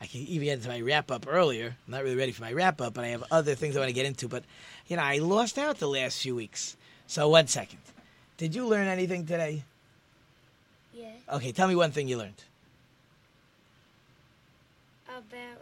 I 0.00 0.06
can 0.06 0.22
even 0.22 0.46
get 0.46 0.58
into 0.58 0.68
my 0.68 0.80
wrap 0.80 1.10
up 1.12 1.26
earlier. 1.28 1.76
I'm 1.86 1.92
not 1.92 2.02
really 2.02 2.16
ready 2.16 2.32
for 2.32 2.42
my 2.42 2.52
wrap 2.52 2.80
up, 2.80 2.94
but 2.94 3.04
I 3.04 3.08
have 3.08 3.22
other 3.30 3.54
things 3.54 3.76
I 3.76 3.78
want 3.78 3.90
to 3.90 3.94
get 3.94 4.06
into. 4.06 4.26
But, 4.26 4.42
you 4.88 4.96
know, 4.96 5.02
I 5.02 5.18
lost 5.18 5.56
out 5.56 5.78
the 5.78 5.88
last 5.88 6.20
few 6.20 6.34
weeks. 6.34 6.76
So, 7.06 7.28
one 7.28 7.46
second. 7.46 7.78
Did 8.38 8.56
you 8.56 8.66
learn 8.66 8.88
anything 8.88 9.24
today? 9.24 9.62
Yeah. 10.92 11.12
Okay, 11.32 11.52
tell 11.52 11.68
me 11.68 11.76
one 11.76 11.92
thing 11.92 12.08
you 12.08 12.18
learned. 12.18 12.42
About 15.08 15.60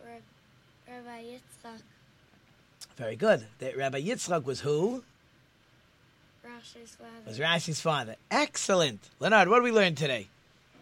Rabbi 0.89 1.23
Yitzchak, 1.23 1.83
Very 2.97 3.17
good. 3.17 3.47
That 3.59 3.77
Rabbi 3.77 4.01
Yitzchak 4.01 4.45
was 4.45 4.61
who? 4.61 5.03
Rashi's 6.45 6.97
father. 6.97 7.11
was 7.27 7.39
Rashi's 7.39 7.81
father. 7.81 8.17
Excellent. 8.31 9.01
Leonard, 9.21 9.49
what 9.49 9.57
did 9.57 9.65
we 9.65 9.73
learn 9.73 9.95
today? 9.95 10.29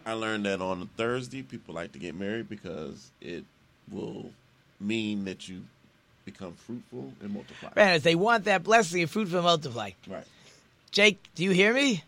I 0.05 0.13
learned 0.13 0.45
that 0.45 0.61
on 0.61 0.81
a 0.81 0.85
Thursday, 0.97 1.41
people 1.41 1.75
like 1.75 1.91
to 1.91 1.99
get 1.99 2.15
married 2.15 2.47
because 2.47 3.11
it 3.19 3.43
will 3.91 4.31
mean 4.79 5.25
that 5.25 5.49
you 5.49 5.63
become 6.23 6.53
fruitful 6.53 7.11
and 7.21 7.33
multiply. 7.33 7.69
Brandon, 7.73 8.01
they 8.01 8.15
want 8.15 8.45
that 8.45 8.63
blessing 8.63 9.03
of 9.03 9.11
fruitful 9.11 9.41
multiply. 9.41 9.91
Right. 10.07 10.23
Jake, 10.91 11.21
do 11.35 11.43
you 11.43 11.51
hear 11.51 11.73
me? 11.73 12.03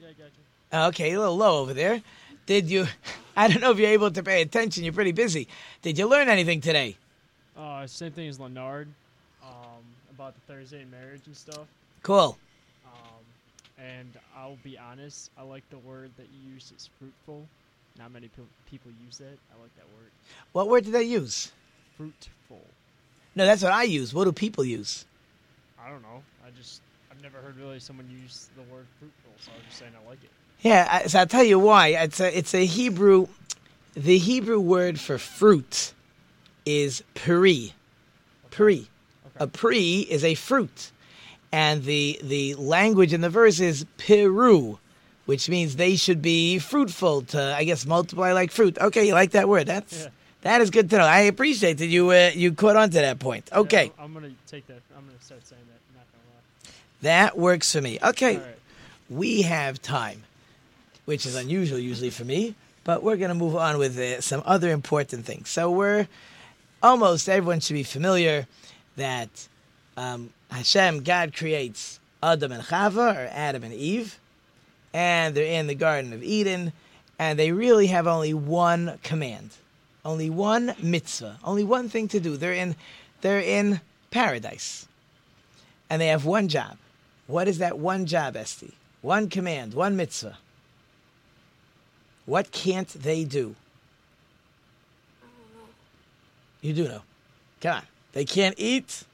Yeah, 0.00 0.08
I 0.08 0.12
got 0.12 0.82
you. 0.84 0.88
Okay, 0.88 1.12
a 1.12 1.18
little 1.18 1.36
low 1.36 1.60
over 1.60 1.74
there. 1.74 2.00
Did 2.46 2.70
you? 2.70 2.86
I 3.36 3.48
don't 3.48 3.60
know 3.60 3.70
if 3.70 3.78
you're 3.78 3.90
able 3.90 4.10
to 4.10 4.22
pay 4.22 4.42
attention. 4.42 4.84
You're 4.84 4.92
pretty 4.92 5.12
busy. 5.12 5.48
Did 5.80 5.98
you 5.98 6.06
learn 6.06 6.28
anything 6.28 6.60
today? 6.60 6.96
Uh, 7.56 7.86
same 7.86 8.12
thing 8.12 8.28
as 8.28 8.38
Leonard, 8.40 8.88
um, 9.42 9.82
about 10.14 10.34
the 10.34 10.52
Thursday 10.52 10.84
marriage 10.90 11.22
and 11.26 11.36
stuff. 11.36 11.66
Cool. 12.02 12.36
Um, 12.86 13.24
and 13.78 14.08
I'll 14.36 14.58
be 14.62 14.78
honest, 14.78 15.30
I 15.38 15.42
like 15.42 15.68
the 15.70 15.78
word 15.78 16.10
that 16.16 16.26
you 16.32 16.54
use 16.54 16.70
It's 16.74 16.88
fruitful. 16.98 17.46
Not 17.98 18.12
many 18.12 18.28
pe- 18.28 18.42
people 18.70 18.90
use 19.04 19.18
that. 19.18 19.24
I 19.26 19.60
like 19.60 19.74
that 19.76 19.84
word. 19.98 20.10
What 20.52 20.68
word 20.68 20.84
did 20.84 20.94
they 20.94 21.02
use? 21.02 21.52
Fruitful. 21.96 22.60
No, 23.34 23.46
that's 23.46 23.62
what 23.62 23.72
I 23.72 23.84
use. 23.84 24.14
What 24.14 24.24
do 24.24 24.32
people 24.32 24.64
use? 24.64 25.04
I 25.78 25.90
don't 25.90 26.02
know. 26.02 26.22
I 26.46 26.50
just 26.56 26.80
I've 27.10 27.22
never 27.22 27.38
heard 27.38 27.56
really 27.56 27.80
someone 27.80 28.08
use 28.10 28.48
the 28.56 28.62
word 28.72 28.86
fruitful, 28.98 29.32
so 29.38 29.50
I'm 29.54 29.64
just 29.66 29.78
saying 29.78 29.92
I 29.94 30.08
like 30.08 30.22
it. 30.24 30.30
Yeah, 30.62 30.88
I, 30.90 31.06
so 31.08 31.18
I'll 31.20 31.26
tell 31.26 31.44
you 31.44 31.58
why. 31.58 31.88
It's 31.88 32.20
a 32.20 32.36
it's 32.36 32.54
a 32.54 32.64
Hebrew. 32.64 33.26
The 33.94 34.18
Hebrew 34.18 34.60
word 34.60 34.98
for 35.00 35.18
fruit 35.18 35.92
is 36.64 37.02
peri. 37.14 37.74
Peri. 38.50 38.86
A 39.36 39.46
peri 39.46 40.00
is 40.00 40.22
a 40.24 40.34
fruit, 40.34 40.92
and 41.50 41.84
the 41.84 42.18
the 42.22 42.54
language 42.54 43.12
in 43.12 43.22
the 43.22 43.30
verse 43.30 43.58
is 43.60 43.84
peru, 43.98 44.78
which 45.26 45.48
means 45.48 45.76
they 45.76 45.96
should 45.96 46.22
be 46.22 46.58
fruitful 46.58 47.22
to 47.22 47.40
I 47.56 47.64
guess 47.64 47.84
multiply 47.84 48.32
like 48.32 48.52
fruit. 48.52 48.78
Okay, 48.78 49.06
you 49.06 49.14
like 49.14 49.32
that 49.32 49.48
word? 49.48 49.66
That's 49.66 50.02
Yeah. 50.04 50.08
that 50.42 50.60
is 50.60 50.70
good 50.70 50.90
to 50.90 50.98
know. 50.98 51.04
I 51.04 51.20
appreciate 51.22 51.78
that 51.78 51.86
you 51.86 52.10
uh, 52.10 52.30
you 52.34 52.52
caught 52.52 52.76
on 52.76 52.90
to 52.90 52.98
that 53.00 53.18
point. 53.18 53.48
Yeah, 53.50 53.58
Okay, 53.60 53.92
I'm, 53.98 54.04
I'm 54.04 54.14
gonna 54.14 54.30
take 54.46 54.66
that. 54.68 54.80
I'm 54.96 55.06
gonna 55.06 55.20
start 55.20 55.44
saying 55.46 55.62
that. 55.66 55.98
Not 55.98 56.06
gonna 56.12 56.34
lie. 56.36 56.72
that 57.02 57.36
works 57.38 57.72
for 57.72 57.80
me. 57.80 57.98
Okay. 58.02 58.36
Right. 58.36 58.46
we 59.10 59.42
have 59.42 59.80
time, 59.82 60.22
which 61.04 61.26
is 61.26 61.34
unusual 61.34 61.78
usually 61.78 62.10
for 62.10 62.24
me, 62.24 62.54
but 62.84 63.02
we're 63.02 63.16
going 63.16 63.28
to 63.28 63.34
move 63.34 63.56
on 63.56 63.78
with 63.78 63.98
uh, 63.98 64.20
some 64.20 64.42
other 64.44 64.70
important 64.70 65.24
things. 65.24 65.48
So 65.48 65.70
we're 65.70 66.08
almost 66.82 67.28
everyone 67.28 67.60
should 67.60 67.74
be 67.74 67.82
familiar 67.82 68.46
that 68.96 69.48
um, 69.96 70.30
Hashem, 70.50 71.02
God 71.02 71.34
creates 71.34 72.00
Adam 72.22 72.52
and 72.52 72.62
Chava, 72.62 73.16
or 73.16 73.28
Adam 73.32 73.64
and 73.64 73.72
Eve, 73.72 74.18
and 74.92 75.34
they're 75.34 75.44
in 75.44 75.66
the 75.66 75.74
Garden 75.74 76.12
of 76.12 76.22
Eden, 76.22 76.72
and 77.18 77.38
they 77.38 77.52
really 77.52 77.88
have 77.88 78.06
only 78.06 78.34
one 78.34 78.98
command, 79.02 79.50
only 80.04 80.30
one 80.30 80.74
mitzvah, 80.82 81.38
only 81.44 81.64
one 81.64 81.88
thing 81.88 82.08
to 82.08 82.20
do. 82.20 82.36
They're 82.36 82.52
in, 82.52 82.76
they're 83.20 83.40
in 83.40 83.80
paradise, 84.10 84.86
and 85.88 86.00
they 86.00 86.08
have 86.08 86.24
one 86.24 86.48
job. 86.48 86.76
What 87.26 87.48
is 87.48 87.58
that 87.58 87.78
one 87.78 88.06
job, 88.06 88.36
Esty? 88.36 88.74
One 89.00 89.28
command, 89.28 89.74
one 89.74 89.96
mitzvah. 89.96 90.38
What 92.26 92.50
can't 92.52 92.88
they 92.88 93.24
do? 93.24 93.54
I 95.22 95.26
don't 95.26 95.62
know. 95.62 95.68
You 96.60 96.72
do 96.72 96.84
know. 96.88 97.02
Come 97.60 97.76
on. 97.76 97.82
They 98.12 98.24
can't 98.24 98.54
eat. 98.58 99.04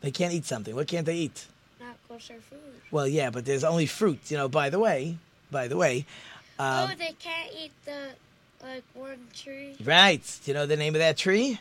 They 0.00 0.10
can't 0.10 0.32
eat 0.32 0.44
something. 0.44 0.74
What 0.74 0.86
can't 0.86 1.06
they 1.06 1.16
eat? 1.16 1.46
Not 1.80 1.96
kosher 2.08 2.40
food. 2.50 2.58
Well, 2.90 3.08
yeah, 3.08 3.30
but 3.30 3.44
there's 3.44 3.64
only 3.64 3.86
fruit. 3.86 4.18
You 4.30 4.36
know, 4.36 4.48
by 4.48 4.70
the 4.70 4.78
way, 4.78 5.16
by 5.50 5.68
the 5.68 5.76
way, 5.76 6.06
Um, 6.58 6.90
oh, 6.90 6.94
they 6.96 7.14
can't 7.18 7.52
eat 7.56 7.72
the 7.84 8.08
like 8.62 8.84
one 8.94 9.26
tree. 9.34 9.76
Right. 9.84 10.22
Do 10.44 10.50
you 10.50 10.54
know 10.54 10.66
the 10.66 10.76
name 10.76 10.94
of 10.94 11.00
that 11.00 11.16
tree? 11.16 11.60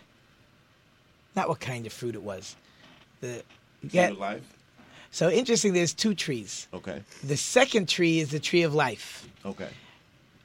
Not 1.35 1.49
what 1.49 1.59
kind 1.59 1.85
of 1.85 1.91
fruit 1.93 2.15
it 2.15 2.23
was. 2.23 2.55
The 3.19 3.43
Tree 3.81 3.89
yeah. 3.91 4.07
of 4.09 4.17
life. 4.17 4.41
So 5.15 5.29
interesting. 5.29 5.71
There's 5.71 5.93
two 5.93 6.13
trees. 6.13 6.67
Okay. 6.73 7.01
The 7.23 7.37
second 7.37 7.87
tree 7.87 8.19
is 8.19 8.31
the 8.31 8.39
tree 8.39 8.63
of 8.63 8.75
life, 8.75 9.25
Okay. 9.45 9.69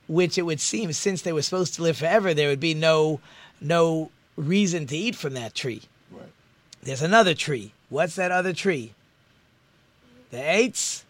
which 0.07 0.39
it 0.39 0.43
would 0.43 0.61
seem 0.61 0.93
since 0.93 1.23
they 1.23 1.33
were 1.33 1.43
supposed 1.43 1.75
to 1.75 1.83
live 1.83 1.97
forever, 1.97 2.33
there 2.35 2.49
would 2.51 2.61
be 2.61 2.75
no 2.75 3.19
no 3.61 4.13
reason 4.37 4.87
to 4.87 4.97
eat 4.97 5.17
from 5.17 5.35
that 5.35 5.57
tree. 5.57 5.83
Right. 6.13 6.23
There's 6.85 7.03
another 7.03 7.35
tree. 7.35 7.73
What's 7.89 8.15
that 8.15 8.31
other 8.31 8.53
tree? 8.53 8.95
The 10.31 10.39
eights? 10.39 11.05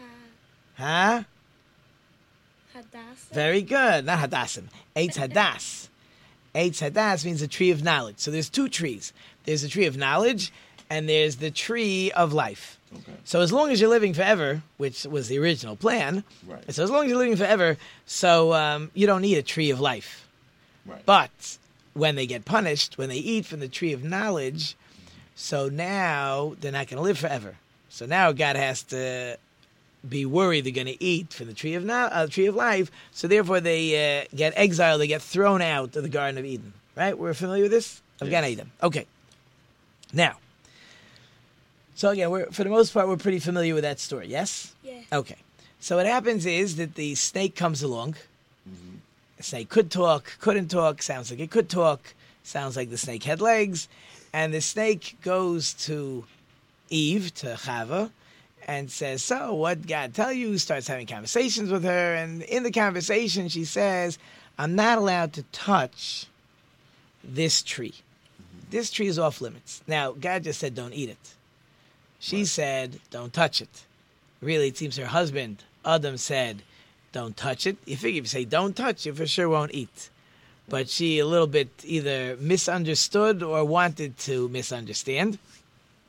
Uh, 0.00 0.02
Huh? 0.82 1.22
Hadassah. 2.74 3.32
Very 3.32 3.62
good. 3.62 4.06
Not 4.06 4.18
Hadassim. 4.28 4.64
Eitz 4.96 5.14
Hadas. 5.16 5.88
Eitz 6.56 6.80
Hadas 6.82 7.24
means 7.24 7.42
a 7.42 7.46
tree 7.48 7.70
of 7.70 7.84
knowledge. 7.84 8.18
So 8.18 8.32
there's 8.32 8.50
two 8.50 8.68
trees. 8.68 9.12
There's 9.44 9.62
the 9.62 9.68
tree 9.68 9.86
of 9.86 9.96
knowledge 9.96 10.52
and 10.90 11.08
there's 11.08 11.36
the 11.36 11.52
tree 11.52 12.10
of 12.10 12.32
life. 12.32 12.76
Okay. 12.96 13.12
So 13.24 13.40
as 13.40 13.52
long 13.52 13.70
as 13.70 13.80
you're 13.80 13.90
living 13.90 14.14
forever, 14.14 14.62
which 14.76 15.04
was 15.04 15.28
the 15.28 15.38
original 15.38 15.76
plan, 15.76 16.24
Right. 16.46 16.72
so 16.72 16.82
as 16.84 16.90
long 16.90 17.04
as 17.04 17.08
you're 17.10 17.18
living 17.18 17.36
forever, 17.36 17.76
so 18.06 18.52
um, 18.52 18.90
you 18.94 19.06
don't 19.06 19.22
need 19.22 19.36
a 19.36 19.42
tree 19.42 19.70
of 19.70 19.80
life. 19.80 20.26
Right. 20.86 21.04
But 21.06 21.58
when 21.94 22.14
they 22.16 22.26
get 22.26 22.44
punished, 22.44 22.98
when 22.98 23.08
they 23.08 23.16
eat 23.16 23.46
from 23.46 23.60
the 23.60 23.68
tree 23.68 23.92
of 23.92 24.04
knowledge, 24.04 24.76
so 25.34 25.68
now 25.68 26.54
they're 26.60 26.72
not 26.72 26.86
going 26.88 26.98
to 26.98 27.02
live 27.02 27.18
forever. 27.18 27.56
So 27.88 28.06
now 28.06 28.32
God 28.32 28.56
has 28.56 28.82
to 28.84 29.38
be 30.08 30.26
worried 30.26 30.64
they're 30.64 30.72
going 30.72 30.86
to 30.86 31.02
eat 31.02 31.32
from 31.32 31.46
the 31.46 31.54
tree 31.54 31.74
of 31.74 31.84
now, 31.84 32.06
uh, 32.06 32.26
tree 32.26 32.46
of 32.46 32.54
life. 32.54 32.90
So 33.12 33.26
therefore, 33.26 33.60
they 33.60 34.20
uh, 34.20 34.24
get 34.36 34.52
exiled. 34.56 35.00
They 35.00 35.06
get 35.06 35.22
thrown 35.22 35.62
out 35.62 35.96
of 35.96 36.02
the 36.02 36.08
Garden 36.10 36.36
of 36.38 36.44
Eden. 36.44 36.74
Right? 36.96 37.16
We're 37.18 37.32
familiar 37.34 37.62
with 37.62 37.72
this 37.72 38.02
of 38.20 38.28
Gan 38.30 38.42
Yes. 38.42 38.52
Eden. 38.52 38.70
Okay. 38.82 39.06
Now, 40.12 40.36
so 41.94 42.10
again, 42.10 42.30
we're 42.30 42.46
for 42.46 42.64
the 42.64 42.70
most 42.70 42.92
part, 42.92 43.08
we're 43.08 43.16
pretty 43.16 43.38
familiar 43.38 43.74
with 43.74 43.84
that 43.84 44.00
story. 44.00 44.26
Yes. 44.26 44.74
Yeah. 44.82 45.00
Okay. 45.12 45.36
So 45.80 45.96
what 45.96 46.06
happens 46.06 46.46
is 46.46 46.76
that 46.76 46.94
the 46.94 47.14
snake 47.14 47.54
comes 47.54 47.82
along. 47.82 48.14
Mm-hmm. 48.68 48.96
The 49.36 49.42
snake 49.42 49.68
could 49.68 49.90
talk, 49.90 50.36
couldn't 50.40 50.68
talk, 50.68 51.02
sounds 51.02 51.30
like 51.30 51.40
it 51.40 51.50
could 51.50 51.68
talk, 51.68 52.14
sounds 52.42 52.76
like 52.76 52.90
the 52.90 52.96
snake 52.98 53.24
had 53.24 53.40
legs. 53.40 53.88
And 54.32 54.52
the 54.52 54.60
snake 54.60 55.16
goes 55.22 55.74
to 55.84 56.24
Eve, 56.90 57.32
to 57.34 57.54
Chava, 57.54 58.10
and 58.66 58.90
says, 58.90 59.22
So, 59.22 59.54
what 59.54 59.86
God 59.86 60.14
tell 60.14 60.32
you? 60.32 60.58
Starts 60.58 60.88
having 60.88 61.06
conversations 61.06 61.70
with 61.70 61.84
her. 61.84 62.14
And 62.14 62.42
in 62.42 62.62
the 62.62 62.72
conversation, 62.72 63.48
she 63.48 63.64
says, 63.64 64.18
I'm 64.58 64.74
not 64.74 64.98
allowed 64.98 65.34
to 65.34 65.42
touch 65.52 66.26
this 67.22 67.62
tree. 67.62 67.92
Mm-hmm. 67.92 68.70
This 68.70 68.90
tree 68.90 69.06
is 69.06 69.18
off 69.18 69.40
limits. 69.40 69.82
Now, 69.86 70.12
God 70.12 70.44
just 70.44 70.60
said, 70.60 70.74
Don't 70.74 70.94
eat 70.94 71.10
it. 71.10 71.34
She 72.24 72.46
said, 72.46 73.00
Don't 73.10 73.34
touch 73.34 73.60
it. 73.60 73.84
Really, 74.40 74.68
it 74.68 74.78
seems 74.78 74.96
her 74.96 75.04
husband, 75.04 75.62
Adam, 75.84 76.16
said, 76.16 76.62
Don't 77.12 77.36
touch 77.36 77.66
it. 77.66 77.76
You 77.84 77.98
figure 77.98 78.20
if 78.20 78.24
you 78.24 78.28
say, 78.28 78.46
Don't 78.46 78.74
touch, 78.74 79.04
you 79.04 79.12
for 79.12 79.26
sure 79.26 79.46
won't 79.46 79.74
eat. 79.74 80.08
But 80.66 80.88
she 80.88 81.18
a 81.18 81.26
little 81.26 81.46
bit 81.46 81.68
either 81.84 82.38
misunderstood 82.40 83.42
or 83.42 83.62
wanted 83.66 84.16
to 84.20 84.48
misunderstand. 84.48 85.38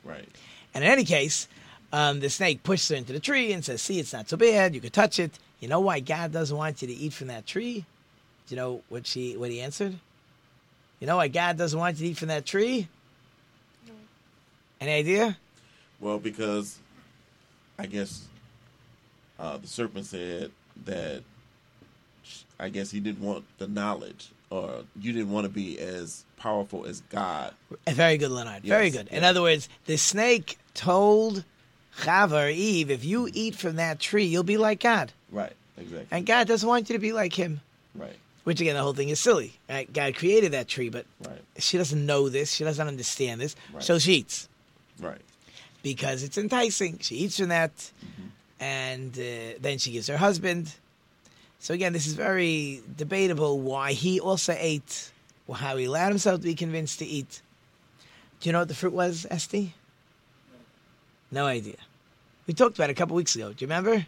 Right. 0.04 0.26
And 0.72 0.82
in 0.82 0.90
any 0.90 1.04
case, 1.04 1.48
um, 1.92 2.20
the 2.20 2.30
snake 2.30 2.62
pushes 2.62 2.88
her 2.88 2.96
into 2.96 3.12
the 3.12 3.20
tree 3.20 3.52
and 3.52 3.62
says, 3.62 3.82
See, 3.82 3.98
it's 3.98 4.14
not 4.14 4.30
so 4.30 4.38
bad. 4.38 4.74
You 4.74 4.80
could 4.80 4.94
touch 4.94 5.18
it. 5.18 5.38
You 5.60 5.68
know 5.68 5.80
why 5.80 6.00
God 6.00 6.32
doesn't 6.32 6.56
want 6.56 6.80
you 6.80 6.88
to 6.88 6.94
eat 6.94 7.12
from 7.12 7.26
that 7.26 7.44
tree? 7.44 7.84
Do 8.48 8.54
you 8.54 8.56
know 8.56 8.80
what 8.88 9.06
she 9.06 9.36
what 9.36 9.50
he 9.50 9.60
answered? 9.60 9.94
You 10.98 11.06
know 11.06 11.18
why 11.18 11.28
God 11.28 11.58
doesn't 11.58 11.78
want 11.78 11.98
you 11.98 12.06
to 12.06 12.10
eat 12.12 12.16
from 12.16 12.28
that 12.28 12.46
tree? 12.46 12.88
No. 13.86 13.92
Any 14.80 14.92
idea? 14.92 15.36
Well, 16.00 16.18
because 16.18 16.78
I 17.78 17.86
guess 17.86 18.26
uh, 19.38 19.56
the 19.58 19.66
serpent 19.66 20.06
said 20.06 20.50
that 20.84 21.22
I 22.58 22.68
guess 22.68 22.90
he 22.90 23.00
didn't 23.00 23.22
want 23.24 23.44
the 23.58 23.68
knowledge, 23.68 24.28
or 24.50 24.84
you 25.00 25.12
didn't 25.12 25.30
want 25.30 25.44
to 25.46 25.52
be 25.52 25.78
as 25.78 26.24
powerful 26.36 26.86
as 26.86 27.00
God. 27.10 27.54
Uh, 27.86 27.92
Very 27.92 28.16
good, 28.18 28.30
Leonard. 28.30 28.62
Very 28.62 28.86
Yes, 28.88 28.96
good. 28.96 29.08
In 29.08 29.24
other 29.24 29.42
words, 29.42 29.68
the 29.86 29.96
snake 29.96 30.58
told 30.74 31.44
Chava 31.98 32.46
or 32.46 32.50
Eve, 32.50 32.90
if 32.90 33.04
you 33.04 33.28
eat 33.32 33.54
from 33.54 33.76
that 33.76 33.98
tree, 34.00 34.24
you'll 34.24 34.42
be 34.42 34.56
like 34.58 34.80
God. 34.80 35.12
Right. 35.30 35.52
Exactly. 35.78 36.06
And 36.10 36.24
God 36.26 36.46
doesn't 36.48 36.66
want 36.68 36.88
you 36.88 36.94
to 36.94 36.98
be 37.00 37.12
like 37.12 37.34
him. 37.34 37.60
right. 37.94 38.16
Which 38.44 38.60
again, 38.60 38.76
the 38.76 38.82
whole 38.82 38.92
thing 38.94 39.08
is 39.08 39.18
silly. 39.18 39.54
Right? 39.68 39.92
God 39.92 40.14
created 40.14 40.52
that 40.52 40.68
tree, 40.68 40.88
but 40.88 41.04
Right. 41.20 41.40
she 41.58 41.76
doesn't 41.78 42.06
know 42.06 42.28
this. 42.28 42.52
She 42.52 42.62
doesn't 42.64 42.86
understand 42.86 43.40
this. 43.40 43.56
Right. 43.72 43.82
So 43.82 43.98
she 43.98 44.14
eats 44.14 44.48
Right. 45.00 45.20
Because 45.86 46.24
it's 46.24 46.36
enticing. 46.36 46.98
She 46.98 47.14
eats 47.14 47.38
from 47.38 47.50
that, 47.50 47.92
and 48.58 49.16
uh, 49.16 49.56
then 49.60 49.78
she 49.78 49.92
gives 49.92 50.08
her 50.08 50.16
husband. 50.16 50.74
So 51.60 51.74
again, 51.74 51.92
this 51.92 52.08
is 52.08 52.14
very 52.14 52.82
debatable 52.96 53.60
why 53.60 53.92
he 53.92 54.18
also 54.18 54.56
ate, 54.58 55.12
or 55.46 55.54
how 55.54 55.76
he 55.76 55.84
allowed 55.84 56.08
himself 56.08 56.40
to 56.40 56.44
be 56.44 56.56
convinced 56.56 56.98
to 56.98 57.04
eat. 57.06 57.40
Do 58.40 58.48
you 58.48 58.52
know 58.52 58.58
what 58.58 58.66
the 58.66 58.74
fruit 58.74 58.94
was, 58.94 59.28
Esty? 59.30 59.74
No 61.30 61.46
idea. 61.46 61.76
We 62.48 62.54
talked 62.54 62.76
about 62.76 62.90
it 62.90 62.94
a 62.94 62.96
couple 62.96 63.14
weeks 63.14 63.36
ago. 63.36 63.52
Do 63.52 63.64
you 63.64 63.68
remember? 63.68 64.06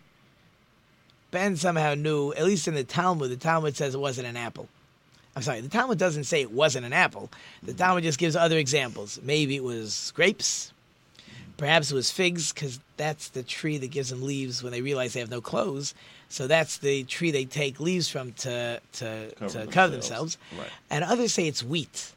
Ben 1.31 1.55
somehow 1.57 1.95
knew, 1.95 2.33
at 2.33 2.45
least 2.45 2.67
in 2.67 2.75
the 2.75 2.83
Talmud, 2.83 3.31
the 3.31 3.37
Talmud 3.37 3.77
says 3.77 3.95
it 3.95 4.01
wasn't 4.01 4.27
an 4.27 4.37
apple. 4.37 4.67
I'm 5.37 5.43
sorry, 5.43 5.61
the 5.61 5.69
Talmud 5.69 5.97
doesn't 5.99 6.25
say 6.25 6.41
it 6.41 6.51
wasn't 6.51 6.87
an 6.87 6.93
apple. 6.93 7.31
The 7.63 7.73
Talmud 7.73 8.03
just 8.03 8.19
gives 8.19 8.35
other 8.35 8.59
examples. 8.59 9.21
Maybe 9.23 9.55
it 9.55 9.63
was 9.63 10.13
grapes. 10.17 10.73
Perhaps 11.59 11.91
it 11.91 11.95
was 11.95 12.11
figs, 12.11 12.53
because 12.53 12.81
that's 12.97 13.29
the 13.29 13.43
tree 13.43 13.77
that 13.79 13.91
gives 13.91 14.09
them 14.11 14.23
leaves 14.23 14.63
when 14.63 14.73
they 14.73 14.81
realize 14.81 15.13
they 15.13 15.21
have 15.21 15.31
no 15.31 15.41
clothes. 15.41 15.93
So 16.31 16.47
that's 16.47 16.79
the 16.79 17.05
tree 17.05 17.31
they 17.31 17.45
take 17.45 17.81
leaves 17.81 18.09
from 18.09 18.33
to, 18.33 18.81
to, 18.95 19.33
Cover 19.39 19.65
to 19.65 19.67
cover 19.67 19.93
themselves. 19.93 20.37
themselves. 20.37 20.39
Right. 20.57 20.71
And 20.91 21.05
others 21.05 21.35
say 21.35 21.47
it's 21.49 21.63
wheat, 21.63 22.13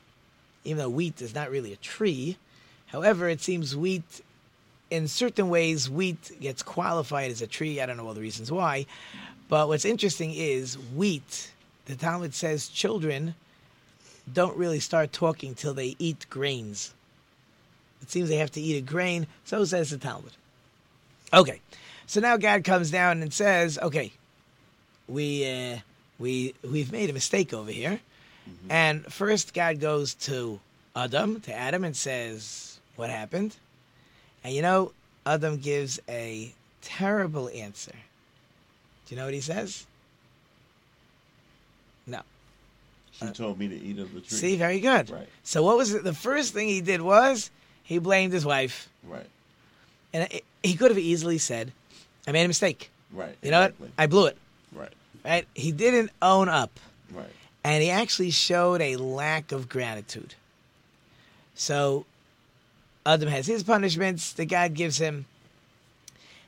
even 0.63 0.77
though 0.77 0.89
wheat 0.89 1.21
is 1.21 1.35
not 1.35 1.49
really 1.49 1.73
a 1.73 1.77
tree. 1.77 2.37
However, 2.87 3.27
it 3.29 3.41
seems 3.41 3.75
wheat, 3.75 4.21
in 4.89 5.07
certain 5.07 5.49
ways, 5.49 5.89
wheat 5.89 6.39
gets 6.39 6.61
qualified 6.61 7.31
as 7.31 7.41
a 7.41 7.47
tree. 7.47 7.81
I 7.81 7.85
don't 7.85 7.97
know 7.97 8.05
all 8.05 8.13
the 8.13 8.21
reasons 8.21 8.51
why. 8.51 8.85
But 9.49 9.69
what's 9.69 9.85
interesting 9.85 10.33
is 10.33 10.77
wheat, 10.95 11.51
the 11.85 11.95
Talmud 11.95 12.33
says 12.33 12.67
children 12.67 13.33
don't 14.31 14.55
really 14.55 14.79
start 14.79 15.11
talking 15.11 15.55
till 15.55 15.73
they 15.73 15.95
eat 15.97 16.25
grains. 16.29 16.93
It 18.01 18.09
seems 18.09 18.29
they 18.29 18.37
have 18.37 18.51
to 18.51 18.61
eat 18.61 18.77
a 18.77 18.81
grain. 18.81 19.27
So 19.45 19.63
says 19.65 19.91
the 19.91 19.97
Talmud. 19.97 20.31
Okay. 21.33 21.61
So 22.07 22.19
now 22.19 22.37
God 22.37 22.63
comes 22.63 22.91
down 22.91 23.21
and 23.21 23.33
says, 23.33 23.79
okay, 23.81 24.11
we, 25.07 25.49
uh, 25.49 25.77
we, 26.19 26.53
we've 26.69 26.91
made 26.91 27.09
a 27.09 27.13
mistake 27.13 27.53
over 27.53 27.71
here. 27.71 27.99
And 28.69 29.05
first, 29.11 29.53
God 29.53 29.79
goes 29.79 30.13
to 30.15 30.59
Adam, 30.95 31.41
to 31.41 31.53
Adam, 31.53 31.83
and 31.83 31.95
says, 31.95 32.79
What 32.95 33.09
happened? 33.09 33.55
And 34.43 34.53
you 34.53 34.61
know, 34.61 34.93
Adam 35.25 35.57
gives 35.57 35.99
a 36.09 36.53
terrible 36.81 37.49
answer. 37.49 37.91
Do 37.91 39.15
you 39.15 39.17
know 39.17 39.25
what 39.25 39.33
he 39.33 39.41
says? 39.41 39.85
No. 42.07 42.21
She 43.11 43.27
told 43.27 43.59
me 43.59 43.67
to 43.67 43.75
eat 43.75 43.99
of 43.99 44.13
the 44.13 44.21
tree. 44.21 44.37
See, 44.37 44.55
very 44.55 44.79
good. 44.79 45.09
Right. 45.09 45.27
So, 45.43 45.63
what 45.63 45.77
was 45.77 45.93
it? 45.93 46.03
The 46.03 46.13
first 46.13 46.53
thing 46.53 46.67
he 46.67 46.81
did 46.81 47.01
was 47.01 47.51
he 47.91 47.99
blamed 47.99 48.31
his 48.31 48.45
wife. 48.45 48.87
Right. 49.05 49.25
And 50.13 50.31
it, 50.31 50.45
he 50.63 50.75
could 50.75 50.91
have 50.91 50.97
easily 50.97 51.37
said, 51.37 51.73
I 52.25 52.31
made 52.31 52.45
a 52.45 52.47
mistake. 52.47 52.89
Right. 53.11 53.35
You 53.41 53.51
know 53.51 53.63
exactly. 53.63 53.87
what? 53.87 53.93
I 53.97 54.07
blew 54.07 54.25
it. 54.27 54.37
Right. 54.73 54.93
Right? 55.25 55.45
He 55.53 55.73
didn't 55.73 56.09
own 56.21 56.47
up. 56.47 56.71
Right. 57.13 57.25
and 57.65 57.83
he 57.83 57.89
actually 57.89 58.31
showed 58.31 58.79
a 58.81 58.95
lack 58.95 59.51
of 59.51 59.67
gratitude. 59.67 60.35
So 61.55 62.05
Adam 63.05 63.27
has 63.27 63.45
his 63.47 63.63
punishments 63.63 64.31
that 64.33 64.45
God 64.45 64.73
gives 64.73 64.97
him. 64.97 65.25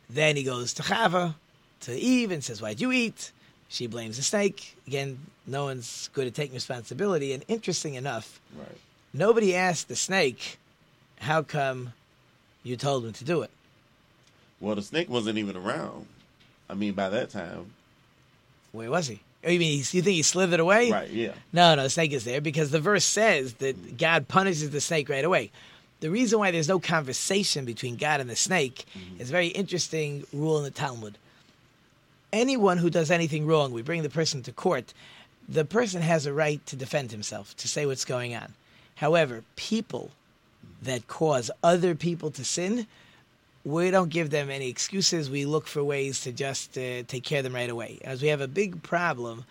Then 0.09 0.37
he 0.37 0.43
goes 0.43 0.73
to 0.75 0.83
Chava, 0.83 1.35
to 1.81 1.91
Eve, 1.93 2.31
and 2.31 2.41
says, 2.41 2.61
Why'd 2.61 2.79
you 2.79 2.91
eat? 2.93 3.31
She 3.67 3.87
blames 3.87 4.15
the 4.15 4.23
snake. 4.23 4.77
Again, 4.87 5.19
no 5.45 5.65
one's 5.65 6.09
good 6.13 6.27
at 6.27 6.33
taking 6.35 6.53
responsibility. 6.53 7.33
And 7.33 7.43
interesting 7.49 7.95
enough, 7.95 8.39
Right. 8.57 8.77
nobody 9.13 9.53
asked 9.55 9.89
the 9.89 9.95
snake, 9.97 10.57
How 11.23 11.41
come 11.41 11.93
you 12.63 12.75
told 12.77 13.05
him 13.05 13.13
to 13.13 13.23
do 13.23 13.41
it? 13.41 13.51
Well, 14.59 14.75
the 14.75 14.81
snake 14.81 15.09
wasn't 15.09 15.37
even 15.37 15.55
around. 15.57 16.05
I 16.69 16.73
mean, 16.73 16.93
by 16.93 17.09
that 17.09 17.29
time. 17.29 17.73
Where 18.71 18.89
was 18.89 19.07
he? 19.07 19.19
Oh, 19.45 19.49
you 19.49 19.59
mean 19.59 19.77
you 19.77 19.83
think 19.83 20.05
he 20.05 20.21
slithered 20.21 20.59
away? 20.59 20.91
Right. 20.91 21.09
Yeah. 21.09 21.33
No, 21.51 21.75
no, 21.75 21.83
the 21.83 21.89
snake 21.89 22.13
is 22.13 22.23
there 22.23 22.39
because 22.39 22.71
the 22.71 22.79
verse 22.79 23.03
says 23.03 23.53
that 23.55 23.75
mm-hmm. 23.77 23.97
God 23.97 24.27
punishes 24.27 24.69
the 24.69 24.81
snake 24.81 25.09
right 25.09 25.25
away. 25.25 25.51
The 25.99 26.09
reason 26.09 26.39
why 26.39 26.51
there's 26.51 26.67
no 26.67 26.79
conversation 26.79 27.65
between 27.65 27.95
God 27.95 28.21
and 28.21 28.29
the 28.29 28.35
snake 28.35 28.85
mm-hmm. 28.97 29.21
is 29.21 29.29
a 29.29 29.31
very 29.31 29.47
interesting 29.47 30.25
rule 30.33 30.57
in 30.57 30.63
the 30.63 30.71
Talmud. 30.71 31.17
anyone 32.31 32.77
who 32.77 32.89
does 32.89 33.11
anything 33.11 33.45
wrong, 33.45 33.71
we 33.71 33.81
bring 33.81 34.03
the 34.03 34.09
person 34.09 34.43
to 34.43 34.51
court. 34.51 34.93
The 35.47 35.65
person 35.65 36.01
has 36.01 36.25
a 36.25 36.33
right 36.33 36.65
to 36.67 36.75
defend 36.75 37.11
himself, 37.11 37.55
to 37.57 37.67
say 37.67 37.85
what's 37.85 38.05
going 38.05 38.33
on. 38.33 38.53
However, 38.95 39.43
people 39.55 40.11
that 40.81 41.07
cause 41.07 41.49
other 41.63 41.95
people 41.95 42.31
to 42.31 42.43
sin, 42.43 42.87
we 43.65 43.91
don't 43.91 44.09
give 44.09 44.29
them 44.29 44.49
any 44.49 44.69
excuses. 44.69 45.29
We 45.29 45.45
look 45.45 45.67
for 45.67 45.83
ways 45.83 46.21
to 46.21 46.31
just 46.31 46.77
uh, 46.77 47.03
take 47.07 47.23
care 47.23 47.39
of 47.39 47.43
them 47.45 47.55
right 47.55 47.69
away. 47.69 47.99
As 48.03 48.21
we 48.21 48.27
have 48.27 48.41
a 48.41 48.47
big 48.47 48.83
problem, 48.83 49.45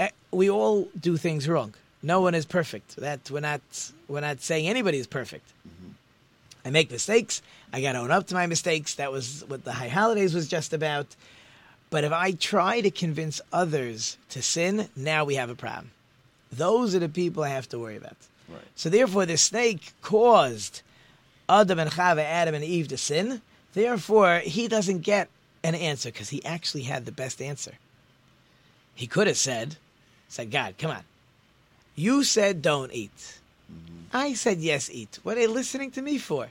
eh, 0.00 0.08
we 0.32 0.50
all 0.50 0.88
do 0.98 1.16
things 1.16 1.48
wrong. 1.48 1.74
No 2.02 2.20
one 2.20 2.34
is 2.34 2.44
perfect. 2.44 2.96
That 2.96 3.30
we're 3.30 3.40
not 3.40 3.60
we're 4.08 4.20
not 4.20 4.40
saying 4.40 4.68
anybody 4.68 4.98
is 4.98 5.06
perfect. 5.06 5.52
I 6.64 6.70
make 6.70 6.90
mistakes. 6.90 7.42
I 7.72 7.80
got 7.80 7.92
to 7.92 8.00
own 8.00 8.10
up 8.10 8.26
to 8.26 8.34
my 8.34 8.46
mistakes. 8.46 8.96
That 8.96 9.12
was 9.12 9.44
what 9.46 9.64
the 9.64 9.72
high 9.72 9.88
holidays 9.88 10.34
was 10.34 10.48
just 10.48 10.72
about. 10.72 11.06
But 11.90 12.02
if 12.02 12.12
I 12.12 12.32
try 12.32 12.80
to 12.80 12.90
convince 12.90 13.40
others 13.52 14.18
to 14.30 14.42
sin, 14.42 14.88
now 14.96 15.24
we 15.24 15.36
have 15.36 15.48
a 15.48 15.54
problem. 15.54 15.92
Those 16.50 16.94
are 16.96 16.98
the 16.98 17.08
people 17.08 17.44
I 17.44 17.50
have 17.50 17.68
to 17.68 17.78
worry 17.78 17.96
about. 17.96 18.16
Right. 18.48 18.60
So 18.74 18.88
therefore, 18.88 19.26
the 19.26 19.36
snake 19.36 19.92
caused 20.02 20.82
Adam 21.48 21.78
and 21.78 21.90
Chava, 21.90 22.22
Adam 22.22 22.54
and 22.54 22.64
Eve 22.64 22.88
to 22.88 22.96
sin. 22.96 23.42
Therefore, 23.74 24.38
he 24.38 24.68
doesn't 24.68 25.00
get 25.00 25.28
an 25.62 25.74
answer 25.74 26.10
because 26.10 26.30
he 26.30 26.44
actually 26.44 26.82
had 26.82 27.04
the 27.04 27.12
best 27.12 27.42
answer. 27.42 27.72
He 28.94 29.06
could 29.06 29.26
have 29.26 29.36
said, 29.36 29.76
"said 30.28 30.50
God, 30.50 30.74
come 30.78 30.90
on, 30.90 31.04
you 31.94 32.24
said 32.24 32.62
don't 32.62 32.92
eat. 32.92 33.38
Mm-hmm. 33.72 34.16
I 34.16 34.34
said 34.34 34.58
yes, 34.58 34.88
eat. 34.90 35.18
What 35.22 35.36
are 35.36 35.40
they 35.40 35.46
listening 35.46 35.90
to 35.92 36.02
me 36.02 36.18
for? 36.18 36.48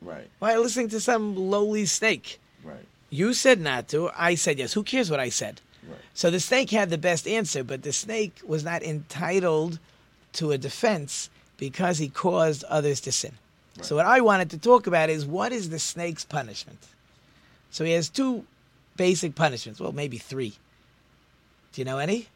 Right. 0.00 0.28
Why 0.38 0.52
are 0.52 0.56
they 0.56 0.62
listening 0.62 0.90
to 0.90 1.00
some 1.00 1.36
lowly 1.36 1.86
snake? 1.86 2.38
Right. 2.62 2.86
You 3.10 3.34
said 3.34 3.60
not 3.60 3.88
to. 3.88 4.10
I 4.16 4.34
said 4.34 4.58
yes. 4.58 4.72
Who 4.74 4.82
cares 4.82 5.10
what 5.10 5.20
I 5.20 5.30
said? 5.30 5.60
Right. 5.86 5.98
So 6.14 6.30
the 6.30 6.40
snake 6.40 6.70
had 6.70 6.90
the 6.90 6.98
best 6.98 7.26
answer, 7.26 7.64
but 7.64 7.82
the 7.82 7.92
snake 7.92 8.40
was 8.46 8.64
not 8.64 8.82
entitled 8.82 9.78
to 10.36 10.52
a 10.52 10.58
defense 10.58 11.28
because 11.58 11.98
he 11.98 12.08
caused 12.08 12.64
others 12.64 13.00
to 13.02 13.12
sin. 13.12 13.32
So 13.82 13.96
what 13.96 14.06
I 14.06 14.20
wanted 14.20 14.50
to 14.50 14.58
talk 14.58 14.86
about 14.86 15.10
is 15.10 15.26
what 15.26 15.52
is 15.52 15.68
the 15.68 15.78
snake's 15.78 16.24
punishment? 16.24 16.78
So 17.70 17.84
he 17.84 17.92
has 17.92 18.08
two 18.08 18.44
basic 18.96 19.34
punishments. 19.34 19.80
Well, 19.80 19.92
maybe 19.92 20.16
three. 20.18 20.54
Do 21.72 21.80
you 21.82 21.84
know 21.84 21.98
any? 21.98 22.28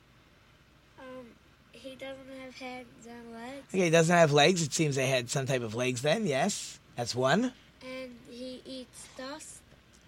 Um, 0.98 1.24
he 1.72 1.94
doesn't 1.94 2.40
have 2.44 2.55
hands 2.57 2.86
and 3.09 3.32
legs, 3.32 3.64
Okay, 3.72 3.84
he 3.84 3.90
doesn't 3.90 4.14
have 4.14 4.32
legs. 4.32 4.62
It 4.62 4.74
seems 4.74 4.96
they 4.96 5.07
had 5.07 5.30
some 5.30 5.46
type 5.46 5.62
of 5.62 5.74
legs 5.74 6.03
then. 6.03 6.26
Yes, 6.26 6.78
that's 6.96 7.14
one. 7.14 7.53
and 7.82 8.11
he 8.30 8.61
eats 8.66 9.09
dust. 9.16 9.57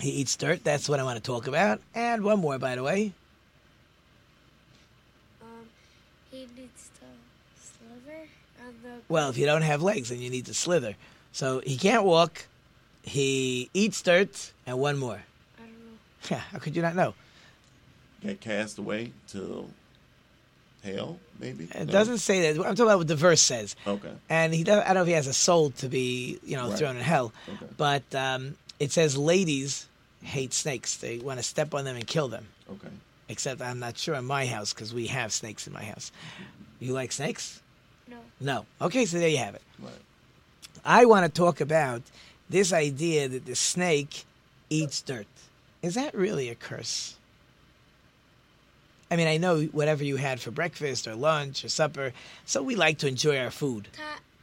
He 0.01 0.11
eats 0.11 0.37
dirt. 0.37 0.65
That's 0.65 0.87
what 0.89 1.01
I 1.01 1.05
want 1.05 1.17
to 1.17 1.23
talk 1.23 1.47
about. 1.47 1.81
And 1.95 2.25
one 2.25 2.41
more, 2.41 2.59
by 2.59 2.75
the 2.75 2.83
way. 2.83 3.13
Um, 5.41 5.67
he 6.31 6.41
needs 6.57 6.91
to 7.01 7.07
sliver 7.59 8.21
on 8.67 8.75
the. 8.83 9.01
Well, 9.13 9.29
if 9.29 9.37
you 9.37 9.45
don't 9.45 9.63
have 9.63 9.83
legs, 9.83 10.09
then 10.09 10.21
you 10.21 10.31
need 10.31 10.47
to 10.47 10.55
slither. 10.55 10.95
So 11.33 11.61
he 11.61 11.77
can't 11.77 12.05
walk. 12.05 12.47
He 13.03 13.69
eats 13.75 14.01
dirt, 14.01 14.53
and 14.67 14.79
one 14.79 14.97
more. 14.97 15.21
I 15.59 15.63
don't 15.63 15.71
know. 15.71 15.99
Yeah, 16.31 16.39
how 16.39 16.59
could 16.59 16.75
you 16.75 16.81
not 16.83 16.95
know? 16.97 17.13
Get 18.23 18.41
cast 18.41 18.79
away 18.79 19.13
to 19.33 19.69
hell, 20.83 21.19
maybe. 21.39 21.65
It 21.65 21.87
No? 21.89 21.93
doesn't 21.93 22.19
say 22.19 22.41
that. 22.41 22.57
I'm 22.59 22.75
talking 22.75 22.85
about 22.87 22.99
what 22.99 23.09
the 23.09 23.17
verse 23.17 23.41
says. 23.43 23.77
Okay. 23.87 24.13
And 24.31 24.55
he 24.55 24.65
does, 24.65 24.83
I 24.83 24.87
don't 24.89 24.95
know 24.95 25.01
if 25.03 25.09
he 25.09 25.13
has 25.15 25.27
a 25.27 25.33
soul 25.35 25.71
to 25.73 25.89
be, 25.89 26.39
you 26.45 26.57
know, 26.57 26.69
Right. 26.71 26.79
thrown 26.79 26.97
in 26.97 27.03
hell. 27.03 27.33
Okay. 27.49 27.67
But 27.77 28.15
um, 28.15 28.57
it 28.81 28.93
says 28.93 29.17
ladies 29.17 29.87
hate 30.23 30.55
snakes. 30.55 30.97
They 30.97 31.19
want 31.19 31.39
to 31.39 31.43
step 31.43 31.75
on 31.75 31.85
them 31.85 31.97
and 31.97 32.07
kill 32.07 32.29
them. 32.29 32.47
Okay. 32.71 32.89
Except 33.29 33.61
I'm 33.61 33.79
not 33.79 33.99
sure 33.99 34.15
in 34.15 34.25
my 34.25 34.47
house 34.47 34.73
because 34.73 34.95
we 34.95 35.09
have 35.09 35.33
snakes 35.33 35.67
in 35.67 35.73
my 35.73 35.85
house. 35.85 36.13
You 36.81 36.93
like 36.95 37.13
snakes? 37.13 37.61
No. 38.43 38.67
No. 38.81 38.87
Okay, 38.87 39.07
so 39.07 39.19
there 39.19 39.29
you 39.29 39.39
have 39.39 39.55
it. 39.55 39.63
Right. 39.81 39.93
I 40.85 41.05
want 41.05 41.25
to 41.33 41.41
talk 41.41 41.61
about 41.61 42.03
this 42.51 42.73
idea 42.73 43.29
that 43.29 43.47
the 43.47 43.55
snake 43.55 44.25
eats 44.69 45.01
dirt. 45.01 45.27
Is 45.81 45.95
that 45.95 46.15
really 46.15 46.49
a 46.49 46.55
curse? 46.55 47.17
I 49.11 49.17
mean, 49.17 49.29
I 49.29 49.37
know 49.37 49.63
whatever 49.65 50.05
you 50.05 50.17
had 50.17 50.41
for 50.41 50.51
breakfast 50.51 51.07
or 51.07 51.15
lunch 51.15 51.65
or 51.65 51.69
supper, 51.69 52.13
so 52.47 52.63
we 52.63 52.77
like 52.77 52.99
to 52.99 53.09
enjoy 53.09 53.39
our 53.39 53.51
food. 53.51 53.89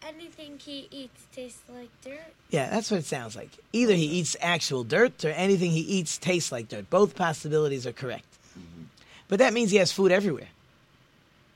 Anything 0.08 0.60
he 0.60 0.88
eats 0.92 1.26
tastes 1.36 1.62
like 1.70 1.90
dirt. 2.04 2.34
Yeah, 2.50 2.70
that's 2.70 2.90
what 2.90 3.00
it 3.00 3.06
sounds 3.06 3.36
like. 3.36 3.50
Either 3.74 3.94
he 3.94 4.06
eats 4.06 4.36
actual 4.42 4.84
dirt 4.84 5.24
or 5.26 5.30
anything 5.30 5.72
he 5.72 5.82
eats 5.82 6.18
tastes 6.18 6.52
like 6.52 6.68
dirt. 6.68 6.90
Both 6.90 7.16
possibilities 7.16 7.86
are 7.86 7.92
correct. 7.92 8.26
But 9.28 9.40
that 9.40 9.54
means 9.54 9.72
he 9.72 9.78
has 9.78 9.92
food 9.92 10.12
everywhere. 10.12 10.48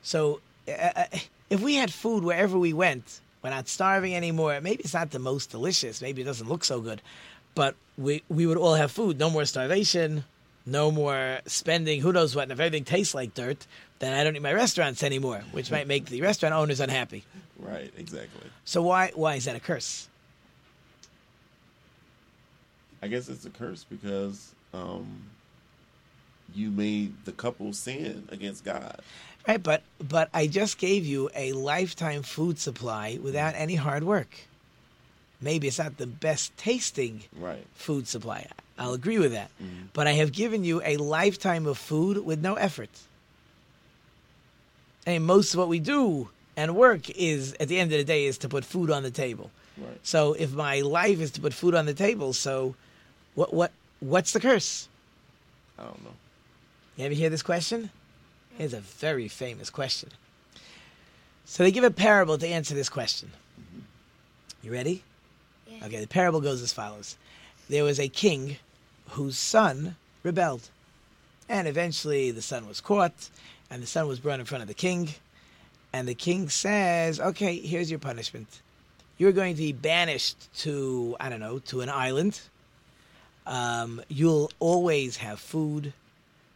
So 0.04 0.41
uh, 0.68 0.72
uh, 0.72 1.06
if 1.54 1.62
we 1.62 1.76
had 1.76 1.93
food 1.93 2.24
wherever 2.24 2.58
we 2.58 2.74
went, 2.74 3.22
we're 3.43 3.51
not 3.51 3.68
starving 3.68 4.16
anymore. 4.16 4.60
Maybe 4.60 4.82
it's 4.82 4.95
not 4.95 5.12
the 5.12 5.20
most 5.20 5.51
delicious. 5.51 6.01
Maybe 6.01 6.24
it 6.24 6.26
doesn't 6.26 6.49
look 6.49 6.64
so 6.64 6.82
good. 6.82 6.99
But 7.54 7.76
we, 7.95 8.24
we 8.28 8.47
would 8.47 8.58
all 8.58 8.74
have 8.74 8.91
food. 8.91 9.20
No 9.20 9.30
more 9.30 9.45
starvation. 9.45 10.24
No 10.66 10.89
more 10.89 11.41
spending. 11.45 12.01
Who 12.01 12.12
knows 12.12 12.36
what? 12.36 12.43
And 12.43 12.54
if 12.54 12.60
everything 12.60 12.86
tastes 12.86 13.14
like 13.14 13.36
dirt, 13.36 13.68
then 13.99 14.14
I 14.14 14.24
don't 14.24 14.34
need 14.34 14.41
my 14.41 14.54
restaurants 14.54 15.04
anymore, 15.04 15.43
which 15.51 15.70
might 15.70 15.86
make 15.86 16.08
the 16.08 16.22
restaurant 16.22 16.56
owners 16.56 16.80
unhappy. 16.80 17.24
Right. 17.60 17.93
Exactly. 17.97 18.49
So 18.66 18.82
why 18.82 19.12
why 19.14 19.36
is 19.36 19.45
that 19.45 19.56
a 19.56 19.60
curse? 19.60 20.10
I 23.04 23.10
guess 23.10 23.30
it's 23.30 23.45
a 23.45 23.51
curse 23.51 23.84
because 23.84 24.56
um, 24.74 25.06
you 26.56 26.72
made 26.72 27.14
the 27.26 27.32
couple 27.32 27.74
sin 27.74 28.28
against 28.32 28.64
God. 28.66 29.01
Right, 29.48 29.62
but 29.62 29.84
but 30.00 30.30
I 30.34 30.48
just 30.48 30.78
gave 30.78 31.06
you 31.06 31.30
a 31.36 31.52
lifetime 31.54 32.24
food 32.24 32.60
supply 32.60 33.20
without 33.22 33.56
any 33.56 33.76
hard 33.76 34.04
work. 34.04 34.30
Maybe 35.41 35.68
it's 35.68 35.80
not 35.80 35.98
the 35.98 36.08
best 36.08 36.56
tasting 36.56 37.24
Right. 37.38 37.66
food 37.76 38.08
supply. 38.08 38.48
I'll 38.78 38.94
agree 38.94 39.20
with 39.20 39.34
that. 39.34 39.52
Mm-hmm. 39.62 39.88
But 39.91 40.08
I 40.08 40.14
have 40.14 40.32
given 40.32 40.64
you 40.64 40.82
a 40.86 40.96
lifetime 40.98 41.68
of 41.68 41.78
food 41.78 42.26
with 42.26 42.41
no 42.41 42.56
effort. 42.56 42.89
And 45.06 45.26
most 45.26 45.54
of 45.54 45.58
what 45.60 45.68
we 45.68 45.80
do 45.80 46.30
and 46.56 46.76
work 46.76 47.10
is 47.10 47.54
at 47.60 47.68
the 47.68 47.78
end 47.80 47.91
of 47.91 47.98
the 47.98 48.06
day 48.06 48.26
is 48.26 48.38
to 48.39 48.50
put 48.50 48.64
food 48.64 48.89
on 48.89 49.04
the 49.04 49.12
table. 49.12 49.52
Right. 49.78 50.00
So 50.04 50.34
if 50.34 50.54
my 50.54 50.80
life 50.80 51.20
is 51.20 51.32
to 51.32 51.41
put 51.41 51.54
food 51.54 51.76
on 51.76 51.86
the 51.86 51.94
table, 51.94 52.32
so 52.32 52.76
what 53.36 53.54
what 53.54 53.72
what's 54.00 54.32
the 54.32 54.39
curse? 54.39 54.88
I 55.78 55.84
don't 55.84 56.04
know. 56.04 56.14
You 56.96 57.06
ever 57.06 57.14
hear 57.14 57.30
this 57.30 57.44
question? 57.44 57.89
It's 58.60 58.74
a 58.74 58.80
very 58.80 59.28
famous 59.28 59.70
question. 59.70 60.10
So 61.45 61.64
they 61.64 61.72
give 61.72 61.84
a 61.84 61.91
parable 61.91 62.38
to 62.38 62.47
answer 62.47 62.74
this 62.74 62.89
question. 62.89 63.32
You 64.62 64.72
ready? 64.72 65.04
Yeah. 65.68 65.86
Okay, 65.86 65.99
the 65.99 66.08
parable 66.08 66.39
goes 66.39 66.62
as 66.62 66.72
follows 66.72 67.18
There 67.70 67.84
was 67.84 67.99
a 67.99 68.08
king 68.08 68.58
whose 69.10 69.38
son 69.38 69.95
rebelled. 70.24 70.70
And 71.49 71.68
eventually 71.68 72.32
the 72.32 72.41
son 72.41 72.68
was 72.68 72.80
caught, 72.80 73.30
and 73.70 73.84
the 73.84 73.88
son 73.88 74.08
was 74.08 74.20
brought 74.20 74.39
in 74.39 74.45
front 74.45 74.62
of 74.62 74.68
the 74.68 74.74
king. 74.74 75.10
And 75.91 76.08
the 76.08 76.16
king 76.16 76.49
says, 76.49 77.20
Okay, 77.20 77.60
here's 77.60 77.89
your 77.89 77.99
punishment. 77.99 78.62
You're 79.18 79.32
going 79.32 79.56
to 79.56 79.62
be 79.62 79.74
banished 79.74 80.54
to, 80.60 81.16
I 81.20 81.30
don't 81.30 81.39
know, 81.39 81.60
to 81.60 81.82
an 81.82 81.89
island. 81.89 82.39
Um, 83.45 84.01
you'll 84.08 84.51
always 84.60 85.18
have 85.18 85.39
food. 85.39 85.93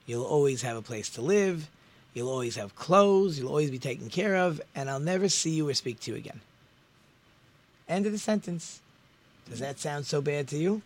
You'll 0.06 0.26
always 0.26 0.62
have 0.62 0.78
a 0.78 0.82
place 0.82 1.10
to 1.12 1.22
live. 1.22 1.70
You'll 2.18 2.30
always 2.30 2.56
have 2.56 2.76
clothes. 2.76 3.38
You'll 3.38 3.50
always 3.50 3.70
be 3.70 3.78
taken 3.78 4.10
care 4.10 4.38
of. 4.38 4.60
And 4.74 4.90
I'll 4.90 5.00
never 5.00 5.30
see 5.30 5.52
you 5.52 5.70
or 5.70 5.76
speak 5.76 6.00
to 6.00 6.12
you 6.12 6.18
again. 6.18 6.42
End 7.88 8.08
of 8.08 8.12
the 8.12 8.18
sentence. 8.18 8.82
Does 9.48 9.60
that 9.60 9.78
sound 9.78 10.08
so 10.08 10.20
bad 10.20 10.48
to 10.48 10.58
you? 10.58 10.82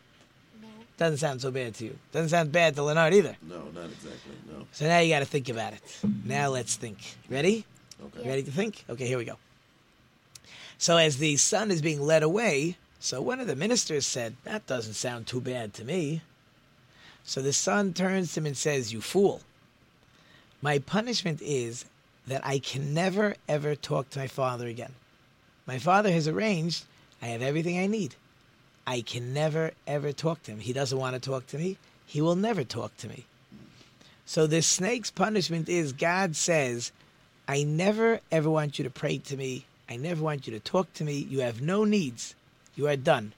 No. 0.61 0.67
Doesn't 0.97 1.19
sound 1.19 1.41
so 1.41 1.49
bad 1.49 1.73
to 1.75 1.85
you. 1.85 1.97
Doesn't 2.11 2.27
sound 2.27 2.51
bad 2.51 2.75
to 2.75 2.83
Leonard 2.83 3.13
either. 3.13 3.37
No, 3.47 3.63
not 3.73 3.85
exactly. 3.85 4.33
No. 4.51 4.67
So 4.73 4.85
now 4.89 4.99
you 4.99 5.13
got 5.13 5.19
to 5.19 5.25
think 5.25 5.47
about 5.47 5.71
it. 5.71 5.81
Now 6.25 6.49
let's 6.49 6.75
think. 6.75 6.97
Ready? 7.29 7.63
Okay. 8.03 8.27
Ready 8.27 8.43
to 8.43 8.51
think? 8.51 8.83
Okay, 8.89 9.07
here 9.07 9.17
we 9.17 9.23
go. 9.23 9.37
So 10.77 10.97
as 10.97 11.15
the 11.15 11.37
son 11.37 11.71
is 11.71 11.81
being 11.81 12.01
led 12.01 12.23
away, 12.23 12.75
so 12.99 13.21
one 13.21 13.39
of 13.39 13.47
the 13.47 13.55
ministers 13.55 14.05
said, 14.05 14.35
That 14.43 14.67
doesn't 14.67 14.95
sound 14.95 15.27
too 15.27 15.39
bad 15.39 15.73
to 15.75 15.85
me. 15.85 16.23
So 17.23 17.41
the 17.41 17.53
son 17.53 17.93
turns 17.93 18.33
to 18.33 18.41
him 18.41 18.47
and 18.47 18.57
says, 18.57 18.91
You 18.91 18.99
fool. 18.99 19.43
My 20.61 20.79
punishment 20.79 21.41
is 21.41 21.85
that 22.27 22.45
I 22.45 22.59
can 22.59 22.93
never, 22.93 23.35
ever 23.47 23.75
talk 23.75 24.09
to 24.11 24.19
my 24.19 24.27
father 24.27 24.67
again. 24.67 24.93
My 25.65 25.79
father 25.79 26.11
has 26.11 26.27
arranged, 26.27 26.85
I 27.21 27.27
have 27.27 27.41
everything 27.41 27.79
I 27.79 27.87
need. 27.87 28.15
I 28.85 29.01
can 29.01 29.33
never, 29.33 29.71
ever 29.87 30.11
talk 30.11 30.43
to 30.43 30.51
him. 30.51 30.59
He 30.59 30.73
doesn't 30.73 30.97
want 30.97 31.15
to 31.15 31.29
talk 31.29 31.47
to 31.47 31.57
me. 31.57 31.77
He 32.05 32.21
will 32.21 32.35
never 32.35 32.63
talk 32.63 32.95
to 32.97 33.07
me. 33.07 33.25
So 34.25 34.47
this 34.47 34.67
snake's 34.67 35.11
punishment 35.11 35.69
is 35.69 35.93
God 35.93 36.35
says, 36.35 36.91
I 37.47 37.63
never 37.63 38.19
ever 38.31 38.49
want 38.49 38.77
you 38.77 38.83
to 38.83 38.89
pray 38.89 39.17
to 39.17 39.37
me. 39.37 39.65
I 39.89 39.97
never 39.97 40.23
want 40.23 40.47
you 40.47 40.53
to 40.53 40.59
talk 40.59 40.93
to 40.95 41.03
me. 41.03 41.15
You 41.15 41.39
have 41.39 41.61
no 41.61 41.83
needs. 41.83 42.35
You 42.75 42.87
are 42.87 42.95
done. 42.95 43.33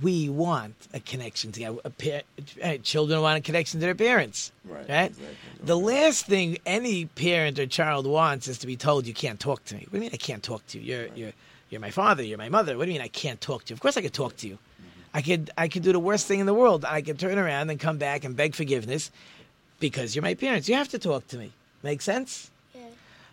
We 0.00 0.28
want 0.28 0.74
a 0.94 1.00
connection 1.00 1.50
to 1.52 1.60
God. 1.60 1.78
A 1.84 1.90
par- 1.90 2.22
uh, 2.62 2.76
children 2.82 3.20
want 3.20 3.38
a 3.38 3.40
connection 3.40 3.80
to 3.80 3.86
their 3.86 3.94
parents. 3.94 4.52
Right. 4.64 4.88
Right? 4.88 5.10
Exactly. 5.10 5.26
The 5.64 5.76
Okay. 5.76 5.84
last 6.00 6.26
thing 6.26 6.58
any 6.66 7.06
parent 7.06 7.58
or 7.58 7.66
child 7.66 8.06
wants 8.06 8.46
is 8.48 8.58
to 8.58 8.66
be 8.66 8.76
told 8.76 9.06
you 9.06 9.14
can't 9.14 9.40
talk 9.40 9.64
to 9.66 9.74
me. 9.74 9.80
What 9.82 9.90
do 9.92 9.96
you 9.98 10.00
mean 10.02 10.10
I 10.12 10.18
can't 10.18 10.42
talk 10.42 10.64
to 10.68 10.78
you? 10.78 10.84
You're 10.84 11.06
you're 11.16 11.32
you're 11.70 11.80
my 11.80 11.90
father, 11.90 12.22
you're 12.22 12.38
my 12.38 12.48
mother. 12.48 12.76
What 12.78 12.84
do 12.84 12.90
you 12.92 12.98
mean 12.98 13.04
I 13.04 13.08
can't 13.08 13.40
talk 13.40 13.64
to 13.64 13.70
you? 13.70 13.74
Of 13.74 13.80
course 13.80 13.96
I 13.96 14.02
could 14.02 14.12
talk 14.14 14.36
to 14.38 14.48
you. 14.48 14.58
I 15.14 15.20
could 15.22 15.50
I 15.58 15.68
could 15.68 15.82
do 15.82 15.92
the 15.92 15.98
worst 15.98 16.26
thing 16.26 16.38
in 16.40 16.46
the 16.46 16.54
world. 16.54 16.84
I 16.84 17.02
could 17.02 17.18
turn 17.18 17.38
around 17.38 17.70
and 17.70 17.80
come 17.80 17.98
back 17.98 18.24
and 18.24 18.36
beg 18.36 18.54
forgiveness 18.54 19.10
because 19.80 20.14
you're 20.14 20.22
my 20.22 20.34
parents. 20.34 20.68
You 20.68 20.76
have 20.76 20.88
to 20.90 20.98
talk 20.98 21.26
to 21.28 21.38
me. 21.38 21.50
Make 21.82 22.02
sense? 22.02 22.50
Yeah. 22.74 22.82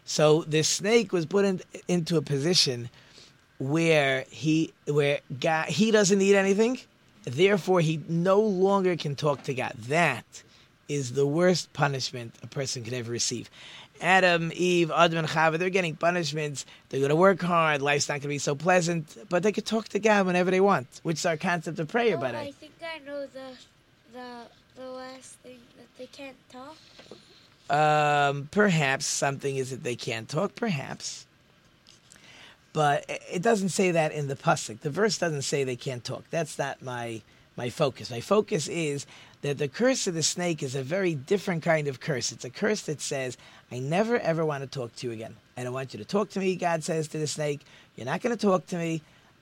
So 0.06 0.41
this 0.47 0.68
snake 0.68 1.14
was 1.14 1.26
put 1.28 1.45
in, 1.45 1.62
into 1.88 2.18
a 2.18 2.22
position 2.22 2.89
where 3.60 4.26
he 4.30 4.74
where 4.88 5.20
God 5.39 5.68
he 5.68 5.91
doesn't 5.91 6.18
need 6.18 6.36
anything, 6.36 6.80
therefore 7.26 7.82
he 7.82 8.01
no 8.07 8.39
longer 8.39 8.95
can 8.95 9.16
talk 9.16 9.43
to 9.43 9.53
God. 9.53 9.74
That 9.88 10.43
is 10.88 11.14
the 11.14 11.28
worst 11.28 11.72
punishment 11.74 12.34
a 12.41 12.47
person 12.47 12.84
could 12.84 12.93
ever 12.93 13.12
receive. 13.12 13.49
Adam, 14.01 14.51
Eve, 14.55 14.91
Adam, 14.91 15.20
and 15.20 15.28
Chava, 15.28 15.57
they're 15.57 15.70
getting 15.70 15.95
punishments. 15.95 16.66
They're 16.88 17.01
going 17.01 17.10
to 17.10 17.18
work 17.18 17.41
hard. 17.41 17.82
Life's 17.82 18.07
not 18.07 18.14
going 18.14 18.22
to 18.22 18.28
be 18.30 18.38
so 18.38 18.55
pleasant, 18.55 19.18
but 19.28 19.43
they 19.43 19.51
could 19.51 19.66
talk 19.66 19.89
to 19.89 19.99
God 19.99 20.26
whenever 20.26 20.49
they 20.51 20.62
want, 20.62 20.88
which 21.03 21.18
is 21.18 21.26
our 21.26 21.36
concept 21.36 21.80
of 21.80 21.89
prayer, 21.89 22.16
Oh, 22.18 22.22
by 22.22 22.32
the 22.32 22.39
I 22.39 22.51
think 22.51 22.72
I 22.82 22.99
know 23.05 23.26
the 23.28 23.57
the 24.14 24.82
the 24.82 24.89
last 24.89 25.34
thing 25.43 25.60
that 25.78 25.97
they 25.97 26.05
can't 26.07 26.38
talk. 26.49 26.78
Um, 27.70 28.47
perhaps 28.51 29.05
something 29.05 29.57
is 29.57 29.70
that 29.72 29.84
they 29.84 29.95
can't 29.95 30.28
talk, 30.30 30.55
perhaps. 30.55 31.28
But 32.74 33.05
it 33.07 33.41
doesn't 33.41 33.70
say 33.70 33.91
that 33.91 34.11
in 34.11 34.28
the 34.28 34.36
pasuk. 34.36 34.82
The 34.82 34.89
verse 34.89 35.17
doesn't 35.17 35.41
say 35.41 35.63
they 35.63 35.76
can't 35.76 36.03
talk. 36.03 36.24
That's 36.30 36.57
not 36.57 36.82
my 36.82 37.22
my 37.57 37.70
focus. 37.70 38.09
My 38.09 38.22
focus 38.22 38.67
is 38.67 39.05
that 39.41 39.57
the 39.57 39.67
curse 39.67 40.07
of 40.07 40.13
the 40.13 40.24
snake 40.24 40.63
is 40.63 40.76
a 40.76 40.84
very 40.84 41.13
different 41.13 41.63
kind 41.63 41.88
of 41.88 41.99
curse. 41.99 42.32
It's 42.32 42.45
a 42.45 42.49
curse 42.49 42.84
that 42.84 43.01
says, 43.01 43.38
"I 43.72 43.80
never 43.80 44.17
ever 44.20 44.45
want 44.45 44.63
to 44.63 44.67
talk 44.67 44.95
to 44.97 45.07
you 45.07 45.13
again. 45.13 45.36
I 45.57 45.63
don't 45.63 45.74
want 45.74 45.93
you 45.93 45.99
to 45.99 46.05
talk 46.05 46.30
to 46.32 46.39
me." 46.39 46.55
God 46.55 46.84
says 46.84 47.07
to 47.09 47.17
the 47.17 47.28
snake, 47.28 47.61
"You're 47.95 48.05
not 48.05 48.22
going 48.22 48.38
to 48.38 48.41
talk 48.41 48.67
to 48.67 48.78
me. 48.78 49.01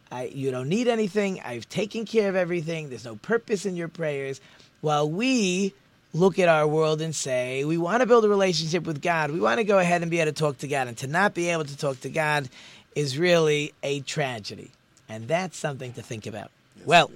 I, 0.10 0.26
you 0.26 0.52
don't 0.52 0.70
need 0.70 0.88
anything. 0.88 1.42
I've 1.42 1.68
taken 1.68 2.06
care 2.06 2.30
of 2.30 2.36
everything. 2.36 2.90
There's 2.90 3.06
no 3.06 3.18
purpose 3.18 3.66
in 3.66 3.76
your 3.76 3.90
prayers." 3.90 4.40
While 4.80 5.10
we 5.10 5.74
look 6.14 6.40
at 6.40 6.48
our 6.48 6.68
world 6.68 7.02
and 7.02 7.16
say, 7.16 7.64
we 7.66 7.78
want 7.78 8.02
to 8.02 8.08
build 8.08 8.26
a 8.26 8.30
relationship 8.30 8.86
with 8.86 9.02
God. 9.02 9.32
We 9.32 9.40
want 9.40 9.60
to 9.60 9.64
go 9.64 9.80
ahead 9.80 10.02
and 10.02 10.10
be 10.10 10.20
able 10.20 10.32
to 10.32 10.38
talk 10.38 10.58
to 10.60 10.68
God. 10.68 10.88
And 10.88 10.98
to 10.98 11.08
not 11.08 11.34
be 11.34 11.50
able 11.50 11.66
to 11.66 11.78
talk 11.78 12.00
to 12.02 12.10
God 12.10 12.50
is 12.98 13.20
really 13.20 13.74
a 13.84 14.00
tragedy. 14.02 14.72
And 15.08 15.28
that's 15.28 15.56
something 15.56 15.94
to 15.94 16.02
think 16.02 16.26
about. 16.26 16.50
Yes, 16.78 16.88
well. 16.88 17.12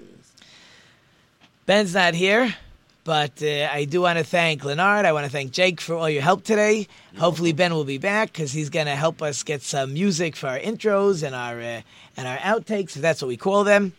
Ben's 1.66 1.96
not 1.96 2.14
here, 2.14 2.56
but 3.04 3.42
uh, 3.42 3.68
I 3.72 3.86
do 3.86 4.02
want 4.02 4.20
to 4.20 4.24
thank 4.24 4.64
Leonard. 4.64 5.06
I 5.06 5.12
want 5.12 5.26
to 5.26 5.32
thank 5.32 5.52
Jake 5.52 5.82
for 5.82 5.96
all 5.96 6.10
your 6.10 6.22
help 6.22 6.44
today. 6.44 6.88
Hopefully, 7.18 7.52
Ben 7.52 7.74
will 7.74 7.84
be 7.84 7.98
back 7.98 8.32
because 8.32 8.52
he's 8.52 8.70
going 8.70 8.86
to 8.86 8.96
help 8.96 9.22
us 9.24 9.42
get 9.42 9.64
some 9.64 9.94
music 9.94 10.36
for 10.36 10.48
our 10.48 10.60
intros 10.60 11.24
and 11.24 11.34
our 11.34 11.60
uh, 11.60 11.82
and 12.16 12.28
our 12.28 12.38
outtakes, 12.38 12.96
if 12.96 13.02
that's 13.02 13.22
what 13.22 13.28
we 13.28 13.38
call 13.38 13.64
them. 13.64 13.94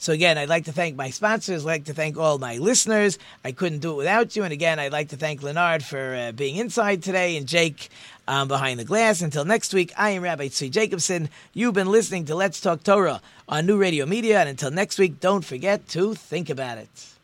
So 0.00 0.14
again, 0.14 0.38
I'd 0.38 0.48
like 0.48 0.64
to 0.64 0.72
thank 0.72 0.96
my 0.96 1.10
sponsors. 1.10 1.62
I'd 1.62 1.68
like 1.68 1.84
to 1.84 1.94
thank 1.94 2.16
all 2.16 2.38
my 2.38 2.56
listeners. 2.56 3.18
I 3.44 3.52
couldn't 3.52 3.80
do 3.80 3.92
it 3.92 3.96
without 3.96 4.34
you. 4.34 4.44
And 4.44 4.52
again, 4.52 4.78
I'd 4.78 4.92
like 4.92 5.10
to 5.10 5.16
thank 5.16 5.42
Leonard 5.42 5.84
for 5.84 6.14
uh, 6.14 6.32
being 6.32 6.56
inside 6.56 7.02
today 7.02 7.36
and 7.36 7.46
Jake 7.46 7.90
um, 8.26 8.48
behind 8.48 8.80
the 8.80 8.84
glass. 8.86 9.20
Until 9.20 9.44
next 9.44 9.74
week, 9.74 9.92
I 9.98 10.10
am 10.10 10.22
Rabbi 10.22 10.48
Tzvi 10.48 10.70
Jacobson. 10.70 11.28
You've 11.52 11.74
been 11.74 11.92
listening 11.92 12.24
to 12.24 12.34
Let's 12.34 12.62
Talk 12.62 12.82
Torah 12.82 13.20
on 13.46 13.66
New 13.66 13.76
Radio 13.76 14.06
Media. 14.06 14.40
And 14.40 14.48
until 14.48 14.70
next 14.70 14.98
week, 14.98 15.20
don't 15.20 15.44
forget 15.44 15.86
to 15.88 16.14
think 16.14 16.48
about 16.48 16.78
it. 16.78 17.19